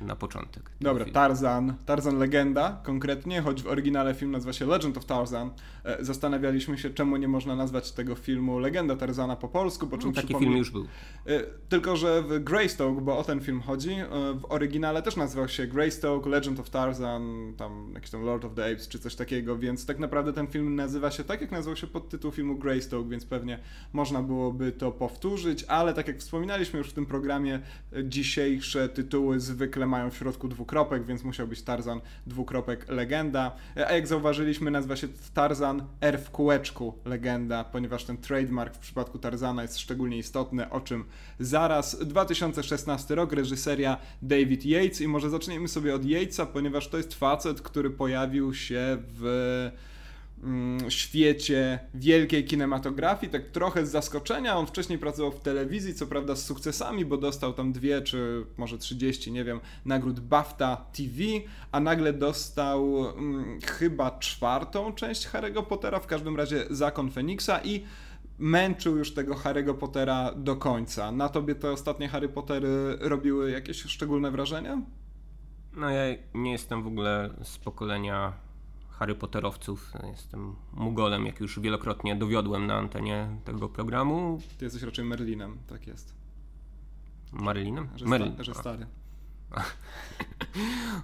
na 0.01 0.17
początek. 0.17 0.71
Dobra. 0.81 1.05
Tarzan. 1.13 1.75
Tarzan 1.87 2.19
Legenda 2.19 2.81
konkretnie, 2.85 3.43
choć 3.43 3.63
w 3.63 3.67
oryginale 3.67 4.15
film 4.15 4.31
nazywa 4.31 4.53
się 4.53 4.67
Legend 4.67 4.97
of 4.97 5.05
Tarzan. 5.05 5.51
E, 5.85 6.05
Zastanawialiśmy 6.05 6.79
się, 6.79 6.91
czemu 6.91 7.17
nie 7.17 7.29
można 7.29 7.57
nazwać 7.57 7.93
tego 7.93 8.15
filmu 8.15 8.59
Legenda 8.59 8.97
Tarzana 8.97 9.37
po 9.37 9.49
polsku, 9.49 9.87
po 9.87 9.99
czym 9.99 10.11
No, 10.11 10.23
taki 10.23 10.35
film 10.35 10.57
już 10.57 10.71
był. 10.71 10.87
E, 11.27 11.41
Tylko, 11.69 11.97
że 11.97 12.23
w 12.23 12.45
Greystoke, 12.45 13.01
bo 13.01 13.19
o 13.19 13.25
ten 13.25 13.41
film 13.41 13.61
chodzi, 13.61 13.93
e, 13.93 14.07
w 14.35 14.45
oryginale 14.49 15.03
też 15.03 15.17
nazywał 15.17 15.49
się 15.49 15.67
Greystoke, 15.67 16.31
Legend 16.31 16.61
of 16.61 16.71
Tarzan, 16.71 17.53
tam 17.57 17.91
jakiś 17.95 18.11
tam 18.11 18.23
Lord 18.23 18.45
of 18.45 18.55
the 18.55 18.73
Apes 18.73 18.89
czy 18.89 18.99
coś 18.99 19.15
takiego, 19.15 19.59
więc 19.59 19.87
tak 19.87 19.99
naprawdę 19.99 20.33
ten 20.33 20.47
film 20.47 20.75
nazywa 20.77 21.11
się 21.11 21.25
tak, 21.25 21.41
jak 21.41 21.51
nazywał 21.51 21.77
się 21.77 21.87
podtytuł 21.87 22.31
filmu 22.31 22.57
Greystoke, 22.57 23.09
więc 23.09 23.25
pewnie 23.25 23.59
można 23.93 24.23
byłoby 24.23 24.73
to 24.73 24.93
powtórzyć, 24.93 25.65
ale 25.69 25.95
tak 25.95 26.09
jak 26.09 26.19
wspominaliśmy 26.19 26.79
już 26.79 26.89
w 26.89 26.93
tym 26.93 27.07
programie, 27.07 27.61
dzisiejsze 28.05 28.89
tytuły 28.89 29.41
zwykle 29.41 29.88
mają 29.89 30.11
w 30.11 30.17
środku 30.17 30.49
dwukropek, 30.49 31.05
więc 31.05 31.25
musiał 31.25 31.49
być 31.49 31.63
Tarzan, 31.63 32.01
dwukropek, 32.27 32.89
legenda, 32.89 33.49
E, 33.77 33.89
a 33.89 33.93
jak 33.93 34.07
zauważyliśmy 34.07 34.71
nazywa 34.71 34.97
się 34.97 35.09
Tarzan 35.35 35.83
R 36.01 36.21
w 36.21 36.31
kółeczku, 36.31 36.95
legenda, 37.05 37.65
ponieważ 37.65 38.05
ten 38.05 38.17
trademark 38.17 38.75
w 38.75 38.79
przypadku 38.79 39.19
Tarzana 39.19 39.63
jest 39.63 39.79
szczególnie 39.79 40.19
istotny, 40.19 40.71
o 40.71 40.81
czym 40.81 41.05
zaraz. 41.41 41.99
2016 41.99 43.15
rok, 43.15 43.33
reżyseria 43.33 43.97
David 44.23 44.65
Yates 44.65 45.01
i 45.01 45.09
może 45.09 45.31
zaczniemy 45.31 45.69
sobie 45.69 45.95
od 45.95 46.05
Yatesa, 46.05 46.47
ponieważ 46.47 46.89
to 46.89 46.97
jest 46.97 47.15
facet, 47.15 47.63
który 47.63 47.91
pojawił 47.91 48.55
się 48.55 48.99
w 49.01 49.71
świecie 50.89 51.79
wielkiej 51.95 52.45
kinematografii, 52.45 53.33
tak 53.33 53.51
trochę 53.51 53.87
z 53.87 53.91
zaskoczenia. 53.91 54.57
On 54.57 54.67
wcześniej 54.67 54.99
pracował 54.99 55.33
w 55.33 55.41
telewizji, 55.41 55.95
co 55.95 56.07
prawda 56.07 56.37
z 56.37 56.45
sukcesami, 56.45 57.05
bo 57.05 57.17
dostał 57.17 57.53
tam 57.53 57.73
dwie 57.73 58.03
czy 58.03 58.47
może 58.57 58.79
30, 58.79 59.33
nie 59.33 59.45
wiem, 59.45 59.61
nagród 59.85 60.21
BAFTA 60.21 60.77
TV, 60.77 61.23
a 61.73 61.81
nagle 61.81 62.13
dostał 62.13 63.11
mm, 63.11 63.61
chyba 63.61 64.19
czwartą 64.19 64.93
część 64.93 65.29
Harry'ego 65.29 65.63
Pottera, 65.63 66.01
w 66.01 66.07
każdym 66.07 66.37
razie 66.37 66.65
Zakon 66.71 67.11
Feniksa 67.11 67.61
i 67.65 67.85
męczył 68.39 68.97
już 68.97 69.15
tego 69.15 69.35
Harry'ego 69.35 69.75
Pottera 69.75 70.35
do 70.37 70.57
końca. 70.57 71.13
Na 71.13 71.29
tobie 71.29 71.55
te 71.55 71.71
ostatnie 71.71 72.09
Harry 72.09 72.29
Pottery 72.29 72.99
robiły 73.01 73.51
jakieś 73.51 73.83
szczególne 73.83 74.31
wrażenie? 74.31 74.83
No 75.77 75.91
ja 75.91 76.03
nie 76.35 76.53
jestem 76.53 76.83
w 76.83 76.87
ogóle 76.87 77.31
z 77.43 77.59
pokolenia 77.59 78.48
Harry 78.99 79.15
Potterowców. 79.15 79.93
Jestem 80.11 80.57
mugolem, 80.73 81.27
jak 81.27 81.41
już 81.41 81.61
wielokrotnie 81.61 82.17
dowiodłem 82.17 82.67
na 82.67 82.75
antenie 82.75 83.29
tego 83.45 83.69
programu. 83.69 84.41
Ty 84.59 84.65
jesteś 84.65 84.83
raczej 84.83 85.05
Merlinem, 85.05 85.59
tak 85.67 85.87
jest. 85.87 86.15
Marylinem? 87.33 87.89
Że, 87.97 88.07
sta, 88.07 88.45
że 88.45 88.55
stary. 88.55 88.87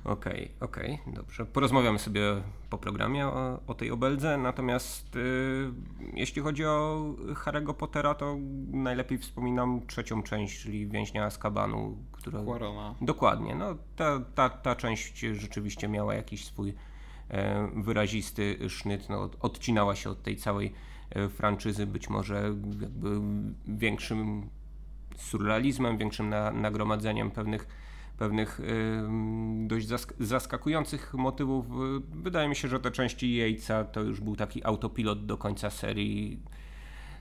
Okej, 0.05 0.51
okej, 0.61 0.99
okay, 1.01 1.15
dobrze. 1.15 1.47
Porozmawiamy 1.47 1.99
sobie 1.99 2.43
po 2.71 2.79
programie 2.79 3.27
o, 3.27 3.61
o 3.67 3.75
tej 3.75 3.91
obeldze, 3.91 4.39
natomiast 4.39 5.17
y, 5.17 5.71
jeśli 6.15 6.43
chodzi 6.43 6.65
o 6.65 7.05
Harry'ego 7.45 7.75
Pottera, 7.75 8.15
to 8.15 8.37
najlepiej 8.71 9.19
wspominam 9.19 9.87
trzecią 9.87 10.23
część, 10.23 10.63
czyli 10.63 10.87
Więźnia 10.87 11.25
Azkabanu, 11.25 11.99
która... 12.13 12.43
Quarona. 12.43 12.95
Dokładnie, 13.01 13.55
no 13.55 13.75
ta, 13.97 14.21
ta, 14.35 14.49
ta 14.49 14.77
część 14.77 15.19
rzeczywiście 15.19 15.89
miała 15.89 16.15
jakiś 16.15 16.45
swój 16.45 16.75
wyrazisty 17.77 18.71
sznyt, 18.71 19.09
no, 19.09 19.31
odcinała 19.41 19.95
się 19.95 20.11
od 20.11 20.23
tej 20.23 20.37
całej 20.37 20.73
e, 21.11 21.29
franczyzy, 21.29 21.87
być 21.87 22.09
może 22.09 22.55
większym 23.69 24.51
surrealizmem, 25.17 25.99
większym 25.99 26.29
na, 26.29 26.51
nagromadzeniem 26.51 27.31
pewnych 27.31 27.85
pewnych 28.19 28.61
dość 29.67 29.89
zaskakujących 30.19 31.15
motywów. 31.15 31.67
Wydaje 32.23 32.49
mi 32.49 32.57
się, 32.57 32.69
że 32.69 32.81
te 32.81 32.91
części 32.91 33.35
Jejca 33.35 33.85
to 33.85 34.01
już 34.01 34.21
był 34.21 34.37
taki 34.37 34.65
autopilot 34.65 35.27
do 35.27 35.37
końca 35.37 35.71
serii. 35.71 36.41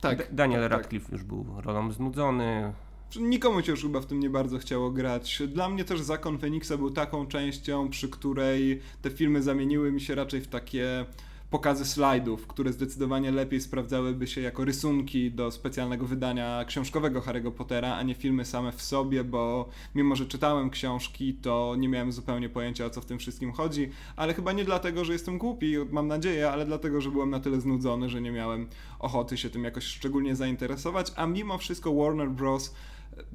Tak, 0.02 0.36
Daniel 0.36 0.62
tak, 0.62 0.72
tak. 0.72 0.80
Radcliffe 0.80 1.06
tak. 1.06 1.12
już 1.12 1.24
był 1.24 1.62
rolą 1.62 1.92
znudzony. 1.92 2.74
Nikomu 3.19 3.62
się 3.62 3.71
już 3.71 3.82
chyba 3.82 4.02
w 4.02 4.06
tym 4.06 4.19
nie 4.19 4.30
bardzo 4.30 4.58
chciało 4.58 4.91
grać. 4.91 5.41
Dla 5.47 5.69
mnie 5.69 5.84
też 5.84 6.02
Zakon 6.02 6.38
Feniksa 6.38 6.78
był 6.78 6.91
taką 6.91 7.28
częścią, 7.28 7.89
przy 7.89 8.10
której 8.10 8.82
te 9.02 9.10
filmy 9.10 9.41
zamieniły 9.41 9.91
mi 9.91 10.02
się 10.02 10.15
raczej 10.15 10.41
w 10.41 10.47
takie 10.47 11.06
pokazy 11.54 11.86
slajdów, 11.86 12.47
które 12.47 12.73
zdecydowanie 12.73 13.32
lepiej 13.32 13.62
sprawdzałyby 13.62 14.28
się 14.28 14.41
jako 14.41 14.65
rysunki 14.65 15.32
do 15.32 15.52
specjalnego 15.52 16.06
wydania 16.06 16.65
książkowego 16.67 17.21
Harry'ego 17.21 17.52
Pottera, 17.52 17.95
a 17.95 18.04
nie 18.04 18.15
filmy 18.15 18.45
same 18.45 18.71
w 18.71 18.82
sobie, 18.82 19.23
bo 19.23 19.69
mimo, 19.95 20.15
że 20.15 20.26
czytałem 20.26 20.69
książki, 20.69 21.34
to 21.34 21.76
nie 21.78 21.89
miałem 21.89 22.12
zupełnie 22.12 22.49
pojęcia 22.49 22.86
o 22.86 22.89
co 22.89 23.02
w 23.02 23.06
tym 23.06 23.19
wszystkim 23.19 23.52
chodzi, 23.52 23.89
ale 24.15 24.34
chyba 24.34 24.52
nie 24.52 24.65
dlatego, 24.65 25.06
że 25.06 25.13
jestem 25.13 25.38
głupi, 25.38 25.76
mam 25.91 26.08
nadzieję, 26.08 26.52
ale 26.52 26.65
dlatego, 26.65 27.02
że 27.02 27.12
byłem 27.12 27.30
na 27.30 27.39
tyle 27.39 27.62
znudzony, 27.62 28.10
że 28.10 28.21
nie 28.21 28.32
miałem 28.32 28.67
ochoty 28.99 29.38
się 29.38 29.49
tym 29.49 29.63
jakoś 29.63 29.84
szczególnie 29.84 30.36
zainteresować, 30.36 31.12
a 31.15 31.28
mimo 31.28 31.58
wszystko 31.58 31.93
Warner 31.95 32.30
Bros. 32.30 32.73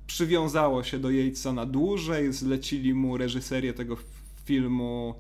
Przywiązało 0.07 0.83
się 0.83 0.99
do 0.99 1.11
Yatesa 1.11 1.53
na 1.53 1.67
dłużej, 1.67 2.33
zlecili 2.33 2.95
mu 2.95 3.17
reżyserię 3.17 3.75
tego 3.75 3.97
filmu 4.45 5.15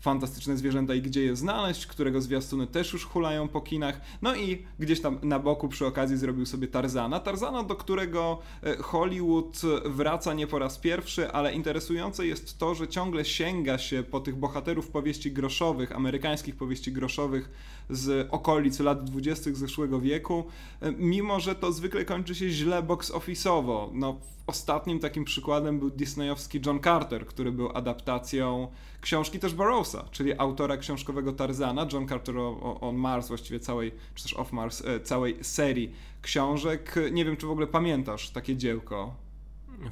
fantastyczne 0.00 0.56
zwierzęta 0.56 0.94
i 0.94 1.02
gdzie 1.02 1.24
je 1.24 1.36
znaleźć, 1.36 1.86
którego 1.86 2.20
zwiastuny 2.20 2.66
też 2.66 2.92
już 2.92 3.04
hulają 3.04 3.48
po 3.48 3.60
kinach. 3.60 4.00
No 4.22 4.36
i 4.36 4.66
gdzieś 4.78 5.00
tam 5.00 5.18
na 5.22 5.38
boku 5.38 5.68
przy 5.68 5.86
okazji 5.86 6.16
zrobił 6.16 6.46
sobie 6.46 6.68
Tarzana. 6.68 7.20
Tarzana, 7.20 7.62
do 7.62 7.76
którego 7.76 8.38
e, 8.62 8.76
Hollywood 8.76 9.60
wraca 9.84 10.34
nie 10.34 10.46
po 10.46 10.58
raz 10.58 10.78
pierwszy, 10.78 11.32
ale 11.32 11.54
interesujące 11.54 12.26
jest 12.26 12.58
to, 12.58 12.74
że 12.74 12.88
ciągle 12.88 13.24
sięga 13.24 13.78
się 13.78 14.02
po 14.02 14.20
tych 14.20 14.36
bohaterów 14.36 14.88
powieści 14.88 15.32
groszowych, 15.32 15.92
amerykańskich 15.92 16.56
powieści 16.56 16.92
groszowych 16.92 17.50
z 17.90 18.28
okolic 18.30 18.80
lat 18.80 19.04
dwudziestych 19.04 19.56
zeszłego 19.56 20.00
wieku, 20.00 20.44
e, 20.80 20.92
mimo 20.92 21.40
że 21.40 21.54
to 21.54 21.72
zwykle 21.72 22.04
kończy 22.04 22.34
się 22.34 22.50
źle 22.50 22.82
box 22.82 23.12
office'owo. 23.12 23.90
No, 23.92 24.18
ostatnim 24.46 24.98
takim 24.98 25.24
przykładem 25.24 25.78
był 25.78 25.90
disneyowski 25.90 26.60
John 26.66 26.80
Carter, 26.80 27.26
który 27.26 27.52
był 27.52 27.76
adaptacją 27.76 28.68
książki 29.00 29.38
też 29.38 29.54
Burroughsa, 29.54 30.04
czyli 30.10 30.38
autora 30.38 30.76
książkowego 30.76 31.32
Tarzana, 31.32 31.86
John 31.92 32.08
Carter 32.08 32.36
on 32.80 32.96
Mars, 32.96 33.28
właściwie 33.28 33.60
całej, 33.60 33.92
czy 34.14 34.22
też 34.22 34.34
Off 34.34 34.52
Mars, 34.52 34.82
e, 34.84 35.00
całej 35.00 35.44
serii 35.44 35.92
książek. 36.22 36.94
Nie 37.12 37.24
wiem, 37.24 37.36
czy 37.36 37.46
w 37.46 37.50
ogóle 37.50 37.66
pamiętasz 37.66 38.30
takie 38.30 38.56
dziełko. 38.56 39.14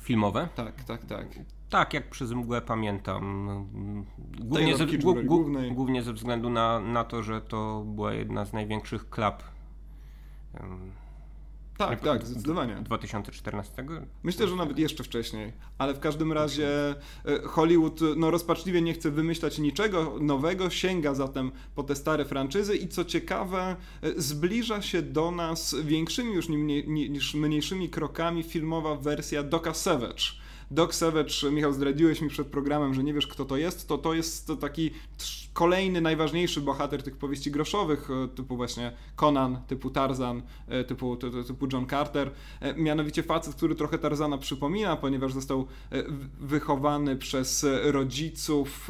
Filmowe? 0.01 0.49
Tak, 0.55 0.85
tak, 0.85 1.05
tak. 1.05 1.56
Tak, 1.71 1.95
jak 1.95 2.11
przez 2.11 2.33
mgłę 2.33 2.61
pamiętam. 2.61 3.49
Głównie, 4.39 4.77
ze, 4.77 4.87
głównie 5.71 6.03
ze 6.03 6.13
względu 6.13 6.51
na, 6.51 6.81
na 6.81 7.05
to, 7.05 7.23
że 7.23 7.41
to 7.41 7.85
była 7.87 8.13
jedna 8.13 8.45
z 8.45 8.53
największych 8.53 9.11
klap 9.11 9.43
tak, 11.79 12.01
tak, 12.01 12.27
zdecydowanie. 12.27 12.77
2014? 12.83 13.85
Myślę, 14.23 14.49
że 14.49 14.57
nawet 14.57 14.79
jeszcze 14.79 15.05
wcześniej, 15.05 15.53
ale 15.79 15.95
w 15.95 16.01
każdym 16.01 16.33
razie 16.33 16.69
e, 16.91 16.95
Hollywood 17.45 18.01
no, 18.17 18.31
rozpaczliwie 18.31 18.83
nie 18.83 18.95
chce 18.95 19.11
wymyślać 19.11 19.59
niczego 19.59 20.17
nowego, 20.21 20.71
sięga 20.71 21.15
zatem 21.15 21.53
po 21.75 21.83
te 21.83 21.95
stare 21.95 22.25
franczyzy 22.25 22.77
i 22.77 22.89
co 22.89 23.05
ciekawe, 23.05 23.77
e, 24.03 24.21
zbliża 24.21 24.83
się 24.83 25.03
do 25.03 25.31
nas 25.31 25.77
większymi 25.85 26.35
już 26.35 26.49
niż 26.87 27.35
mniejszymi 27.35 27.91
krokami 27.91 28.43
filmowa 28.43 28.95
wersja 28.95 29.43
Doka 29.43 29.75
Savage 29.75 30.46
Doc 30.71 30.95
Savage, 30.95 31.51
Michał, 31.53 31.73
zdradziłeś 31.73 32.21
mi 32.21 32.29
przed 32.29 32.47
programem, 32.47 32.95
że 32.95 33.05
nie 33.05 33.15
wiesz 33.15 33.27
kto 33.27 33.45
to 33.45 33.57
jest, 33.57 33.89
to 33.89 33.99
to 33.99 34.15
jest 34.15 34.53
taki 34.61 34.91
kolejny, 35.53 36.01
najważniejszy 36.01 36.61
bohater 36.61 37.03
tych 37.03 37.17
powieści 37.17 37.51
groszowych, 37.51 38.09
e, 38.11 38.29
typu 38.29 38.57
właśnie 38.57 38.93
Conan, 39.17 39.59
typu 39.67 39.91
Tarzan, 39.91 40.43
e, 40.69 40.85
typu, 40.85 41.17
typu 41.47 41.69
John 41.73 41.87
Carter. 41.87 42.31
E, 42.61 42.75
mianowicie 42.75 43.23
facet, 43.23 43.55
który 43.55 43.75
trochę 43.75 43.99
Tarzana 43.99 44.39
przypomina, 44.39 44.97
ponieważ 44.97 45.33
został 45.33 45.67
wychowany 46.41 47.17
przez 47.17 47.67
rodziców 47.83 48.89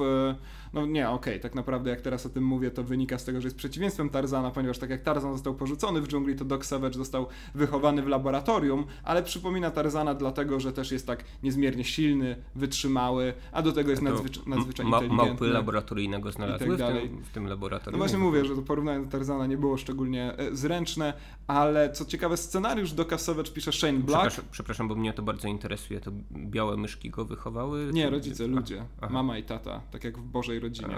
no 0.73 0.87
nie, 0.87 1.11
okej, 1.11 1.35
okay, 1.35 1.43
tak 1.43 1.55
naprawdę 1.55 1.91
jak 1.91 2.01
teraz 2.01 2.27
o 2.27 2.29
tym 2.29 2.45
mówię, 2.45 2.71
to 2.71 2.85
wynika 2.85 3.19
z 3.19 3.25
tego, 3.25 3.41
że 3.41 3.47
jest 3.47 3.57
przeciwieństwem 3.57 4.11
Tarzana, 4.11 4.51
ponieważ 4.51 4.79
tak 4.79 4.91
jak 4.91 5.03
Tarzan 5.03 5.33
został 5.33 5.55
porzucony 5.55 6.01
w 6.01 6.09
dżungli, 6.09 6.37
to 6.37 6.45
Doc 6.45 6.65
Savage 6.65 6.95
został 6.95 7.27
wychowany 7.55 8.03
w 8.03 8.07
laboratorium, 8.07 8.85
ale 9.05 9.23
przypomina 9.23 9.71
Tarzana 9.71 10.15
dlatego, 10.15 10.61
że 10.61 10.73
też 10.73 10.93
jest 10.93 11.07
tak 11.07 11.25
niezmiernie 11.43 11.85
silny, 11.85 12.37
wytrzymały, 12.55 13.35
a 13.53 13.63
do 13.63 13.73
tego 13.73 13.91
jest 13.91 14.03
nadzwycz 14.03 14.47
nadzwyczajnie 14.47 14.91
ma 14.91 14.97
inteligentny. 14.97 15.29
Małpy 15.29 15.47
laboratoryjnego 15.49 16.33
znalazły 16.33 16.79
tak 16.79 16.95
w, 16.95 17.01
tym, 17.01 17.23
w 17.23 17.31
tym 17.31 17.47
laboratorium. 17.47 17.93
No 17.93 17.99
właśnie 17.99 18.19
mówię, 18.19 18.45
że 18.45 18.57
to 18.57 18.63
porównanie 18.63 19.05
do 19.05 19.11
Tarzana 19.11 19.47
nie 19.47 19.57
było 19.57 19.77
szczególnie 19.77 20.39
e, 20.39 20.57
zręczne, 20.57 21.13
ale 21.47 21.93
co 21.93 22.05
ciekawe, 22.05 22.37
scenariusz 22.37 22.93
Doc 22.93 23.21
Savage 23.21 23.51
pisze 23.51 23.73
Shane 23.73 23.99
Black. 23.99 24.21
Przepraszam, 24.21 24.45
przepraszam, 24.51 24.89
bo 24.89 24.95
mnie 24.95 25.13
to 25.13 25.23
bardzo 25.23 25.49
interesuje, 25.49 26.01
to 26.01 26.11
białe 26.33 26.77
myszki 26.77 27.11
go 27.11 27.25
wychowały? 27.25 27.91
Nie, 27.93 28.11
rodzice, 28.11 28.47
ludzie, 28.47 28.85
Aha. 29.01 29.13
mama 29.13 29.39
i 29.39 29.43
tata, 29.43 29.81
tak 29.91 30.05
jak 30.05 30.19
w 30.19 30.23
Bożej 30.23 30.56
rodzinie. 30.61 30.97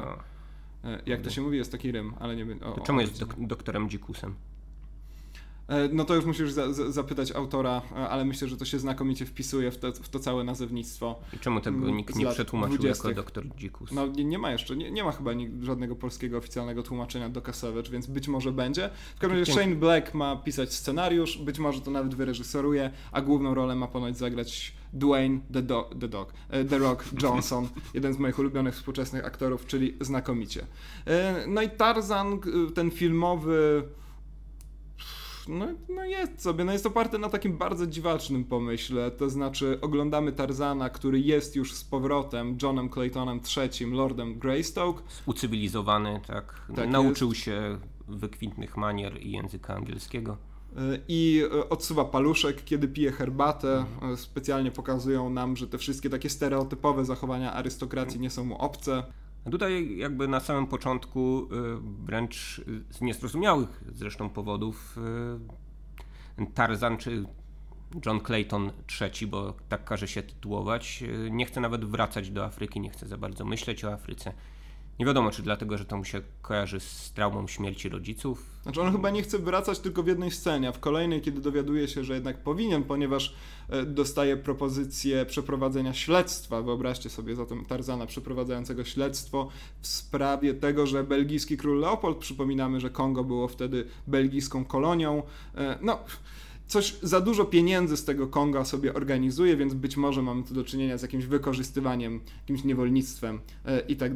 E, 0.85 1.03
jak 1.07 1.21
to 1.21 1.31
się 1.31 1.41
mówi, 1.41 1.57
jest 1.57 1.73
taki 1.73 1.93
rym, 1.93 2.15
ale 2.21 2.37
nie 2.37 2.45
wiem. 2.45 2.61
Czemu 2.87 3.01
jest 3.01 3.21
dok 3.21 3.35
doktorem 3.39 3.91
Dzikusem? 3.91 4.35
E, 5.69 5.89
no 5.93 6.05
to 6.05 6.15
już 6.15 6.25
musisz 6.25 6.51
za, 6.51 6.73
za, 6.73 6.93
zapytać 6.93 7.33
autora, 7.33 7.83
e, 7.93 8.09
ale 8.09 8.25
myślę, 8.25 8.49
że 8.49 8.57
to 8.57 8.65
się 8.65 8.79
znakomicie 8.79 9.27
wpisuje 9.27 9.71
w 9.71 9.79
to, 9.79 9.93
w 9.93 10.09
to 10.09 10.19
całe 10.19 10.45
nazewnictwo. 10.45 11.21
I 11.33 11.39
czemu 11.39 11.61
tego 11.61 11.77
mm, 11.77 11.97
nikt 11.97 12.17
nie 12.17 12.27
przetłumaczył 12.27 12.79
20. 12.79 13.09
jako 13.09 13.23
doktor 13.23 13.45
Dzikus? 13.57 13.93
No 13.93 14.07
nie, 14.07 14.25
nie 14.25 14.39
ma 14.39 14.53
jeszcze, 14.53 14.77
nie, 14.77 14.91
nie 14.91 15.05
ma 15.05 15.13
chyba 15.13 15.31
żadnego 15.63 15.97
polskiego 15.97 16.39
oficjalnego 16.39 16.83
tłumaczenia 16.83 17.29
do 17.29 17.43
Savage, 17.53 17.91
więc 17.91 18.07
być 18.07 18.29
może 18.29 18.53
będzie. 18.53 18.91
W 19.17 19.21
każdym 19.21 19.39
razie 19.39 19.53
Shane 19.53 19.75
Black 19.75 20.15
ma 20.15 20.37
pisać 20.37 20.75
scenariusz, 20.75 21.39
być 21.39 21.59
może 21.59 21.81
to 21.81 21.91
nawet 21.91 22.15
wyreżyseruje, 22.15 22.91
a 23.13 23.21
główną 23.21 23.55
rolę 23.55 23.75
ma 23.75 23.87
ponoć 23.87 24.19
zagrać 24.19 24.75
Dwayne 24.93 25.41
The, 25.53 25.63
Do 25.63 25.91
The, 26.01 26.09
Dog, 26.09 26.33
e, 26.51 26.65
The 26.65 26.79
Rock 26.79 27.05
Johnson, 27.23 27.69
jeden 27.95 28.15
z 28.15 28.19
moich 28.19 28.39
ulubionych 28.39 28.75
współczesnych 28.75 29.25
aktorów, 29.25 29.67
czyli 29.67 29.97
znakomicie. 30.01 30.67
No 31.47 31.63
i 31.63 31.71
Tarzan, 31.71 32.39
ten 32.75 32.91
filmowy 32.91 33.83
no, 35.49 35.67
no 35.89 36.05
jest 36.05 36.43
sobie, 36.43 36.65
no 36.65 36.73
jest 36.73 36.87
oparte 36.87 37.19
na 37.19 37.29
takim 37.29 37.59
bardzo 37.59 37.87
dziwacznym 37.87 38.45
pomyśle, 38.45 39.11
to 39.11 39.31
znaczy 39.31 39.79
oglądamy 39.81 40.33
Tarzana, 40.33 40.91
który 40.91 41.21
jest 41.21 41.57
już 41.57 41.75
z 41.75 41.85
powrotem 41.85 42.59
Johnem 42.63 42.91
Claytonem 42.91 43.41
III, 43.57 43.87
Lordem 43.91 44.39
Greystoke. 44.39 45.03
Ucywilizowany, 45.27 46.21
tak, 46.27 46.63
tak 46.77 46.89
nauczył 46.89 47.29
jest. 47.29 47.41
się 47.41 47.79
wykwintnych 48.09 48.77
manier 48.77 49.23
i 49.23 49.33
języka 49.33 49.75
angielskiego. 49.75 50.37
E, 50.77 50.99
I 51.09 51.43
e, 51.53 51.69
odsuwa 51.69 52.05
paluszek, 52.05 52.65
kiedy 52.65 52.89
pije 52.89 53.13
herbatę. 53.13 53.77
Mhm. 53.77 54.13
E, 54.13 54.17
specjalnie 54.17 54.71
pokazują 54.71 55.31
nam, 55.31 55.57
że 55.57 55.67
te 55.67 55.79
wszystkie 55.79 56.11
takie 56.11 56.31
stereotypowe 56.31 57.05
zachowania 57.05 57.53
arystokracji 57.53 58.21
nie 58.21 58.31
są 58.31 58.45
mu 58.45 58.59
obce. 58.59 59.03
Tutaj 59.51 59.97
jakby 59.97 60.29
na 60.29 60.41
samym 60.41 60.67
początku 60.67 61.43
y, 61.43 61.47
wręcz 62.05 62.61
z 62.91 63.01
niezrozumiałych 63.01 63.85
zresztą 63.95 64.31
powodów 64.31 64.99
y, 66.39 66.47
Tarzan 66.55 66.97
czy 66.97 67.25
John 68.07 68.21
Clayton 68.21 68.71
III, 69.01 69.27
bo 69.27 69.55
tak 69.69 69.85
każe 69.85 70.09
się 70.09 70.23
tytułować, 70.23 71.03
y, 71.03 71.31
nie 71.31 71.47
chce 71.47 71.61
nawet 71.61 71.85
wracać 71.85 72.31
do 72.31 72.45
Afryki, 72.45 72.81
nie 72.81 72.91
chce 72.91 73.07
za 73.07 73.19
bardzo 73.19 73.45
myśleć 73.45 73.85
o 73.85 73.93
Afryce. 73.93 74.33
Nie 74.99 75.07
wiadomo, 75.07 75.31
czy 75.31 75.43
dlatego, 75.43 75.79
że 75.79 75.85
to 75.85 75.97
mu 75.97 76.05
się 76.05 76.21
kojarzy 76.43 76.81
z 76.81 77.13
traumą 77.13 77.47
śmierci 77.47 77.89
rodziców. 77.89 78.47
Znaczy 78.63 78.81
on 78.81 78.93
chyba 78.93 79.11
nie 79.11 79.23
chce 79.23 79.39
wracać 79.39 79.79
tylko 79.79 80.03
w 80.03 80.07
jednej 80.07 80.31
scenie, 80.31 80.69
a 80.69 80.73
w 80.73 80.81
kolejnej, 80.81 81.21
kiedy 81.21 81.41
dowiaduje 81.41 81.89
się, 81.89 82.05
że 82.05 82.15
jednak 82.15 82.43
powinien, 82.43 82.85
ponieważ 82.85 83.35
e, 83.69 83.87
dostaje 83.87 84.37
propozycję 84.37 85.27
przeprowadzenia 85.27 85.95
śledztwa. 85.95 86.63
Wyobraźcie 86.63 87.11
sobie 87.11 87.37
zatem 87.37 87.65
Tarzana 87.65 88.07
przeprowadzającego 88.07 88.85
śledztwo 88.85 89.49
w 89.81 89.87
sprawie 89.87 90.55
tego, 90.55 90.87
że 90.87 91.05
belgijski 91.05 91.57
król 91.57 91.81
Leopold, 91.81 92.19
przypominamy, 92.19 92.81
że 92.81 92.91
Kongo 92.91 93.25
było 93.25 93.49
wtedy 93.49 93.87
belgijską 94.07 94.65
kolonią. 94.65 95.23
E, 95.55 95.79
no 95.83 95.99
coś 96.69 96.97
za 97.03 97.21
dużo 97.21 97.45
pieniędzy 97.45 97.97
z 97.97 98.05
tego 98.05 98.27
Konga 98.27 98.65
sobie 98.65 98.95
organizuje, 98.95 99.57
więc 99.57 99.75
być 99.75 99.97
może 99.97 100.23
mamy 100.23 100.43
tu 100.43 100.55
do 100.55 100.65
czynienia 100.65 100.99
z 100.99 101.03
jakimś 101.03 101.25
wykorzystywaniem, 101.25 102.21
jakimś 102.41 102.65
niewolnictwem 102.65 103.41
e, 103.65 103.81
i 103.81 103.97
tak 103.97 104.15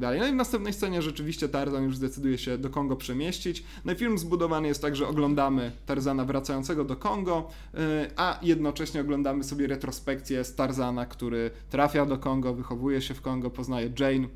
tak. 0.00 0.18
No 0.18 0.26
i 0.26 0.32
w 0.32 0.34
następnej 0.34 0.72
scenie 0.72 1.02
rzeczywiście 1.02 1.48
Tarzan 1.48 1.84
już 1.84 1.96
zdecyduje 1.96 2.38
się 2.38 2.58
do 2.58 2.70
Kongo 2.70 2.96
przemieścić. 2.96 3.64
No 3.84 3.92
i 3.92 3.96
film 3.96 4.18
zbudowany 4.18 4.68
jest 4.68 4.82
tak, 4.82 4.96
że 4.96 5.08
oglądamy 5.08 5.72
Tarzana 5.86 6.24
wracającego 6.24 6.84
do 6.84 6.96
Kongo, 6.96 7.48
e, 7.74 8.10
a 8.16 8.38
jednocześnie 8.42 9.00
oglądamy 9.00 9.44
sobie 9.44 9.66
retrospekcję 9.66 10.44
z 10.44 10.54
Tarzana, 10.54 11.06
który 11.06 11.50
trafia 11.70 12.06
do 12.06 12.18
Kongo, 12.18 12.54
wychowuje 12.54 13.02
się 13.02 13.14
w 13.14 13.20
Kongo, 13.20 13.50
poznaje 13.50 13.92
Jane, 13.98 14.28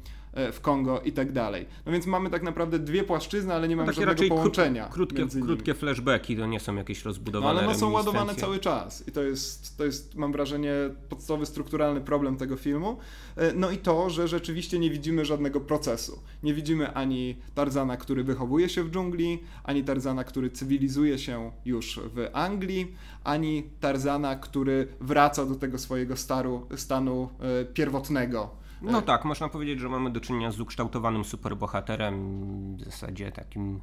w 0.53 0.61
Kongo 0.61 1.01
i 1.01 1.13
tak 1.13 1.33
dalej. 1.33 1.67
No 1.87 1.93
więc 1.93 2.07
mamy 2.07 2.31
tak 2.31 2.43
naprawdę 2.43 2.79
dwie 2.79 3.05
płaszczyzny, 3.05 3.55
ale 3.55 3.69
nie 3.69 3.77
mamy 3.77 3.87
no 3.87 3.93
żadnego 3.93 4.13
raczej 4.13 4.29
połączenia. 4.29 4.89
Krótkie, 4.89 5.27
krótkie 5.43 5.75
flashbacki 5.75 6.37
to 6.37 6.47
nie 6.47 6.61
są 6.61 6.77
jakieś 6.77 7.05
rozbudowane. 7.05 7.55
No, 7.55 7.61
ale 7.61 7.69
one 7.69 7.79
są 7.79 7.91
ładowane 7.91 8.35
cały 8.35 8.59
czas 8.59 9.09
i 9.09 9.13
to 9.13 9.23
jest, 9.23 9.79
to 9.79 9.85
jest, 9.85 10.15
mam 10.15 10.33
wrażenie, 10.33 10.73
podstawowy 11.09 11.47
strukturalny 11.47 12.01
problem 12.01 12.37
tego 12.37 12.57
filmu. 12.57 12.97
E, 13.37 13.53
no 13.53 13.71
i 13.71 13.79
to, 13.79 14.11
że 14.11 14.29
rzeczywiście 14.29 14.79
nie 14.79 14.91
widzimy 14.91 15.25
żadnego 15.25 15.61
procesu. 15.61 16.19
Nie 16.43 16.55
widzimy 16.55 16.95
ani 16.95 17.37
Tarzana, 17.55 17.97
który 17.97 18.25
wychowuje 18.25 18.69
się 18.69 18.85
w 18.85 18.91
dżungli, 18.91 19.43
ani 19.65 19.85
Tarzana, 19.85 20.25
który 20.25 20.51
cywilizuje 20.51 21.19
się 21.19 21.53
już 21.65 22.01
w 22.15 22.29
Anglii, 22.33 22.95
ani 23.25 23.63
Tarzana, 23.81 24.37
który 24.37 24.89
wraca 25.01 25.47
do 25.47 25.55
tego 25.55 25.79
swojego 25.79 26.17
staru, 26.17 26.67
stanu 26.77 27.29
e, 27.41 27.65
pierwotnego 27.65 28.64
no 28.93 29.03
tak, 29.03 29.25
można 29.25 29.49
powiedzieć, 29.49 29.81
że 29.81 29.89
mamy 29.89 30.11
do 30.11 30.21
czynienia 30.21 30.51
z 30.51 30.61
ukształtowanym 30.61 31.25
superbohaterem, 31.25 32.77
w 32.77 32.85
zasadzie 32.85 33.33
takim 33.33 33.81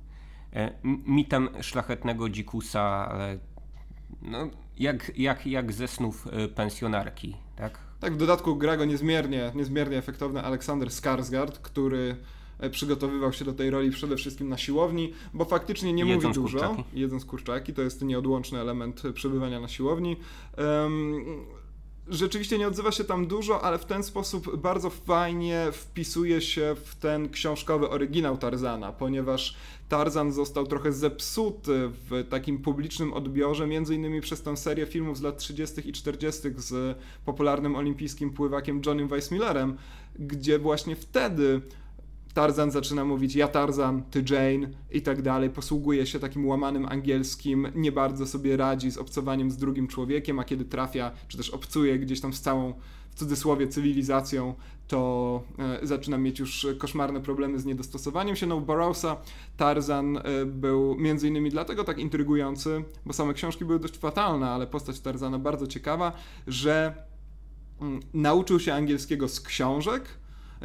e, 0.54 0.72
mitem 1.06 1.50
szlachetnego 1.62 2.30
dzikusa, 2.30 2.82
ale 3.10 3.40
no, 4.22 4.50
jak, 4.78 5.12
jak, 5.18 5.48
jak 5.48 5.74
ze 5.74 5.88
snów 5.88 6.28
e, 6.28 6.48
pensjonarki, 6.48 7.36
tak? 7.56 7.80
Tak, 8.00 8.14
w 8.14 8.18
dodatku 8.18 8.56
gra 8.56 8.78
go 8.78 8.86
niezmiernie, 8.86 9.52
niezmiernie 9.56 9.98
efektowny 9.98 10.42
Aleksander 10.42 10.88
Skarsgård, 10.90 11.52
który 11.52 12.16
e, 12.60 12.70
przygotowywał 12.70 13.34
się 13.34 13.46
do 13.46 13.54
tej 13.54 13.70
roli 13.70 13.92
przede 13.92 14.16
wszystkim 14.16 14.50
na 14.50 14.58
siłowni, 14.58 15.14
bo 15.34 15.46
faktycznie 15.46 15.94
nie 15.94 16.06
jedząc 16.06 16.38
mówi 16.38 16.52
dużo. 16.52 16.60
Kurczaki. 16.60 16.84
Jedząc 16.94 17.26
kurczaki, 17.26 17.74
to 17.74 17.82
jest 17.82 18.02
nieodłączny 18.02 18.60
element 18.60 19.04
przebywania 19.14 19.60
na 19.60 19.68
siłowni. 19.68 20.18
Um, 20.58 21.26
rzeczywiście 22.12 22.58
nie 22.58 22.68
odzywa 22.68 22.92
się 22.92 23.04
tam 23.04 23.28
dużo, 23.28 23.62
ale 23.62 23.78
w 23.78 23.86
ten 23.86 24.04
sposób 24.04 24.56
bardzo 24.58 24.90
fajnie 24.90 25.68
wpisuje 25.72 26.42
się 26.42 26.76
w 26.86 26.96
ten 26.96 27.30
książkowy 27.30 27.90
oryginał 27.90 28.38
Tarzana, 28.38 28.92
ponieważ 28.92 29.56
Tarzan 29.90 30.32
został 30.32 30.68
trochę 30.68 30.92
zepsuty 30.92 31.90
w 32.10 32.28
takim 32.30 32.58
publicznym 32.58 33.14
odbiorze, 33.14 33.68
między 33.68 33.96
innymi 33.96 34.22
przez 34.22 34.42
tę 34.42 34.58
serię 34.58 34.86
filmów 34.86 35.18
z 35.18 35.22
lat 35.22 35.38
30. 35.38 35.90
i 35.90 35.94
40. 35.94 36.42
z 36.58 36.98
popularnym 37.26 37.76
olimpijskim 37.76 38.30
pływakiem 38.30 38.82
Johnnym 38.86 39.08
Weissmillerem, 39.08 39.78
gdzie 40.20 40.60
właśnie 40.60 40.96
wtedy 40.96 41.62
Tarzan 42.34 42.72
zaczyna 42.72 43.06
mówić 43.06 43.36
ja 43.36 43.48
Tarzan, 43.48 44.04
ty 44.04 44.24
Jane 44.30 44.70
i 44.92 45.02
tak 45.02 45.22
dalej, 45.22 45.50
posługuje 45.50 46.06
się 46.06 46.20
takim 46.20 46.48
łamanym 46.48 46.86
angielskim, 46.86 47.68
nie 47.76 47.92
bardzo 47.92 48.28
sobie 48.28 48.58
radzi 48.58 48.92
z 48.92 48.98
obcowaniem 48.98 49.52
z 49.52 49.58
drugim 49.58 49.88
człowiekiem, 49.88 50.40
a 50.40 50.44
kiedy 50.44 50.66
trafia, 50.66 51.12
czy 51.28 51.38
też 51.38 51.50
obcuje 51.50 52.00
gdzieś 52.00 52.22
tam 52.22 52.34
z 52.34 52.42
całą, 52.42 52.74
w 53.12 53.16
cudzysłowie, 53.16 53.68
cywilizacją, 53.68 54.56
to 54.88 55.44
e, 55.60 55.88
zaczyna 55.88 56.18
mieć 56.18 56.40
już 56.40 56.68
koszmarne 56.78 57.22
problemy 57.22 57.60
z 57.60 57.66
niedostosowaniem 57.66 58.36
się. 58.36 58.48
No, 58.48 58.62
Barrowsa 58.62 59.18
Tarzan 59.58 60.18
e, 60.18 60.22
był 60.46 60.96
między 60.96 61.28
innymi 61.28 61.50
dlatego 61.50 61.84
tak 61.84 61.98
intrygujący, 61.98 62.84
bo 63.06 63.14
same 63.14 63.34
książki 63.34 63.66
były 63.66 63.80
dość 63.80 63.98
fatalne, 63.98 64.50
ale 64.50 64.68
postać 64.68 65.00
Tarzana 65.00 65.40
bardzo 65.40 65.68
ciekawa, 65.68 66.12
że 66.48 66.94
mm, 67.82 68.00
nauczył 68.14 68.60
się 68.60 68.74
angielskiego 68.74 69.28
z 69.28 69.42
książek, 69.42 70.04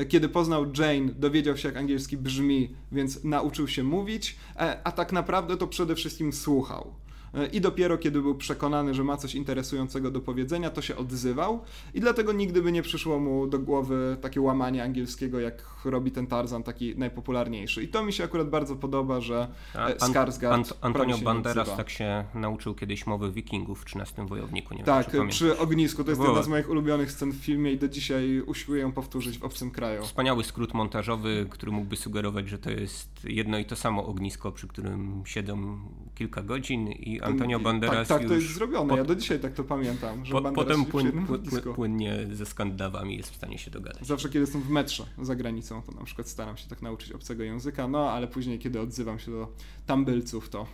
kiedy 0.05 0.29
poznał 0.29 0.67
Jane, 0.79 1.15
dowiedział 1.15 1.57
się, 1.57 1.69
jak 1.69 1.77
angielski 1.77 2.17
brzmi, 2.17 2.75
więc 2.93 3.25
nauczył 3.25 3.69
się 3.69 3.85
mówić, 3.85 4.37
e, 4.57 4.81
a 4.85 4.93
tak 4.93 5.13
naprawdę 5.13 5.57
to 5.57 5.67
przede 5.67 5.95
wszystkim 5.95 6.33
słuchał. 6.33 6.95
E, 7.37 7.47
I 7.47 7.61
dopiero 7.61 7.99
kiedy 7.99 8.23
był 8.23 8.35
przekonany, 8.35 8.95
że 8.95 9.05
ma 9.05 9.17
coś 9.17 9.35
interesującego 9.35 10.11
do 10.11 10.21
powiedzenia, 10.21 10.71
to 10.71 10.83
się 10.83 10.97
odzywał 10.97 11.61
i 11.95 12.01
dlatego 12.01 12.33
nigdy 12.33 12.63
by 12.63 12.73
nie 12.73 12.83
przyszło 12.83 13.19
mu 13.19 13.47
do 13.47 13.59
głowy 13.59 14.17
takie 14.21 14.41
łamanie 14.41 14.83
angielskiego, 14.83 15.41
jak 15.41 15.63
robi 15.85 16.11
ten 16.11 16.27
Tarzan, 16.27 16.63
taki 16.63 16.99
najpopularniejszy. 16.99 17.83
I 17.83 17.89
to 17.89 18.05
mi 18.05 18.13
się 18.13 18.25
akurat 18.25 18.51
bardzo 18.51 18.77
podoba, 18.77 19.21
że 19.21 19.49
e, 19.75 19.95
Skarsgård 19.95 20.53
Ant 20.53 20.73
Antonio 20.81 21.19
Banderas 21.19 21.77
tak 21.77 21.91
się 21.91 22.25
nauczył 22.35 22.75
kiedyś 22.75 23.07
mowy 23.07 23.33
wikingów 23.33 23.83
w 23.83 23.85
13 23.85 24.27
Wojowniku. 24.27 24.75
Nie 24.75 24.85
tak, 24.85 25.11
wiem, 25.11 25.29
przy 25.29 25.59
ognisku. 25.59 26.05
To 26.05 26.11
jest 26.11 26.23
jedna 26.23 26.43
z 26.43 26.49
moich 26.49 26.71
ulubionych 26.71 27.13
scen 27.13 27.31
w 27.31 27.37
filmie 27.37 27.73
i 27.73 27.79
do 27.79 27.89
dzisiaj 27.89 28.41
usiłuję 28.41 28.93
powtórzyć 28.93 29.39
w 29.39 29.45
obcym 29.45 29.71
kraju. 29.71 30.03
Wspaniały 30.03 30.45
skrót 30.45 30.75
montażowy, 30.75 31.47
który 31.51 31.73
mógłby 31.73 31.97
sugerować, 31.97 32.49
że 32.49 32.59
to 32.59 32.71
jest 32.71 33.25
jedno 33.25 33.59
i 33.59 33.65
to 33.65 33.77
samo 33.77 34.07
ognisko, 34.07 34.53
przy 34.53 34.69
którym 34.69 35.23
siedzą 35.27 35.79
kilka 36.17 36.43
godzin 36.43 36.89
i 36.89 37.21
Antonio 37.21 37.61
Banderas 37.61 38.09
Tak, 38.09 38.19
tak 38.19 38.29
to 38.29 38.35
jest 38.35 38.55
zrobione, 38.55 38.97
ja 38.97 39.05
do 39.05 39.15
dzisiaj 39.15 39.41
tak 39.41 39.53
to 39.53 39.65
pamiętam, 39.65 40.25
że 40.25 40.33
po, 40.33 40.53
Potem 40.53 40.85
płyn, 40.85 41.27
płynnie 41.75 42.27
ze 42.33 42.47
Skandynawami 42.47 43.17
jest 43.17 43.31
w 43.31 43.37
stanie 43.37 43.59
się 43.59 43.71
dogadać. 43.71 44.07
Zawsze 44.07 44.29
kiedy 44.29 44.39
jestem 44.39 44.63
w 44.63 44.71
metrze 44.71 45.07
za 45.23 45.37
granicą, 45.37 45.83
to 45.83 45.93
na 45.93 46.05
przykład 46.05 46.29
staram 46.29 46.57
się 46.57 46.69
tak 46.69 46.83
nauczyć 46.83 47.13
obcego 47.13 47.43
języka, 47.43 47.89
no 47.89 48.11
ale 48.11 48.29
później 48.29 48.59
kiedy 48.59 48.81
odzywam 48.81 49.19
się 49.19 49.31
do 49.31 49.53
tambylców, 49.87 50.49
to 50.49 50.67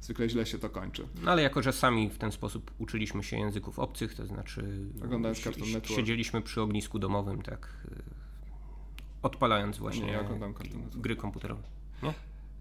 zwykle 0.00 0.28
źle 0.28 0.46
się 0.46 0.58
to 0.58 0.70
kończy. 0.70 1.06
No 1.22 1.30
ale 1.30 1.42
jako, 1.42 1.62
że 1.62 1.72
sami 1.72 2.10
w 2.10 2.18
ten 2.18 2.32
sposób 2.32 2.70
uczyliśmy 2.78 3.22
się 3.22 3.38
języków 3.38 3.78
obcych, 3.78 4.14
to 4.14 4.26
znaczy 4.26 4.88
Oglądając 5.04 5.40
Cartoon 5.40 5.72
Network. 5.72 5.96
siedzieliśmy 5.96 6.42
przy 6.42 6.62
ognisku 6.62 6.98
domowym, 6.98 7.42
tak 7.42 7.68
y, 7.84 8.02
odpalając 9.22 9.78
właśnie 9.78 10.06
Nie, 10.06 10.24
gry 10.94 11.16
komputerowe. 11.16 11.62
Nie? 12.02 12.14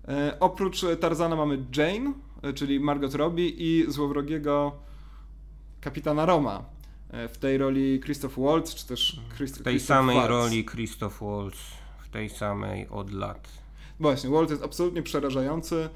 E, 0.07 0.37
oprócz 0.39 0.85
Tarzana 0.99 1.35
mamy 1.35 1.65
Jane, 1.77 2.13
e, 2.41 2.53
czyli 2.53 2.79
Margot 2.79 3.15
Robbie 3.15 3.49
i 3.49 3.91
złowrogiego 3.91 4.71
kapitana 5.81 6.25
Roma. 6.25 6.65
E, 7.09 7.27
w 7.27 7.37
tej 7.37 7.57
roli 7.57 7.99
Christoph 8.03 8.39
Waltz, 8.39 8.75
czy 8.75 8.87
też 8.87 9.21
Christ 9.35 9.59
W 9.59 9.63
tej 9.63 9.79
samej 9.79 10.15
Waltz. 10.15 10.29
roli 10.29 10.65
Christoph 10.65 11.21
Waltz, 11.21 11.57
w 12.03 12.09
tej 12.09 12.29
samej 12.29 12.87
od 12.89 13.11
lat. 13.11 13.49
Właśnie, 13.99 14.29
Waltz 14.29 14.49
jest 14.49 14.63
absolutnie 14.63 15.03
przerażający, 15.03 15.89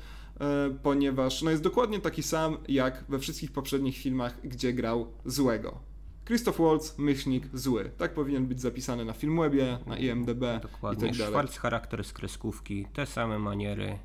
ponieważ 0.83 1.41
no 1.41 1.51
jest 1.51 1.63
dokładnie 1.63 1.99
taki 1.99 2.23
sam 2.23 2.57
jak 2.67 3.03
we 3.09 3.19
wszystkich 3.19 3.51
poprzednich 3.51 3.97
filmach, 3.97 4.37
gdzie 4.43 4.73
grał 4.73 5.07
złego. 5.25 5.79
Christoph 6.27 6.59
Waltz, 6.59 6.97
myślnik 6.97 7.47
zły. 7.53 7.91
Tak 7.97 8.13
powinien 8.13 8.45
być 8.45 8.61
zapisany 8.61 9.05
na 9.05 9.13
Filmwebie, 9.13 9.79
na 9.85 9.97
IMDb 9.97 10.41
Dokładnie. 10.61 11.07
i 11.07 11.09
tak 11.09 11.17
dalej. 11.17 11.33
Schwarz 11.33 11.57
charakter 11.57 12.03
z 12.03 12.13
kreskówki, 12.13 12.85
te 12.93 13.05
same 13.05 13.39
maniery, 13.39 13.97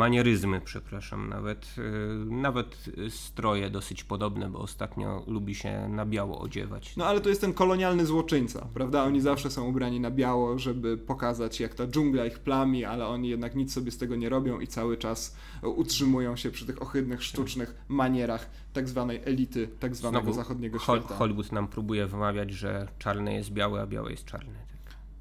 manieryzmy, 0.00 0.60
przepraszam, 0.60 1.28
nawet, 1.28 1.76
yy, 1.76 2.36
nawet 2.36 2.84
stroje 3.08 3.70
dosyć 3.70 4.04
podobne, 4.04 4.50
bo 4.50 4.58
ostatnio 4.58 5.24
lubi 5.26 5.54
się 5.54 5.88
na 5.88 6.06
biało 6.06 6.40
odziewać. 6.40 6.96
No 6.96 7.06
ale 7.06 7.20
to 7.20 7.28
jest 7.28 7.40
ten 7.40 7.52
kolonialny 7.52 8.06
złoczyńca, 8.06 8.66
prawda? 8.74 9.04
Oni 9.04 9.20
zawsze 9.20 9.50
są 9.50 9.66
ubrani 9.66 10.00
na 10.00 10.10
biało, 10.10 10.58
żeby 10.58 10.98
pokazać 10.98 11.60
jak 11.60 11.74
ta 11.74 11.86
dżungla 11.86 12.26
ich 12.26 12.38
plami, 12.38 12.84
ale 12.84 13.06
oni 13.06 13.28
jednak 13.28 13.54
nic 13.54 13.72
sobie 13.72 13.90
z 13.90 13.98
tego 13.98 14.16
nie 14.16 14.28
robią 14.28 14.60
i 14.60 14.66
cały 14.66 14.96
czas 14.96 15.36
utrzymują 15.62 16.36
się 16.36 16.50
przy 16.50 16.66
tych 16.66 16.82
ohydnych, 16.82 17.22
sztucznych 17.22 17.74
manierach 17.88 18.50
tak 18.72 18.88
zwanej 18.88 19.20
elity, 19.24 19.68
tak 19.80 19.96
zwanego 19.96 20.22
Znowu 20.24 20.36
zachodniego 20.36 20.78
świata. 20.78 21.14
Hollywood 21.14 21.52
nam 21.52 21.68
próbuje 21.68 22.06
wymawiać, 22.06 22.50
że 22.50 22.88
czarny 22.98 23.34
jest 23.34 23.50
biały, 23.50 23.80
a 23.80 23.86
biały 23.86 24.10
jest 24.10 24.24
czarny. 24.24 24.54
Tak. 24.54 24.70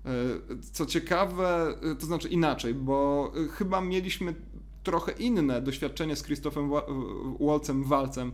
E, 0.05 0.11
co 0.71 0.85
ciekawe, 0.85 1.75
e, 1.91 1.95
to 1.95 2.05
znaczy 2.05 2.27
inaczej, 2.27 2.73
bo 2.73 3.31
e, 3.45 3.47
chyba 3.47 3.81
mieliśmy 3.81 4.35
trochę 4.83 5.11
inne 5.11 5.61
doświadczenie 5.61 6.15
z 6.15 6.23
Christophem 6.23 6.71
Waltzem 7.39 7.83
Walcem 7.83 8.31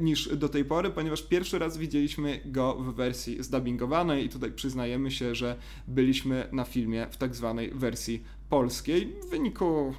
niż 0.00 0.36
do 0.36 0.48
tej 0.48 0.64
pory, 0.64 0.90
ponieważ 0.90 1.22
pierwszy 1.22 1.58
raz 1.58 1.76
widzieliśmy 1.76 2.40
go 2.44 2.74
w 2.74 2.94
wersji 2.94 3.42
zdubbingowanej 3.42 4.24
i 4.24 4.28
tutaj 4.28 4.52
przyznajemy 4.52 5.10
się, 5.10 5.34
że 5.34 5.56
byliśmy 5.88 6.48
na 6.52 6.64
filmie 6.64 7.06
w 7.10 7.16
tak 7.16 7.34
zwanej 7.34 7.70
wersji 7.74 8.24
polskiej 8.48 9.16
w 9.26 9.30
wyniku 9.30 9.94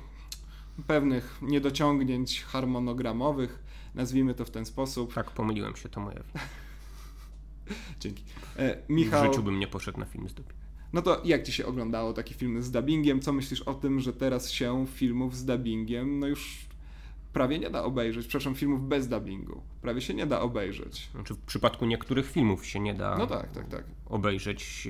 pewnych 0.88 1.38
niedociągnięć 1.42 2.44
harmonogramowych, 2.44 3.60
nazwijmy 3.96 4.34
to 4.34 4.46
w 4.46 4.50
ten 4.50 4.66
sposób. 4.66 5.14
Tak, 5.14 5.32
pomyliłem 5.32 5.76
się, 5.76 5.90
to 5.90 6.00
moja 6.00 6.24
Dzięki. 8.00 8.24
E, 8.58 8.78
Michał... 8.90 9.24
W 9.24 9.26
życiu 9.26 9.44
bym 9.44 9.60
nie 9.60 9.68
poszedł 9.68 10.00
na 10.00 10.06
film 10.06 10.30
z. 10.30 10.59
No 10.94 11.02
to 11.02 11.22
jak 11.24 11.44
ci 11.44 11.52
się 11.52 11.66
oglądało 11.66 12.14
taki 12.14 12.34
film 12.34 12.62
z 12.62 12.72
dubbingiem? 12.72 13.22
Co 13.22 13.34
myślisz 13.34 13.62
o 13.62 13.74
tym, 13.74 14.00
że 14.00 14.14
teraz 14.14 14.52
się 14.52 14.86
filmów 14.88 15.36
z 15.36 15.46
dubbingiem 15.46 16.20
no 16.20 16.28
już 16.28 16.70
prawie 17.34 17.60
nie 17.60 17.70
da 17.70 17.84
obejrzeć, 17.84 18.28
przepraszam, 18.28 18.56
filmów 18.56 18.88
bez 18.88 19.08
dubbingu. 19.08 19.62
Prawie 19.82 20.02
się 20.02 20.14
nie 20.14 20.26
da 20.26 20.42
obejrzeć. 20.42 21.10
Znaczy 21.12 21.34
w 21.34 21.40
przypadku 21.40 21.86
niektórych 21.86 22.32
filmów 22.32 22.66
się 22.66 22.80
nie 22.80 22.94
da 22.94 23.18
no 23.18 23.28
tak, 23.28 23.52
tak, 23.52 23.68
tak. 23.68 23.84
obejrzeć. 24.06 24.88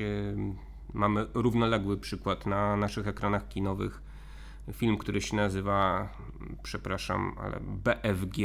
Mamy 0.93 1.25
równoległy 1.33 1.97
przykład 1.97 2.45
na 2.45 2.77
naszych 2.77 3.07
ekranach 3.07 3.47
kinowych. 3.47 4.01
Film, 4.73 4.97
który 4.97 5.21
się 5.21 5.35
nazywa, 5.35 6.09
przepraszam, 6.63 7.35
ale 7.37 7.59
BFG 7.59 8.37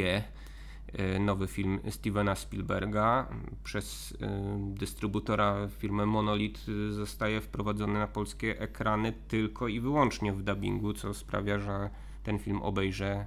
nowy 1.19 1.47
film 1.47 1.79
Stevena 1.89 2.35
Spielberga. 2.35 3.27
Przez 3.63 4.17
dystrybutora 4.59 5.67
firmę 5.67 6.05
Monolith 6.05 6.61
zostaje 6.89 7.41
wprowadzony 7.41 7.93
na 7.93 8.07
polskie 8.07 8.59
ekrany 8.59 9.13
tylko 9.27 9.67
i 9.67 9.79
wyłącznie 9.79 10.33
w 10.33 10.43
dubbingu, 10.43 10.93
co 10.93 11.13
sprawia, 11.13 11.59
że 11.59 11.89
ten 12.23 12.39
film 12.39 12.61
obejrzę 12.61 13.25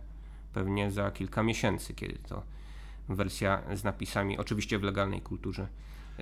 pewnie 0.52 0.90
za 0.90 1.10
kilka 1.10 1.42
miesięcy, 1.42 1.94
kiedy 1.94 2.18
to 2.28 2.42
wersja 3.08 3.62
z 3.76 3.84
napisami, 3.84 4.38
oczywiście 4.38 4.78
w 4.78 4.82
legalnej 4.82 5.20
kulturze 5.20 5.68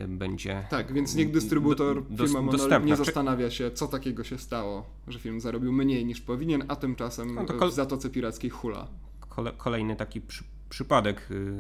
będzie. 0.09 0.67
Tak, 0.71 0.93
więc 0.93 1.15
niech 1.15 1.31
dystrybutor 1.31 2.07
do, 2.09 2.27
firma 2.27 2.43
Monolith 2.43 2.85
nie 2.85 2.97
zastanawia 2.97 3.51
się, 3.51 3.71
co 3.71 3.87
takiego 3.87 4.25
się 4.25 4.39
stało, 4.39 4.87
że 5.09 5.19
film 5.19 5.41
zarobił 5.41 5.73
mniej 5.73 6.05
niż 6.05 6.21
powinien, 6.21 6.65
a 6.69 6.77
tymczasem 6.77 7.35
no 7.59 7.69
w 7.69 7.73
Zatoce 7.73 8.11
Pirackiej 8.11 8.51
hula. 8.51 8.89
Kole, 9.29 9.53
kolejny 9.57 9.97
taki 9.97 10.21
przy, 10.21 10.45
przypadek 10.69 11.31
y, 11.31 11.57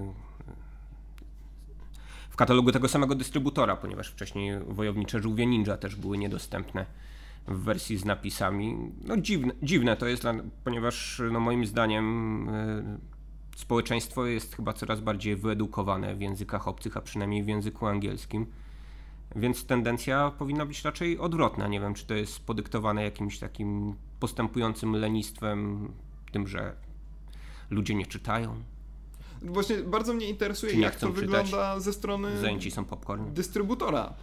w 2.30 2.36
katalogu 2.36 2.72
tego 2.72 2.88
samego 2.88 3.14
dystrybutora, 3.14 3.76
ponieważ 3.76 4.08
wcześniej 4.08 4.52
Wojownicze 4.68 5.22
Żółwie 5.22 5.46
Ninja 5.46 5.76
też 5.76 5.96
były 5.96 6.18
niedostępne 6.18 6.86
w 7.48 7.58
wersji 7.58 7.98
z 7.98 8.04
napisami. 8.04 8.76
No 9.04 9.16
dziwne, 9.16 9.52
dziwne 9.62 9.96
to 9.96 10.06
jest, 10.06 10.22
ponieważ 10.64 11.22
no 11.32 11.40
moim 11.40 11.66
zdaniem 11.66 12.48
y, 12.48 12.98
społeczeństwo 13.56 14.26
jest 14.26 14.56
chyba 14.56 14.72
coraz 14.72 15.00
bardziej 15.00 15.36
wyedukowane 15.36 16.14
w 16.14 16.20
językach 16.20 16.68
obcych, 16.68 16.96
a 16.96 17.00
przynajmniej 17.00 17.42
w 17.42 17.48
języku 17.48 17.86
angielskim. 17.86 18.46
Więc 19.36 19.66
tendencja 19.66 20.30
powinna 20.38 20.66
być 20.66 20.84
raczej 20.84 21.18
odwrotna. 21.18 21.68
Nie 21.68 21.80
wiem, 21.80 21.94
czy 21.94 22.06
to 22.06 22.14
jest 22.14 22.46
podyktowane 22.46 23.02
jakimś 23.02 23.38
takim 23.38 23.94
postępującym 24.20 24.92
lenistwem, 24.92 25.88
tym, 26.32 26.48
że 26.48 26.76
ludzie 27.70 27.94
nie 27.94 28.06
czytają. 28.06 28.62
Właśnie 29.42 29.76
bardzo 29.76 30.14
mnie 30.14 30.28
interesuje, 30.28 30.80
jak 30.80 30.96
to 30.96 31.08
wygląda 31.12 31.80
ze 31.80 31.92
strony 31.92 32.28
dystrybutora 33.32 34.14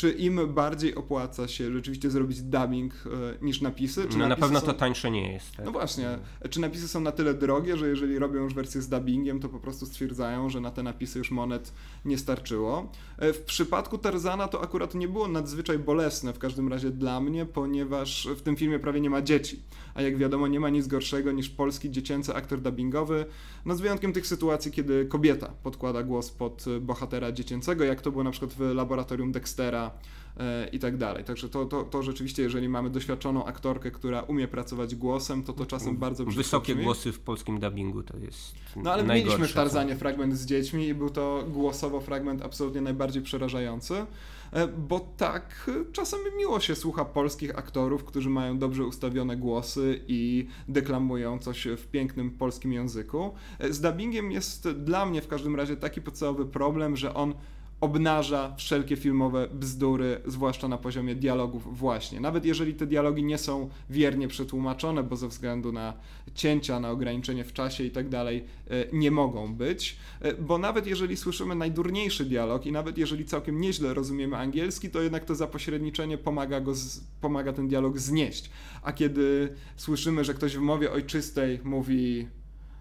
czy 0.00 0.10
im 0.10 0.54
bardziej 0.54 0.94
opłaca 0.94 1.48
się 1.48 1.72
rzeczywiście 1.72 2.10
zrobić 2.10 2.42
dubbing 2.42 2.94
e, 2.94 3.44
niż 3.44 3.60
napisy? 3.60 4.08
Czy 4.08 4.18
no 4.18 4.28
napisy 4.28 4.28
na 4.28 4.36
pewno 4.36 4.60
są... 4.60 4.66
to 4.66 4.72
tańsze 4.72 5.10
nie 5.10 5.32
jest. 5.32 5.56
Tak? 5.56 5.66
No 5.66 5.72
właśnie. 5.72 6.18
Czy 6.50 6.60
napisy 6.60 6.88
są 6.88 7.00
na 7.00 7.12
tyle 7.12 7.34
drogie, 7.34 7.76
że 7.76 7.88
jeżeli 7.88 8.18
robią 8.18 8.42
już 8.42 8.54
wersję 8.54 8.82
z 8.82 8.88
dubbingiem, 8.88 9.40
to 9.40 9.48
po 9.48 9.60
prostu 9.60 9.86
stwierdzają, 9.86 10.50
że 10.50 10.60
na 10.60 10.70
te 10.70 10.82
napisy 10.82 11.18
już 11.18 11.30
monet 11.30 11.72
nie 12.04 12.18
starczyło. 12.18 12.92
E, 13.18 13.32
w 13.32 13.42
przypadku 13.42 13.98
Tarzana 13.98 14.48
to 14.48 14.62
akurat 14.62 14.94
nie 14.94 15.08
było 15.08 15.28
nadzwyczaj 15.28 15.78
bolesne, 15.78 16.32
w 16.32 16.38
każdym 16.38 16.68
razie 16.68 16.90
dla 16.90 17.20
mnie, 17.20 17.46
ponieważ 17.46 18.28
w 18.36 18.42
tym 18.42 18.56
filmie 18.56 18.78
prawie 18.78 19.00
nie 19.00 19.10
ma 19.10 19.22
dzieci. 19.22 19.62
A 19.94 20.02
jak 20.02 20.16
wiadomo, 20.16 20.48
nie 20.48 20.60
ma 20.60 20.68
nic 20.68 20.86
gorszego 20.86 21.32
niż 21.32 21.50
polski 21.50 21.90
dziecięcy 21.90 22.34
aktor 22.34 22.60
dubbingowy, 22.60 23.26
no 23.64 23.74
z 23.74 23.80
wyjątkiem 23.80 24.12
tych 24.12 24.26
sytuacji, 24.26 24.72
kiedy 24.72 25.06
kobieta 25.06 25.52
podkłada 25.62 26.02
głos 26.02 26.30
pod 26.30 26.64
bohatera 26.80 27.32
dziecięcego, 27.32 27.84
jak 27.84 28.00
to 28.00 28.10
było 28.10 28.24
na 28.24 28.30
przykład 28.30 28.52
w 28.52 28.60
laboratorium 28.60 29.32
Dextera 29.32 29.89
e, 30.36 30.68
i 30.68 30.78
tak 30.78 30.96
dalej. 30.96 31.24
Także 31.24 31.48
to, 31.48 31.64
to, 31.66 31.84
to 31.84 32.02
rzeczywiście, 32.02 32.42
jeżeli 32.42 32.68
mamy 32.68 32.90
doświadczoną 32.90 33.44
aktorkę, 33.44 33.90
która 33.90 34.22
umie 34.22 34.48
pracować 34.48 34.94
głosem, 34.94 35.42
to 35.42 35.52
to 35.52 35.66
czasem 35.66 35.96
bardzo 35.96 36.24
Wysokie 36.24 36.72
brzmi. 36.72 36.84
głosy 36.84 37.12
w 37.12 37.20
polskim 37.20 37.60
dubbingu 37.60 38.02
to 38.02 38.16
jest 38.18 38.54
No 38.76 38.92
ale 38.92 39.04
mieliśmy 39.04 39.48
w 39.48 39.52
Tarzanie 39.52 39.96
fragment 39.96 40.38
z 40.38 40.46
dziećmi 40.46 40.86
i 40.86 40.94
był 40.94 41.10
to 41.10 41.44
głosowo 41.48 42.00
fragment 42.00 42.42
absolutnie 42.42 42.80
najbardziej 42.80 43.22
przerażający. 43.22 44.06
E, 44.52 44.66
bo 44.68 45.00
tak 45.16 45.70
czasem 45.92 46.20
miło 46.38 46.60
się 46.60 46.74
słucha 46.74 47.04
polskich 47.04 47.58
aktorów, 47.58 48.04
którzy 48.04 48.30
mają 48.30 48.58
dobrze 48.58 48.84
ustawione 48.84 49.36
głosy 49.36 50.00
i 50.08 50.46
deklamują 50.68 51.38
coś 51.38 51.68
w 51.76 51.86
pięknym 51.86 52.30
polskim 52.30 52.72
języku. 52.72 53.34
E, 53.58 53.72
z 53.72 53.80
dubbingiem 53.80 54.32
jest 54.32 54.68
dla 54.68 55.06
mnie 55.06 55.22
w 55.22 55.28
każdym 55.28 55.56
razie 55.56 55.76
taki 55.76 56.02
podstawowy 56.02 56.46
problem, 56.46 56.96
że 56.96 57.14
on 57.14 57.34
obnaża 57.80 58.54
wszelkie 58.56 58.96
filmowe 58.96 59.48
bzdury, 59.52 60.20
zwłaszcza 60.26 60.68
na 60.68 60.78
poziomie 60.78 61.14
dialogów 61.14 61.78
właśnie. 61.78 62.20
Nawet 62.20 62.44
jeżeli 62.44 62.74
te 62.74 62.86
dialogi 62.86 63.24
nie 63.24 63.38
są 63.38 63.68
wiernie 63.90 64.28
przetłumaczone, 64.28 65.02
bo 65.02 65.16
ze 65.16 65.28
względu 65.28 65.72
na 65.72 65.94
cięcia, 66.34 66.80
na 66.80 66.90
ograniczenie 66.90 67.44
w 67.44 67.52
czasie 67.52 67.84
i 67.84 67.90
tak 67.90 68.08
dalej, 68.08 68.44
e, 68.70 68.86
nie 68.92 69.10
mogą 69.10 69.54
być, 69.54 69.96
e, 70.20 70.34
bo 70.34 70.58
nawet 70.58 70.86
jeżeli 70.86 71.16
słyszymy 71.16 71.54
najdurniejszy 71.54 72.24
dialog 72.24 72.66
i 72.66 72.72
nawet 72.72 72.98
jeżeli 72.98 73.24
całkiem 73.24 73.60
nieźle 73.60 73.94
rozumiemy 73.94 74.36
angielski, 74.36 74.90
to 74.90 75.02
jednak 75.02 75.24
to 75.24 75.34
zapośredniczenie 75.34 76.18
pomaga, 76.18 76.60
go 76.60 76.74
z, 76.74 77.00
pomaga 77.20 77.52
ten 77.52 77.68
dialog 77.68 77.98
znieść. 77.98 78.50
A 78.82 78.92
kiedy 78.92 79.54
słyszymy, 79.76 80.24
że 80.24 80.34
ktoś 80.34 80.56
w 80.56 80.60
mowie 80.60 80.92
ojczystej 80.92 81.60
mówi 81.64 82.28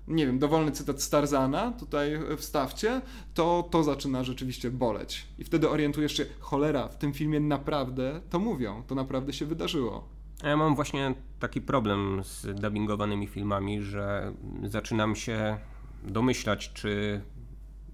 nie 0.09 0.25
wiem, 0.25 0.39
dowolny 0.39 0.71
cytat 0.71 1.01
Starzana 1.01 1.71
tutaj 1.71 2.19
wstawcie, 2.37 3.01
to 3.33 3.67
to 3.71 3.83
zaczyna 3.83 4.23
rzeczywiście 4.23 4.71
boleć. 4.71 5.27
I 5.37 5.43
wtedy 5.43 5.69
orientujesz 5.69 6.17
się, 6.17 6.25
cholera, 6.39 6.87
w 6.87 6.97
tym 6.97 7.13
filmie 7.13 7.39
naprawdę 7.39 8.21
to 8.29 8.39
mówią, 8.39 8.83
to 8.87 8.95
naprawdę 8.95 9.33
się 9.33 9.45
wydarzyło. 9.45 10.09
Ja 10.43 10.57
mam 10.57 10.75
właśnie 10.75 11.13
taki 11.39 11.61
problem 11.61 12.21
z 12.23 12.47
dubbingowanymi 12.61 13.27
filmami, 13.27 13.81
że 13.81 14.33
zaczynam 14.63 15.15
się 15.15 15.57
domyślać, 16.03 16.73
czy 16.73 17.21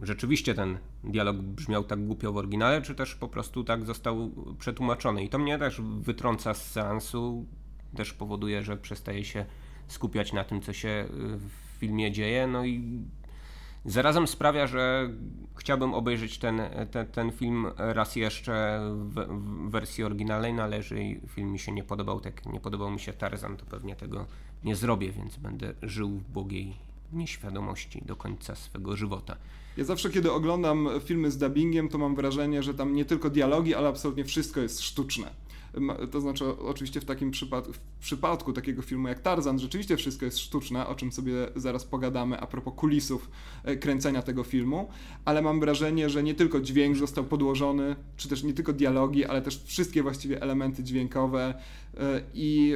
rzeczywiście 0.01 0.53
ten 0.53 0.77
dialog 1.03 1.37
brzmiał 1.37 1.83
tak 1.83 2.05
głupio 2.05 2.33
w 2.33 2.37
oryginale, 2.37 2.81
czy 2.81 2.95
też 2.95 3.15
po 3.15 3.27
prostu 3.27 3.63
tak 3.63 3.85
został 3.85 4.31
przetłumaczony. 4.59 5.23
I 5.23 5.29
to 5.29 5.39
mnie 5.39 5.59
też 5.59 5.81
wytrąca 5.81 6.53
z 6.53 6.71
seansu, 6.71 7.45
też 7.95 8.13
powoduje, 8.13 8.63
że 8.63 8.77
przestaje 8.77 9.25
się 9.25 9.45
skupiać 9.87 10.33
na 10.33 10.43
tym, 10.43 10.61
co 10.61 10.73
się 10.73 11.05
w 11.09 11.64
filmie 11.75 12.11
dzieje. 12.11 12.47
No 12.47 12.65
i 12.65 12.99
zarazem 13.85 14.27
sprawia, 14.27 14.67
że 14.67 15.09
chciałbym 15.55 15.93
obejrzeć 15.93 16.37
ten, 16.37 16.61
ten, 16.91 17.07
ten 17.07 17.31
film 17.31 17.67
raz 17.77 18.15
jeszcze 18.15 18.79
w, 18.93 19.13
w, 19.13 19.69
wersji 19.69 20.03
oryginalnej, 20.03 20.53
no 20.53 20.63
ale 20.63 20.77
jeżeli 20.77 21.19
film 21.27 21.51
mi 21.51 21.59
się 21.59 21.71
nie 21.71 21.83
podobał, 21.83 22.19
tak 22.19 22.45
nie 22.45 22.59
podobał 22.59 22.91
mi 22.91 22.99
się 22.99 23.13
Tarzan, 23.13 23.57
to 23.57 23.65
pewnie 23.65 23.95
tego 23.95 24.25
nie 24.63 24.75
zrobię, 24.75 25.11
więc 25.11 25.37
będę 25.37 25.73
żył 25.81 26.09
w 26.09 26.23
błogiej 26.23 26.73
nieświadomości 27.13 28.01
do 28.05 28.15
końca 28.15 28.55
swego 28.55 28.97
żywota. 28.97 29.35
Ja 29.77 29.83
zawsze, 29.83 30.09
kiedy 30.09 30.31
oglądam 30.31 30.89
filmy 31.05 31.31
z 31.31 31.37
dubbingiem, 31.37 31.89
to 31.89 31.97
mam 31.97 32.15
wrażenie, 32.15 32.63
że 32.63 32.73
tam 32.73 32.95
nie 32.95 33.05
tylko 33.05 33.29
dialogi, 33.29 33.75
ale 33.75 33.87
absolutnie 33.87 34.25
wszystko 34.25 34.59
jest 34.59 34.81
sztuczne 34.81 35.44
to 36.11 36.21
znaczy, 36.21 36.45
oczywiście 36.59 37.01
w 37.01 37.05
takim 37.05 37.31
przypadku, 37.31 37.73
w 37.73 37.79
przypadku 37.99 38.53
takiego 38.53 38.81
filmu 38.81 39.07
jak 39.07 39.19
Tarzan, 39.19 39.59
rzeczywiście 39.59 39.97
wszystko 39.97 40.25
jest 40.25 40.39
sztuczne, 40.39 40.87
o 40.87 40.95
czym 40.95 41.11
sobie 41.11 41.33
zaraz 41.55 41.85
pogadamy 41.85 42.39
a 42.39 42.47
propos 42.47 42.73
kulisów 42.77 43.29
e, 43.63 43.75
kręcenia 43.75 44.21
tego 44.21 44.43
filmu, 44.43 44.89
ale 45.25 45.41
mam 45.41 45.59
wrażenie, 45.59 46.09
że 46.09 46.23
nie 46.23 46.35
tylko 46.35 46.61
dźwięk 46.61 46.97
został 46.97 47.23
podłożony, 47.23 47.95
czy 48.17 48.29
też 48.29 48.43
nie 48.43 48.53
tylko 48.53 48.73
dialogi, 48.73 49.25
ale 49.25 49.41
też 49.41 49.63
wszystkie 49.63 50.03
właściwie 50.03 50.41
elementy 50.41 50.83
dźwiękowe 50.83 51.53
e, 51.97 52.21
i 52.33 52.75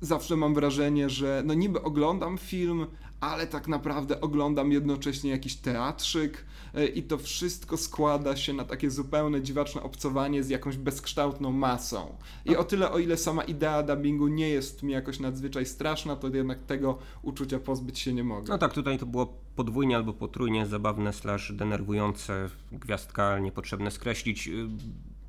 zawsze 0.00 0.36
mam 0.36 0.54
wrażenie, 0.54 1.10
że 1.10 1.42
no 1.46 1.54
niby 1.54 1.82
oglądam 1.82 2.38
film, 2.38 2.86
ale 3.22 3.46
tak 3.46 3.68
naprawdę 3.68 4.20
oglądam 4.20 4.72
jednocześnie 4.72 5.30
jakiś 5.30 5.56
teatrzyk 5.56 6.44
e, 6.74 6.86
i 6.86 7.02
to 7.02 7.18
wszystko 7.18 7.76
składa 7.76 8.36
się 8.36 8.52
na 8.52 8.64
takie 8.64 8.90
zupełne 8.90 9.42
dziwaczne 9.42 9.82
obcowanie 9.82 10.42
z 10.42 10.48
jakąś 10.48 10.76
bezkształtną 10.76 11.52
masą. 11.52 12.16
I 12.44 12.56
o 12.56 12.64
tyle, 12.64 12.90
o 12.90 12.98
ile 12.98 13.16
sama 13.16 13.42
idea 13.42 13.82
dubbingu 13.82 14.28
nie 14.28 14.48
jest 14.48 14.82
mi 14.82 14.92
jakoś 14.92 15.20
nadzwyczaj 15.20 15.66
straszna, 15.66 16.16
to 16.16 16.28
jednak 16.28 16.62
tego 16.62 16.98
uczucia 17.22 17.58
pozbyć 17.58 17.98
się 17.98 18.12
nie 18.12 18.24
mogę. 18.24 18.48
No 18.48 18.58
tak, 18.58 18.72
tutaj 18.72 18.98
to 18.98 19.06
było 19.06 19.26
podwójnie 19.56 19.96
albo 19.96 20.12
potrójnie 20.12 20.66
zabawne 20.66 21.12
slash 21.12 21.52
denerwujące, 21.52 22.48
gwiazdka 22.72 23.38
niepotrzebne 23.38 23.90
skreślić, 23.90 24.48
y, 24.48 24.68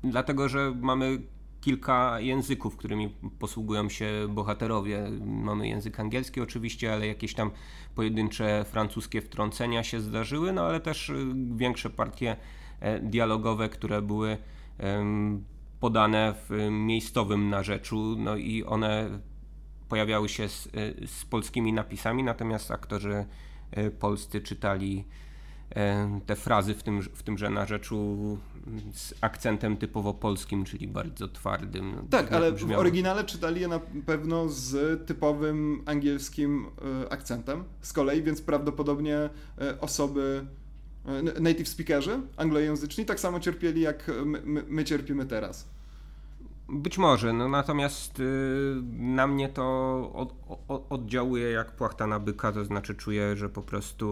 dlatego, 0.04 0.48
że 0.48 0.74
mamy 0.80 1.22
kilka 1.64 2.20
języków, 2.20 2.76
którymi 2.76 3.08
posługują 3.38 3.88
się 3.88 4.06
bohaterowie. 4.28 5.10
Mamy 5.26 5.68
język 5.68 6.00
angielski 6.00 6.40
oczywiście, 6.40 6.92
ale 6.92 7.06
jakieś 7.06 7.34
tam 7.34 7.50
pojedyncze 7.94 8.64
francuskie 8.64 9.20
wtrącenia 9.20 9.82
się 9.82 10.00
zdarzyły, 10.00 10.52
no 10.52 10.62
ale 10.62 10.80
też 10.80 11.10
y, 11.10 11.26
większe 11.56 11.90
partie 11.90 12.36
e, 12.80 13.00
dialogowe, 13.00 13.68
które 13.68 14.02
były 14.02 14.38
podane 15.80 16.34
w 16.48 16.68
miejscowym 16.70 17.50
narzeczu, 17.50 18.16
no 18.18 18.36
i 18.36 18.64
one 18.64 19.18
pojawiały 19.88 20.28
się 20.28 20.48
z, 20.48 20.66
y, 20.66 20.70
z 21.06 21.24
polskimi 21.24 21.72
napisami, 21.72 22.22
natomiast 22.22 22.70
aktorzy 22.70 23.26
y, 23.78 23.90
polscy 23.90 24.40
czytali 24.40 25.04
te 26.26 26.36
frazy 26.36 26.74
w, 26.74 26.82
tym, 26.82 27.02
w 27.02 27.22
tymże 27.22 27.50
narzeczu 27.50 28.38
z 28.92 29.14
akcentem 29.20 29.76
typowo 29.76 30.14
polskim, 30.14 30.64
czyli 30.64 30.88
bardzo 30.88 31.28
twardym. 31.28 32.06
Tak, 32.10 32.32
ale 32.32 32.52
brzmiało. 32.52 32.76
w 32.76 32.80
oryginale 32.80 33.24
czytali 33.24 33.60
je 33.60 33.68
na 33.68 33.80
pewno 34.06 34.48
z 34.48 35.06
typowym 35.06 35.82
angielskim 35.86 36.66
e, 37.04 37.12
akcentem 37.12 37.64
z 37.80 37.92
kolei, 37.92 38.22
więc 38.22 38.42
prawdopodobnie 38.42 39.16
e, 39.16 39.80
osoby 39.80 40.46
native 41.40 41.68
speakerzy 41.68 42.20
anglojęzyczni 42.36 43.04
tak 43.04 43.20
samo 43.20 43.40
cierpieli 43.40 43.80
jak 43.80 44.10
my, 44.24 44.42
my, 44.44 44.64
my 44.68 44.84
cierpimy 44.84 45.26
teraz. 45.26 45.73
Być 46.68 46.98
może, 46.98 47.32
no 47.32 47.48
natomiast 47.48 48.20
y, 48.20 48.24
na 48.92 49.26
mnie 49.26 49.48
to 49.48 49.64
od, 50.14 50.34
od, 50.68 50.86
oddziałuje 50.92 51.50
jak 51.50 51.76
płachta 51.76 52.06
na 52.06 52.20
byka, 52.20 52.52
to 52.52 52.64
znaczy 52.64 52.94
czuję, 52.94 53.36
że 53.36 53.48
po 53.48 53.62
prostu 53.62 54.06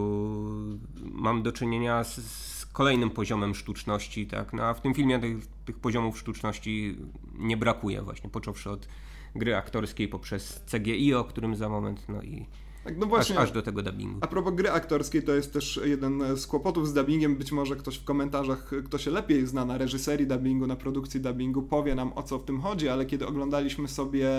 mam 1.01 1.43
do 1.43 1.51
czynienia 1.51 2.03
z, 2.03 2.15
z 2.15 2.65
kolejnym 2.65 3.09
poziomem 3.09 3.55
sztuczności, 3.55 4.27
tak, 4.27 4.53
no 4.53 4.63
a 4.63 4.73
w 4.73 4.81
tym 4.81 4.93
filmie 4.93 5.19
tych, 5.19 5.47
tych 5.65 5.79
poziomów 5.79 6.19
sztuczności 6.19 6.97
nie 7.33 7.57
brakuje 7.57 8.01
właśnie, 8.01 8.29
począwszy 8.29 8.69
od 8.69 8.87
gry 9.35 9.55
aktorskiej 9.55 10.07
poprzez 10.07 10.63
CGI, 10.71 11.13
o 11.13 11.23
którym 11.23 11.55
za 11.55 11.69
moment, 11.69 12.09
no 12.09 12.21
i 12.21 12.45
tak, 12.83 12.97
no 12.97 13.05
właśnie, 13.05 13.35
aż, 13.35 13.43
aż, 13.43 13.51
do 13.51 13.61
tego 13.61 13.83
dubbingu. 13.83 14.19
A 14.21 14.27
propos 14.27 14.53
gry 14.53 14.71
aktorskiej, 14.71 15.23
to 15.23 15.33
jest 15.33 15.53
też 15.53 15.79
jeden 15.85 16.37
z 16.37 16.47
kłopotów 16.47 16.87
z 16.87 16.93
dubbingiem. 16.93 17.35
Być 17.35 17.51
może 17.51 17.75
ktoś 17.75 17.97
w 17.97 18.03
komentarzach, 18.03 18.71
kto 18.85 18.97
się 18.97 19.11
lepiej 19.11 19.47
zna 19.47 19.65
na 19.65 19.77
reżyserii 19.77 20.27
dubbingu, 20.27 20.67
na 20.67 20.75
produkcji 20.75 21.21
dubbingu, 21.21 21.61
powie 21.61 21.95
nam 21.95 22.13
o 22.15 22.23
co 22.23 22.39
w 22.39 22.45
tym 22.45 22.61
chodzi, 22.61 22.89
ale 22.89 23.05
kiedy 23.05 23.27
oglądaliśmy 23.27 23.87
sobie 23.87 24.29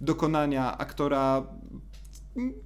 dokonania 0.00 0.78
aktora 0.78 1.46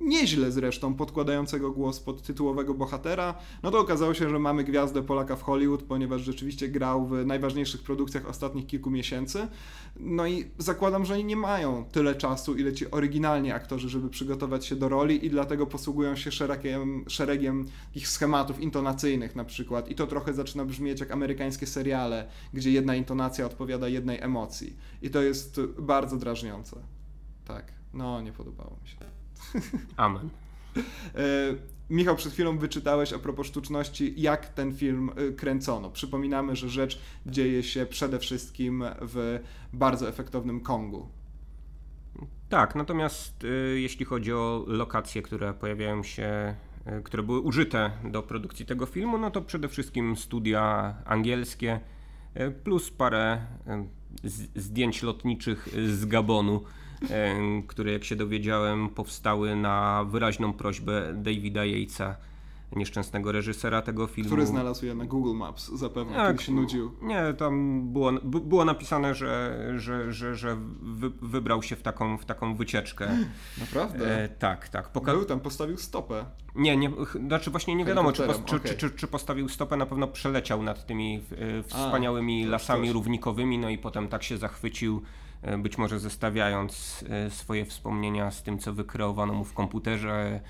nieźle 0.01 0.53
zresztą 0.53 0.95
podkładającego 0.95 1.71
głos 1.71 2.01
pod 2.01 2.23
tytułowego 2.23 2.75
bohatera, 2.75 3.35
no 3.63 3.71
to 3.71 3.79
okazało 3.79 4.15
się, 4.15 4.31
że 4.31 4.39
mamy 4.39 4.65
gwiazdę 4.65 5.03
Polaka 5.03 5.37
w 5.37 5.43
Hollywood, 5.43 5.83
ponieważ 5.83 6.21
rzeczywiście 6.21 6.69
grał 6.69 7.07
w 7.07 7.27
najważniejszych 7.27 7.83
produkcjach 7.83 8.29
ostatnich 8.29 8.67
kilku 8.67 8.91
miesięcy. 8.91 9.49
No 9.97 10.27
i 10.27 10.51
zakładam, 10.59 11.05
że 11.05 11.25
nie 11.25 11.37
mają 11.37 11.85
tyle 11.93 12.15
czasu, 12.15 12.55
ile 12.55 12.73
ci 12.73 12.91
oryginalni 12.91 13.53
aktorzy, 13.53 13.89
żeby 13.89 14.09
przygotować 14.09 14.67
się 14.67 14.77
do 14.77 14.89
roli 14.89 15.27
i 15.27 15.31
dlatego 15.31 15.67
posługują 15.67 16.17
się 16.17 16.33
szeregiem, 16.33 17.05
szeregiem 17.09 17.67
ich 17.95 18.09
schematów 18.09 18.61
intonacyjnych 18.61 19.37
na 19.37 19.45
przykład. 19.45 19.91
I 19.91 19.95
to 19.95 20.07
trochę 20.07 20.35
zaczyna 20.35 20.65
brzmieć 20.65 21.01
jak 21.01 21.11
amerykańskie 21.11 21.67
seriale, 21.67 22.29
gdzie 22.53 22.71
jedna 22.71 22.95
intonacja 22.95 23.47
odpowiada 23.47 23.89
jednej 23.89 24.21
emocji. 24.21 24.77
I 25.03 25.11
to 25.11 25.23
jest 25.23 25.61
bardzo 25.79 26.17
drażniące. 26.17 26.77
Tak, 27.45 27.73
no 27.95 28.21
nie 28.21 28.33
podobało 28.33 28.77
mi 28.83 28.89
się. 28.89 29.14
Amen. 29.97 30.31
E, 31.15 31.21
Michał, 31.91 32.17
przed 32.17 32.33
chwilą 32.33 32.59
wyczytałeś 32.59 33.13
a 33.13 33.19
propos 33.19 33.47
sztuczności, 33.47 34.15
jak 34.17 34.49
ten 34.49 34.75
film 34.75 35.11
e, 35.17 35.33
kręcono. 35.33 35.91
Przypominamy, 35.91 36.57
że 36.57 36.69
rzecz 36.69 37.01
dzieje 37.27 37.63
się 37.63 37.87
przede 37.87 38.19
wszystkim 38.19 38.85
w 39.01 39.41
bardzo 39.73 40.09
efektownym 40.09 40.61
Kongu. 40.61 41.09
Tak, 42.49 42.75
natomiast 42.75 43.45
y, 43.45 43.81
jeśli 43.81 44.05
chodzi 44.05 44.33
o 44.33 44.65
lokacje, 44.67 45.23
które 45.23 45.55
pojawiają 45.55 46.03
się, 46.03 46.55
które 47.05 47.23
były 47.23 47.41
użyte 47.41 47.91
do 48.05 48.23
produkcji 48.23 48.67
tego 48.67 48.87
filmu, 48.87 49.19
no 49.19 49.31
to 49.31 49.43
przede 49.43 49.69
wszystkim 49.69 50.17
studia 50.17 50.95
angielskie 51.05 51.81
plus 52.65 52.91
parę 52.91 53.47
zdjęć 54.55 55.03
lotniczych 55.03 55.69
z 55.87 56.05
Gabonu 56.05 56.65
które 57.67 57.93
jak 57.93 58.05
się 58.05 58.17
dowiedziałem 58.17 58.89
powstały 58.89 59.57
na 59.57 60.05
wyraźną 60.05 60.53
prośbę 60.53 61.15
Davida 61.15 61.65
Yatesa, 61.65 62.17
nieszczęsnego 62.77 63.33
reżysera 63.33 63.83
tego 63.83 64.07
filmu. 64.07 64.31
Który 64.31 64.47
znalazł 64.47 64.87
je 64.87 64.95
na 64.95 65.05
Google 65.05 65.35
Maps 65.35 65.71
zapewne, 65.73 66.17
jak, 66.17 66.31
kiedy 66.33 66.43
się 66.43 66.53
nudził. 66.53 66.93
Nie, 67.03 67.35
tam 67.39 67.83
było, 67.93 68.13
było 68.23 68.65
napisane, 68.65 69.15
że, 69.15 69.59
że, 69.77 70.13
że, 70.13 70.35
że 70.35 70.57
wy, 70.83 71.11
wybrał 71.23 71.63
się 71.63 71.77
w 71.77 71.83
taką, 71.83 72.19
w 72.19 72.25
taką 72.25 72.55
wycieczkę. 72.55 73.09
Naprawdę? 73.61 74.25
E, 74.25 74.29
tak, 74.29 74.69
tak. 74.69 74.89
Poka 74.89 75.13
Był 75.13 75.25
tam, 75.25 75.41
postawił 75.41 75.79
stopę. 75.79 76.25
Nie, 76.55 76.77
nie, 76.77 76.91
znaczy 77.27 77.51
właśnie 77.51 77.75
nie 77.75 77.85
wiadomo, 77.85 78.13
czy, 78.13 78.23
czy, 78.47 78.57
okay. 78.57 78.75
czy, 78.75 78.91
czy, 78.91 79.07
postawił 79.07 79.49
stopę, 79.49 79.77
na 79.77 79.87
pewno 79.87 80.09
przeleciał 80.09 80.63
nad 80.63 80.87
tymi 80.87 81.21
e, 81.59 81.63
wspaniałymi 81.63 82.47
A, 82.47 82.51
lasami 82.51 82.87
coś. 82.87 82.95
równikowymi, 82.95 83.59
no 83.59 83.71
i 83.71 83.79
potem 83.79 84.09
tak 84.09 84.23
się 84.23 84.39
zachwycił 84.39 85.03
E, 85.03 85.24
być 85.59 85.79
może 85.79 86.01
zestawiając 86.01 87.05
e, 87.09 87.31
swoje 87.31 87.65
wspomnienia 87.65 88.31
z 88.31 88.43
tym, 88.43 88.59
co 88.59 88.73
wykreowano 88.73 89.35
mu 89.35 89.45
w 89.45 89.55
komputerze, 89.55 90.41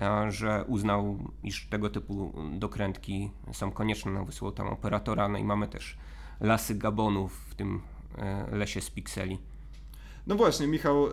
e, 0.00 0.32
że 0.32 0.64
uznał, 0.68 1.18
iż 1.42 1.68
tego 1.68 1.90
typu 1.90 2.32
dokrętki 2.52 3.30
są 3.52 3.70
konieczne, 3.72 4.12
no 4.12 4.24
wysłał 4.24 4.52
tam 4.52 4.68
operatora, 4.68 5.28
no 5.28 5.38
i 5.38 5.44
mamy 5.44 5.68
też 5.68 5.98
lasy 6.40 6.74
gabonów 6.74 7.46
w 7.50 7.54
tym 7.54 7.80
lesie 8.52 8.80
z 8.80 8.90
pikseli. 8.90 9.38
No 10.26 10.34
właśnie, 10.34 10.66
Michał, 10.66 11.08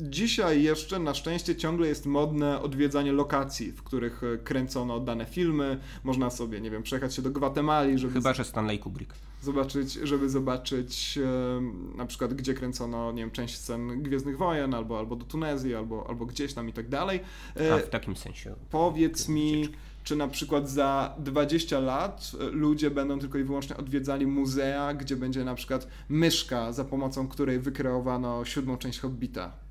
Dzisiaj 0.00 0.62
jeszcze 0.62 0.98
na 0.98 1.14
szczęście 1.14 1.56
ciągle 1.56 1.88
jest 1.88 2.06
modne 2.06 2.60
odwiedzanie 2.60 3.12
lokacji, 3.12 3.72
w 3.72 3.82
których 3.82 4.22
e, 4.24 4.38
kręcono 4.38 5.00
dane 5.00 5.26
filmy. 5.26 5.80
Można 6.04 6.30
sobie, 6.30 6.60
nie 6.60 6.70
wiem, 6.70 6.82
przejechać 6.82 7.14
się 7.14 7.22
do 7.22 7.30
Gwatemali, 7.30 7.98
żeby. 7.98 8.12
Chyba, 8.12 8.34
że 8.34 8.44
Stanley 8.44 8.78
Kubrick. 8.78 9.14
Zobaczyć, 9.42 9.92
żeby 9.92 10.30
zobaczyć 10.30 11.18
e, 11.18 11.96
na 11.96 12.06
przykład, 12.06 12.34
gdzie 12.34 12.54
kręcono, 12.54 13.12
nie 13.12 13.22
wiem, 13.22 13.30
część 13.30 13.56
scen 13.56 14.02
Gwiezdnych 14.02 14.38
Wojen, 14.38 14.74
albo, 14.74 14.98
albo 14.98 15.16
do 15.16 15.24
Tunezji, 15.24 15.74
albo, 15.74 16.06
albo 16.08 16.26
gdzieś 16.26 16.54
tam 16.54 16.68
i 16.68 16.72
tak 16.72 16.88
dalej. 16.88 17.20
E, 17.60 17.74
A 17.74 17.78
w 17.78 17.88
takim 17.88 18.16
sensie. 18.16 18.54
Powiedz 18.70 19.28
mi, 19.28 19.68
czy 20.04 20.16
na 20.16 20.28
przykład 20.28 20.70
za 20.70 21.14
20 21.18 21.80
lat 21.80 22.32
e, 22.40 22.44
ludzie 22.44 22.90
będą 22.90 23.18
tylko 23.18 23.38
i 23.38 23.44
wyłącznie 23.44 23.76
odwiedzali 23.76 24.26
muzea, 24.26 24.94
gdzie 24.94 25.16
będzie 25.16 25.44
na 25.44 25.54
przykład 25.54 25.88
myszka, 26.08 26.72
za 26.72 26.84
pomocą 26.84 27.28
której 27.28 27.58
wykreowano 27.58 28.44
siódmą 28.44 28.76
część 28.76 29.00
Hobbita 29.00 29.64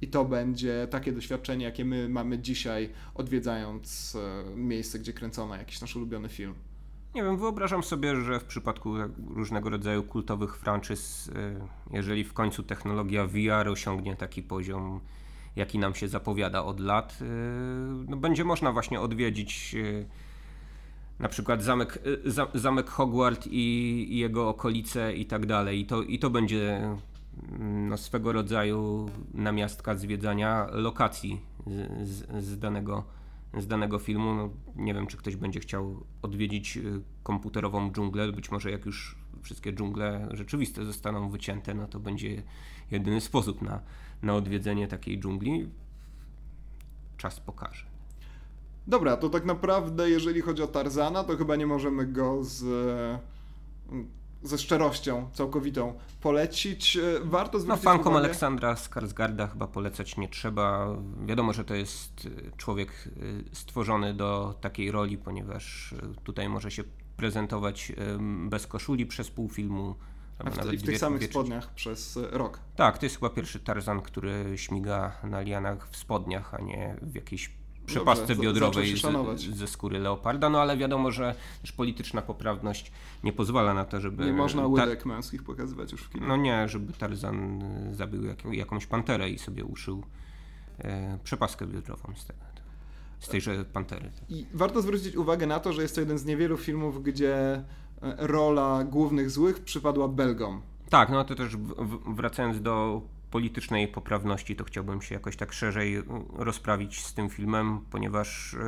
i 0.00 0.08
to 0.08 0.24
będzie 0.24 0.88
takie 0.90 1.12
doświadczenie, 1.12 1.64
jakie 1.64 1.84
my 1.84 2.08
mamy 2.08 2.38
dzisiaj, 2.38 2.90
odwiedzając 3.14 4.16
e, 4.16 4.56
miejsce, 4.56 4.98
gdzie 4.98 5.12
kręcono 5.12 5.56
jakiś 5.56 5.80
nasz 5.80 5.96
ulubiony 5.96 6.28
film. 6.28 6.54
Nie 7.14 7.22
wiem, 7.22 7.38
wyobrażam 7.38 7.82
sobie, 7.82 8.20
że 8.20 8.40
w 8.40 8.44
przypadku 8.44 8.94
różnego 9.34 9.70
rodzaju 9.70 10.02
kultowych 10.02 10.56
franczyz, 10.56 11.30
e, 11.34 11.68
jeżeli 11.96 12.24
w 12.24 12.32
końcu 12.32 12.62
technologia 12.62 13.26
VR 13.26 13.68
osiągnie 13.68 14.16
taki 14.16 14.42
poziom, 14.42 15.00
jaki 15.56 15.78
nam 15.78 15.94
się 15.94 16.08
zapowiada 16.08 16.64
od 16.64 16.80
lat, 16.80 17.18
e, 17.22 17.24
no 18.08 18.16
będzie 18.16 18.44
można 18.44 18.72
właśnie 18.72 19.00
odwiedzić 19.00 19.76
na 21.18 21.28
przykład 21.28 21.62
zamek, 21.62 21.98
zamek 22.54 22.90
Hogwart 22.90 23.46
i, 23.50 24.18
jego 24.18 24.48
okolice 24.48 25.14
i 25.14 25.26
tak 25.26 25.46
dalej. 25.46 25.80
I 25.80 25.86
to, 25.86 26.02
I 26.02 26.18
to 26.18 26.30
będzie 26.30 26.90
no, 27.88 27.96
swego 27.96 28.32
rodzaju 28.32 29.10
namiastka 29.34 29.94
zwiedzania 29.94 30.66
lokacji 30.72 31.40
z, 32.02 32.44
z, 32.44 32.58
danego, 32.58 33.04
z 33.58 33.66
danego 33.66 33.98
filmu. 33.98 34.34
No, 34.34 34.50
nie 34.76 34.94
wiem, 34.94 35.06
czy 35.06 35.16
ktoś 35.16 35.36
będzie 35.36 35.60
chciał 35.60 36.04
odwiedzić 36.22 36.76
y, 36.76 37.02
komputerową 37.22 37.92
dżunglę. 37.92 38.32
Być 38.32 38.50
może 38.50 38.70
jak 38.70 38.86
już 38.86 39.16
wszystkie 39.42 39.72
dżungle 39.72 40.28
rzeczywiste 40.30 40.84
zostaną 40.84 41.30
wycięte, 41.30 41.74
no 41.74 41.86
to 41.86 42.00
będzie 42.00 42.42
jedyny 42.90 43.20
sposób 43.20 43.62
na, 43.62 43.80
na 44.22 44.34
odwiedzenie 44.34 44.88
takiej 44.88 45.20
dżungli. 45.20 45.70
Czas 47.16 47.40
pokaże. 47.40 47.86
Dobra, 48.86 49.16
to 49.16 49.28
tak 49.28 49.44
naprawdę, 49.44 50.10
jeżeli 50.10 50.40
chodzi 50.40 50.62
o 50.62 50.66
Tarzana, 50.66 51.24
to 51.24 51.36
chyba 51.36 51.56
nie 51.56 51.66
możemy 51.66 52.06
go 52.06 52.44
z 52.44 52.64
ze 54.42 54.58
szczerością 54.58 55.28
całkowitą 55.32 55.98
polecić. 56.20 56.96
E, 56.96 57.00
warto 57.24 57.60
zwrócić 57.60 57.84
no, 57.84 57.90
fankom 57.90 58.12
uwagę... 58.12 58.24
Aleksandra 58.24 58.74
Skarsgarda 58.74 59.46
chyba 59.46 59.66
polecać 59.66 60.16
nie 60.16 60.28
trzeba. 60.28 60.96
Wiadomo, 61.26 61.52
że 61.52 61.64
to 61.64 61.74
jest 61.74 62.28
e, 62.46 62.56
człowiek 62.56 62.90
e, 62.90 63.10
stworzony 63.54 64.14
do 64.14 64.54
takiej 64.60 64.90
roli, 64.90 65.18
ponieważ 65.18 65.94
tutaj 66.24 66.48
może 66.48 66.70
się 66.70 66.84
prezentować 67.16 67.92
bez 68.48 68.66
koszuli 68.66 69.06
przez 69.06 69.30
pół 69.30 69.48
filmu. 69.48 69.94
A 70.38 70.50
w, 70.50 70.56
nawet 70.56 70.80
w 70.80 70.82
tych 70.82 70.98
samych 70.98 71.24
spodniach 71.24 71.74
przez 71.74 72.18
rok. 72.30 72.60
Tak, 72.76 72.98
to 72.98 73.06
jest 73.06 73.16
chyba 73.16 73.30
pierwszy 73.30 73.60
Tarzan, 73.60 74.00
który 74.00 74.52
śmiga 74.56 75.12
na 75.24 75.40
lianach 75.40 75.88
w 75.88 75.96
spodniach, 75.96 76.54
a 76.54 76.62
nie 76.62 76.96
w 77.02 77.14
jakiejś 77.14 77.50
przepastce 77.86 78.26
Dobrze, 78.26 78.42
biodrowej 78.42 78.96
z, 78.96 79.56
ze 79.56 79.66
skóry 79.66 79.98
leoparda, 79.98 80.50
no 80.50 80.60
ale 80.60 80.76
wiadomo, 80.76 81.10
że 81.10 81.34
też 81.62 81.72
polityczna 81.72 82.22
poprawność 82.22 82.92
nie 83.24 83.32
pozwala 83.32 83.74
na 83.74 83.84
to, 83.84 84.00
żeby... 84.00 84.26
Nie 84.26 84.32
można 84.32 84.66
łydek 84.66 85.02
ta... 85.02 85.08
męskich 85.08 85.42
pokazywać 85.42 85.92
już 85.92 86.02
w 86.02 86.10
kinie. 86.10 86.26
No 86.26 86.36
nie, 86.36 86.68
żeby 86.68 86.92
Tarzan 86.92 87.62
e, 87.62 87.94
zabił 87.94 88.24
jak, 88.24 88.44
jakąś 88.44 88.86
panterę 88.86 89.30
i 89.30 89.38
sobie 89.38 89.64
uszył 89.64 90.02
e, 90.78 91.18
przepaskę 91.24 91.66
biodrową 91.66 92.12
z 92.16 92.26
tego. 92.26 92.55
Z 93.20 93.28
tejże 93.28 93.64
pantery. 93.64 94.10
I 94.28 94.46
warto 94.54 94.82
zwrócić 94.82 95.16
uwagę 95.16 95.46
na 95.46 95.60
to, 95.60 95.72
że 95.72 95.82
jest 95.82 95.94
to 95.94 96.00
jeden 96.00 96.18
z 96.18 96.24
niewielu 96.24 96.56
filmów, 96.56 97.02
gdzie 97.02 97.34
e, 97.34 97.64
rola 98.18 98.84
głównych 98.84 99.30
złych 99.30 99.60
przypadła 99.60 100.08
Belgom. 100.08 100.62
Tak, 100.90 101.08
no 101.08 101.24
to 101.24 101.34
też 101.34 101.56
wracając 102.06 102.62
do 102.62 103.02
politycznej 103.30 103.88
poprawności, 103.88 104.56
to 104.56 104.64
chciałbym 104.64 105.02
się 105.02 105.14
jakoś 105.14 105.36
tak 105.36 105.52
szerzej 105.52 105.96
y, 105.98 106.04
rozprawić 106.32 107.04
z 107.04 107.14
tym 107.14 107.28
filmem, 107.28 107.80
ponieważ 107.90 108.54
y, 108.54 108.58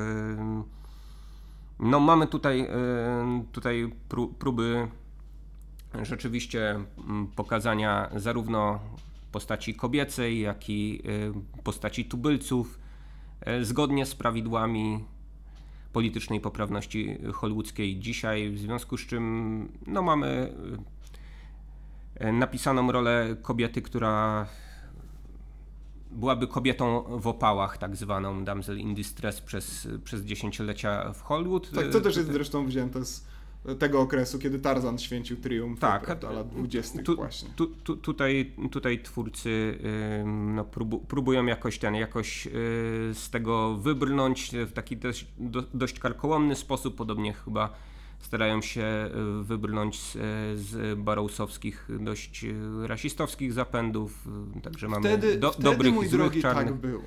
no, 1.81 2.01
mamy 2.01 2.27
tutaj, 2.27 2.69
tutaj 3.53 3.93
próby 4.39 4.89
rzeczywiście 6.03 6.81
pokazania 7.37 8.11
zarówno 8.17 8.81
postaci 9.33 9.75
kobiecej, 9.75 10.41
jak 10.41 10.71
i 10.71 11.03
postaci 11.65 12.05
tubylców 12.05 12.79
zgodnie 13.63 14.07
z 14.07 14.15
prawidłami 14.15 15.05
politycznej 15.93 16.41
poprawności 16.41 17.19
hollywoodzkiej 17.33 17.99
dzisiaj, 17.99 18.51
w 18.51 18.59
związku 18.59 18.97
z 18.97 19.07
czym 19.07 19.69
no, 19.87 20.03
mamy 20.03 20.53
napisaną 22.33 22.93
rolę 22.93 23.37
kobiety, 23.43 23.83
która 23.83 24.47
byłaby 26.11 26.47
kobietą 26.47 27.03
w 27.19 27.27
opałach, 27.27 27.79
tak 27.79 27.97
zwaną 27.97 28.45
damsel 28.45 28.79
in 28.79 28.95
distress 28.95 29.41
przez, 29.41 29.89
przez 30.05 30.23
dziesięciolecia 30.23 31.13
w 31.13 31.23
Hollywood. 31.23 31.71
Tak, 31.71 31.89
to 31.89 32.01
też 32.01 32.17
jest 32.17 32.33
zresztą 32.33 32.67
wzięte 32.67 33.05
z 33.05 33.25
tego 33.79 34.01
okresu, 34.01 34.39
kiedy 34.39 34.59
Tarzan 34.59 34.99
święcił 34.99 35.37
triumf 35.37 35.81
tak, 35.81 36.05
prawda, 36.05 36.31
lat 36.31 36.49
20. 36.49 37.03
Tu, 37.03 37.17
właśnie. 37.17 37.49
Tu, 37.57 37.67
tu, 37.67 37.97
tutaj, 37.97 38.53
tutaj 38.71 39.03
twórcy 39.03 39.79
no, 40.27 40.65
próbu, 40.65 40.99
próbują 40.99 41.47
jakoś 41.47 41.79
ten, 41.79 41.95
jakoś 41.95 42.47
yy, 42.47 42.53
z 43.15 43.31
tego 43.31 43.75
wybrnąć 43.75 44.51
w 44.67 44.73
taki 44.73 44.97
dość, 44.97 45.27
do, 45.39 45.63
dość 45.75 45.99
karkołomny 45.99 46.57
sposób, 46.57 46.97
podobnie 46.97 47.33
chyba 47.33 47.75
starają 48.21 48.63
się 48.63 49.11
y, 49.41 49.45
wybrnąć 49.45 50.01
z, 50.01 50.13
z 50.61 50.99
dość 52.01 52.45
y, 52.45 52.55
rasistowskich 52.87 53.53
zapędów, 53.53 54.29
także 54.63 54.89
mamy 54.89 55.09
wtedy, 55.09 55.39
do, 55.39 55.53
wtedy, 55.53 55.65
dobrych 55.65 55.95
mój 55.95 56.09
złych, 56.09 56.21
drogi, 56.21 56.43
czarnych. 56.43 56.65
tak 56.65 56.75
było. 56.75 57.03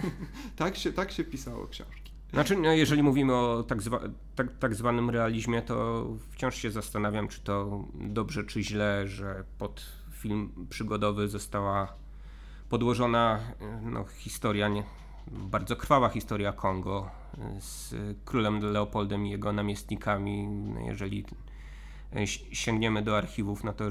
tak, 0.56 0.76
się, 0.76 0.92
tak 0.92 1.12
się 1.12 1.24
pisało 1.24 1.66
książki. 1.66 2.13
Znaczy, 2.34 2.56
no, 2.56 2.72
jeżeli 2.72 3.02
mówimy 3.02 3.34
o 3.34 3.64
tak, 3.68 3.82
zwa, 3.82 4.00
tak, 4.36 4.58
tak 4.58 4.74
zwanym 4.74 5.10
realizmie, 5.10 5.62
to 5.62 6.06
wciąż 6.30 6.54
się 6.54 6.70
zastanawiam, 6.70 7.28
czy 7.28 7.40
to 7.40 7.84
dobrze, 7.94 8.44
czy 8.44 8.62
źle, 8.62 9.08
że 9.08 9.44
pod 9.58 9.86
film 10.12 10.66
przygodowy 10.70 11.28
została 11.28 11.94
podłożona 12.68 13.40
no, 13.82 14.04
historia, 14.04 14.68
nie, 14.68 14.82
bardzo 15.26 15.76
krwawa 15.76 16.08
historia 16.08 16.52
Kongo 16.52 17.10
z 17.60 17.94
królem 18.24 18.60
Leopoldem 18.60 19.26
i 19.26 19.30
jego 19.30 19.52
namiestnikami. 19.52 20.46
No, 20.46 20.80
jeżeli 20.80 21.24
sięgniemy 22.52 23.02
do 23.02 23.18
archiwów, 23.18 23.64
no 23.64 23.72
to 23.72 23.84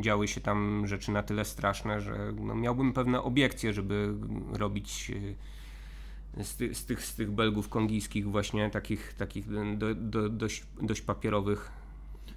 działy 0.00 0.28
się 0.28 0.40
tam 0.40 0.86
rzeczy 0.86 1.12
na 1.12 1.22
tyle 1.22 1.44
straszne, 1.44 2.00
że 2.00 2.32
no, 2.40 2.54
miałbym 2.54 2.92
pewne 2.92 3.22
obiekcje, 3.22 3.72
żeby 3.72 4.14
robić 4.52 5.12
z, 6.42 6.56
ty, 6.56 6.74
z, 6.74 6.84
tych, 6.84 7.04
z 7.04 7.14
tych 7.14 7.30
Belgów 7.30 7.68
kongijskich 7.68 8.30
właśnie 8.30 8.70
takich, 8.70 9.14
takich 9.14 9.46
do, 9.78 9.94
do, 9.94 10.28
dość, 10.28 10.64
dość 10.82 11.00
papierowych 11.02 11.72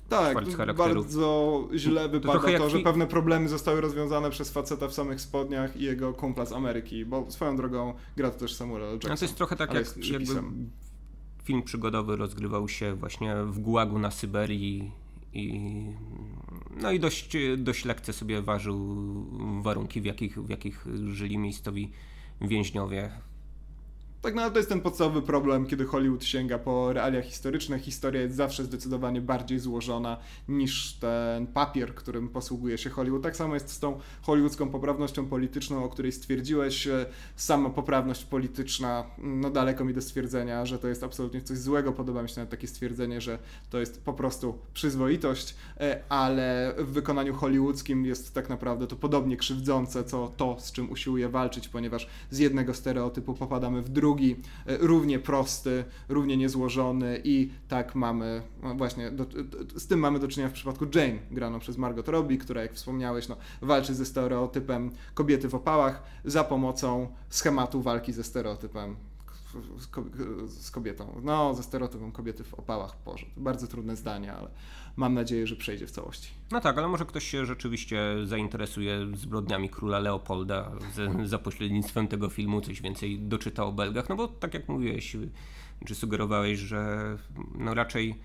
tak, 0.10 0.38
bardzo 0.76 1.70
źle 1.76 2.10
wypada 2.10 2.40
to, 2.40 2.58
to 2.58 2.70
że 2.70 2.80
pewne 2.80 3.08
problemy 3.08 3.50
zostały 3.50 3.82
rozwiązane 3.82 4.30
przez 4.30 4.52
faceta 4.52 4.88
w 4.88 4.94
samych 4.94 5.22
spodniach 5.22 5.78
i 5.78 5.84
jego 5.84 6.14
kumpla 6.14 6.46
z 6.46 6.52
Ameryki, 6.52 7.06
bo 7.06 7.32
swoją 7.32 7.58
drogą 7.58 7.94
gra 8.18 8.32
to 8.32 8.40
też 8.40 8.56
Samuel. 8.56 8.82
Jackson. 8.82 9.10
No 9.10 9.18
to 9.18 9.26
jest 9.26 9.36
trochę 9.36 9.56
tak 9.56 9.74
jak 9.74 9.86
film 11.44 11.64
przygodowy 11.64 12.16
rozgrywał 12.16 12.70
się 12.70 12.96
właśnie 12.96 13.36
w 13.36 13.60
Gułagu 13.60 14.00
na 14.00 14.12
Syberii 14.12 14.92
i 15.34 15.62
no 16.82 16.92
i 16.92 17.00
dość, 17.00 17.38
dość 17.58 17.86
lekce 17.86 18.14
sobie 18.14 18.42
ważył 18.42 19.06
warunki, 19.62 20.02
w 20.02 20.06
jakich, 20.06 20.44
w 20.44 20.50
jakich 20.50 20.86
żyli 21.12 21.38
miejscowi 21.38 21.92
więźniowie 22.42 23.12
tak 24.22 24.36
naprawdę 24.36 24.54
to 24.54 24.60
jest 24.60 24.70
ten 24.70 24.82
podstawowy 24.82 25.22
problem, 25.22 25.66
kiedy 25.66 25.86
Hollywood 25.86 26.24
sięga 26.24 26.58
po 26.58 26.94
realia 26.94 27.22
historyczne. 27.22 27.80
Historia 27.80 28.22
jest 28.22 28.36
zawsze 28.36 28.64
zdecydowanie 28.64 29.22
bardziej 29.22 29.60
złożona 29.60 30.18
niż 30.48 30.94
ten 30.94 31.48
papier, 31.48 31.96
którym 31.96 32.30
posługuje 32.30 32.78
się 32.78 32.90
Hollywood. 32.90 33.24
Tak 33.24 33.36
samo 33.36 33.54
jest 33.54 33.70
z 33.70 33.80
tą 33.80 34.00
hollywoodzką 34.22 34.70
poprawnością 34.70 35.26
polityczną, 35.26 35.84
o 35.84 35.90
której 35.90 36.12
stwierdziłeś. 36.12 36.88
E, 36.88 37.06
sama 37.36 37.70
poprawność 37.70 38.26
polityczna, 38.26 39.04
no 39.18 39.50
daleko 39.50 39.86
mi 39.86 39.94
do 39.94 40.02
stwierdzenia, 40.02 40.66
że 40.66 40.80
to 40.80 40.88
jest 40.88 41.04
absolutnie 41.04 41.42
coś 41.42 41.58
złego. 41.58 41.94
Podoba 41.94 42.24
mi 42.24 42.30
się 42.30 42.36
nawet 42.38 42.50
takie 42.50 42.68
stwierdzenie, 42.68 43.22
że 43.22 43.40
to 43.70 43.80
jest 43.80 44.02
po 44.02 44.14
prostu 44.14 44.58
przyzwoitość, 44.74 45.56
e, 45.80 46.04
ale 46.10 46.74
w 46.78 46.88
wykonaniu 46.88 47.34
hollywoodzkim 47.34 48.06
jest 48.06 48.34
tak 48.34 48.50
naprawdę 48.50 48.88
to 48.88 48.96
podobnie 48.96 49.38
krzywdzące, 49.38 50.04
co 50.04 50.32
to, 50.38 50.56
z 50.60 50.72
czym 50.72 50.92
usiłuje 50.92 51.30
walczyć, 51.30 51.68
ponieważ 51.68 52.08
z 52.32 52.38
jednego 52.38 52.74
stereotypu 52.74 53.34
popadamy 53.34 53.82
w 53.82 53.90
drugi 53.90 54.17
e, 54.26 54.78
równie 54.78 55.20
prosty, 55.20 55.84
równie 56.10 56.38
niezłożony 56.38 57.22
i 57.24 57.52
tak 57.68 57.96
mamy, 57.96 58.42
no 58.64 58.76
właśnie, 58.76 59.12
do, 59.12 59.26
z 59.76 59.88
tym 59.88 60.00
mamy 60.00 60.20
do 60.20 60.28
czynienia 60.28 60.50
w 60.50 60.54
przypadku 60.54 60.86
Jane, 60.96 61.20
graną 61.32 61.60
przez 61.60 61.78
Margot 61.78 62.08
Robbie, 62.08 62.38
która 62.38 62.62
jak 62.62 62.74
wspomniałeś, 62.74 63.28
no, 63.28 63.38
walczy 63.62 63.96
ze 63.96 64.06
stereotypem 64.06 64.92
kobiety 65.14 65.50
w 65.50 65.56
opałach 65.56 66.04
za 66.26 66.44
pomocą 66.44 67.08
schematu 67.30 67.82
walki 67.82 68.14
ze 68.14 68.24
stereotypem 68.24 68.96
z 70.48 70.72
kobietą, 70.72 71.22
no 71.24 71.54
ze 71.54 71.64
stereotypem 71.64 72.12
kobiety 72.12 72.44
w 72.44 72.54
opałach, 72.54 72.96
Boże, 73.06 73.26
bardzo 73.38 73.68
trudne 73.68 73.96
zdanie, 73.96 74.34
ale 74.34 74.50
mam 74.98 75.14
nadzieję, 75.14 75.48
że 75.48 75.56
przejdzie 75.56 75.88
w 75.88 75.92
całości. 75.92 76.30
No 76.52 76.62
tak, 76.62 76.78
ale 76.78 76.88
może 76.88 77.06
ktoś 77.06 77.28
się 77.28 77.46
rzeczywiście 77.46 78.16
zainteresuje 78.24 79.08
zbrodniami 79.14 79.70
króla 79.70 80.00
Leopolda 80.00 80.72
z, 80.94 81.30
za 81.30 81.40
pośrednictwem 81.40 82.08
tego 82.08 82.30
filmu, 82.30 82.62
coś 82.62 82.82
więcej 82.82 83.20
doczyta 83.20 83.64
o 83.64 83.72
Belgach, 83.72 84.10
no 84.10 84.16
bo 84.16 84.28
tak 84.28 84.54
jak 84.54 84.70
mówiłeś, 84.70 85.18
czy 85.86 85.96
sugerowałeś, 85.96 86.60
że 86.60 87.18
no 87.56 87.74
raczej 87.74 88.16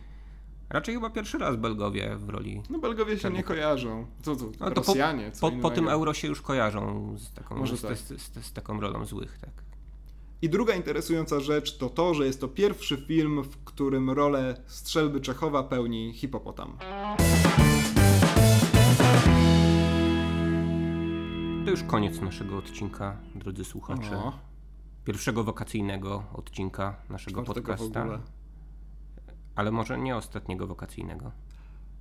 Raczej 0.72 0.94
chyba 0.94 1.10
pierwszy 1.10 1.38
raz 1.38 1.56
Belgowie 1.56 2.16
w 2.16 2.28
roli. 2.28 2.62
No 2.70 2.78
Belgowie 2.78 3.18
się 3.18 3.30
nie 3.30 3.42
kojarzą. 3.42 4.06
Co, 4.22 4.36
co, 4.36 4.50
no, 4.60 4.70
to 4.70 4.74
Rosjanie, 4.74 5.32
po, 5.40 5.50
po, 5.50 5.58
po, 5.58 5.70
tym 5.70 5.88
euro 5.88 6.14
się 6.14 6.28
już 6.28 6.42
kojarzą 6.42 7.14
z 7.18 7.32
taką, 7.32 7.66
z, 7.66 7.82
tak. 7.82 7.98
z, 7.98 8.22
z, 8.22 8.46
z, 8.46 8.52
taką 8.52 8.80
rolą 8.80 9.04
złych, 9.04 9.38
tak. 9.38 9.61
I 10.42 10.48
druga 10.48 10.74
interesująca 10.74 11.40
rzecz 11.40 11.76
to 11.78 11.88
to, 11.88 12.14
że 12.14 12.26
jest 12.26 12.40
to 12.40 12.48
pierwszy 12.48 12.96
film, 12.96 13.42
w 13.42 13.64
którym 13.64 14.10
rolę 14.10 14.56
strzelby 14.66 15.20
Czechowa 15.20 15.62
pełni 15.62 16.12
hipopotam. 16.12 16.78
To 21.64 21.70
już 21.70 21.82
koniec 21.82 22.20
naszego 22.20 22.58
odcinka, 22.58 23.16
drodzy 23.34 23.64
słuchacze. 23.64 24.16
O. 24.16 24.32
Pierwszego 25.04 25.44
wakacyjnego 25.44 26.24
odcinka 26.34 26.96
naszego 27.08 27.42
podcasta. 27.42 28.20
Ale 29.54 29.70
może 29.70 29.98
nie 29.98 30.16
ostatniego 30.16 30.66
wakacyjnego. 30.66 31.32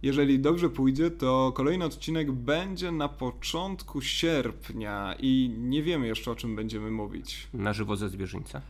Jeżeli 0.04 0.39
dobrze 0.39 0.70
pójdzie, 0.70 1.12
to 1.12 1.52
kolejny 1.56 1.86
odcinek 1.86 2.32
będzie 2.32 2.91
na 2.91 3.10
początku 3.10 4.02
sierpnia 4.02 5.16
i 5.20 5.56
nie 5.58 5.84
wiemy 5.84 6.08
jeszcze 6.08 6.32
o 6.32 6.36
czym 6.36 6.56
będziemy 6.56 6.91
mówić. 6.91 7.47
Na 7.54 7.74
żywo 7.74 7.95
ze 7.95 8.10
zwierzyńca. 8.10 8.62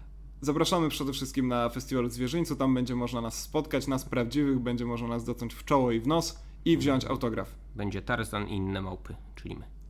Zapraszamy 0.41 0.89
przede 0.89 1.13
wszystkim 1.13 1.47
na 1.47 1.69
festiwal 1.69 2.09
Zwierzyńcu, 2.09 2.55
tam 2.55 2.73
będzie 2.73 2.95
można 2.95 3.21
nas 3.21 3.43
spotkać, 3.43 3.87
nas 3.87 4.05
prawdziwych, 4.05 4.59
będzie 4.59 4.85
można 4.85 5.07
nas 5.07 5.25
dotknąć 5.25 5.53
w 5.53 5.65
czoło 5.65 5.91
i 5.91 5.99
w 5.99 6.07
nos 6.07 6.39
i 6.65 6.77
wziąć 6.77 7.05
autograf. 7.05 7.55
Będzie 7.75 8.01
Tarzan 8.01 8.47
i 8.47 8.55
inne 8.55 8.81
małpy, 8.81 9.15
czyli 9.35 9.55
my. 9.55 9.80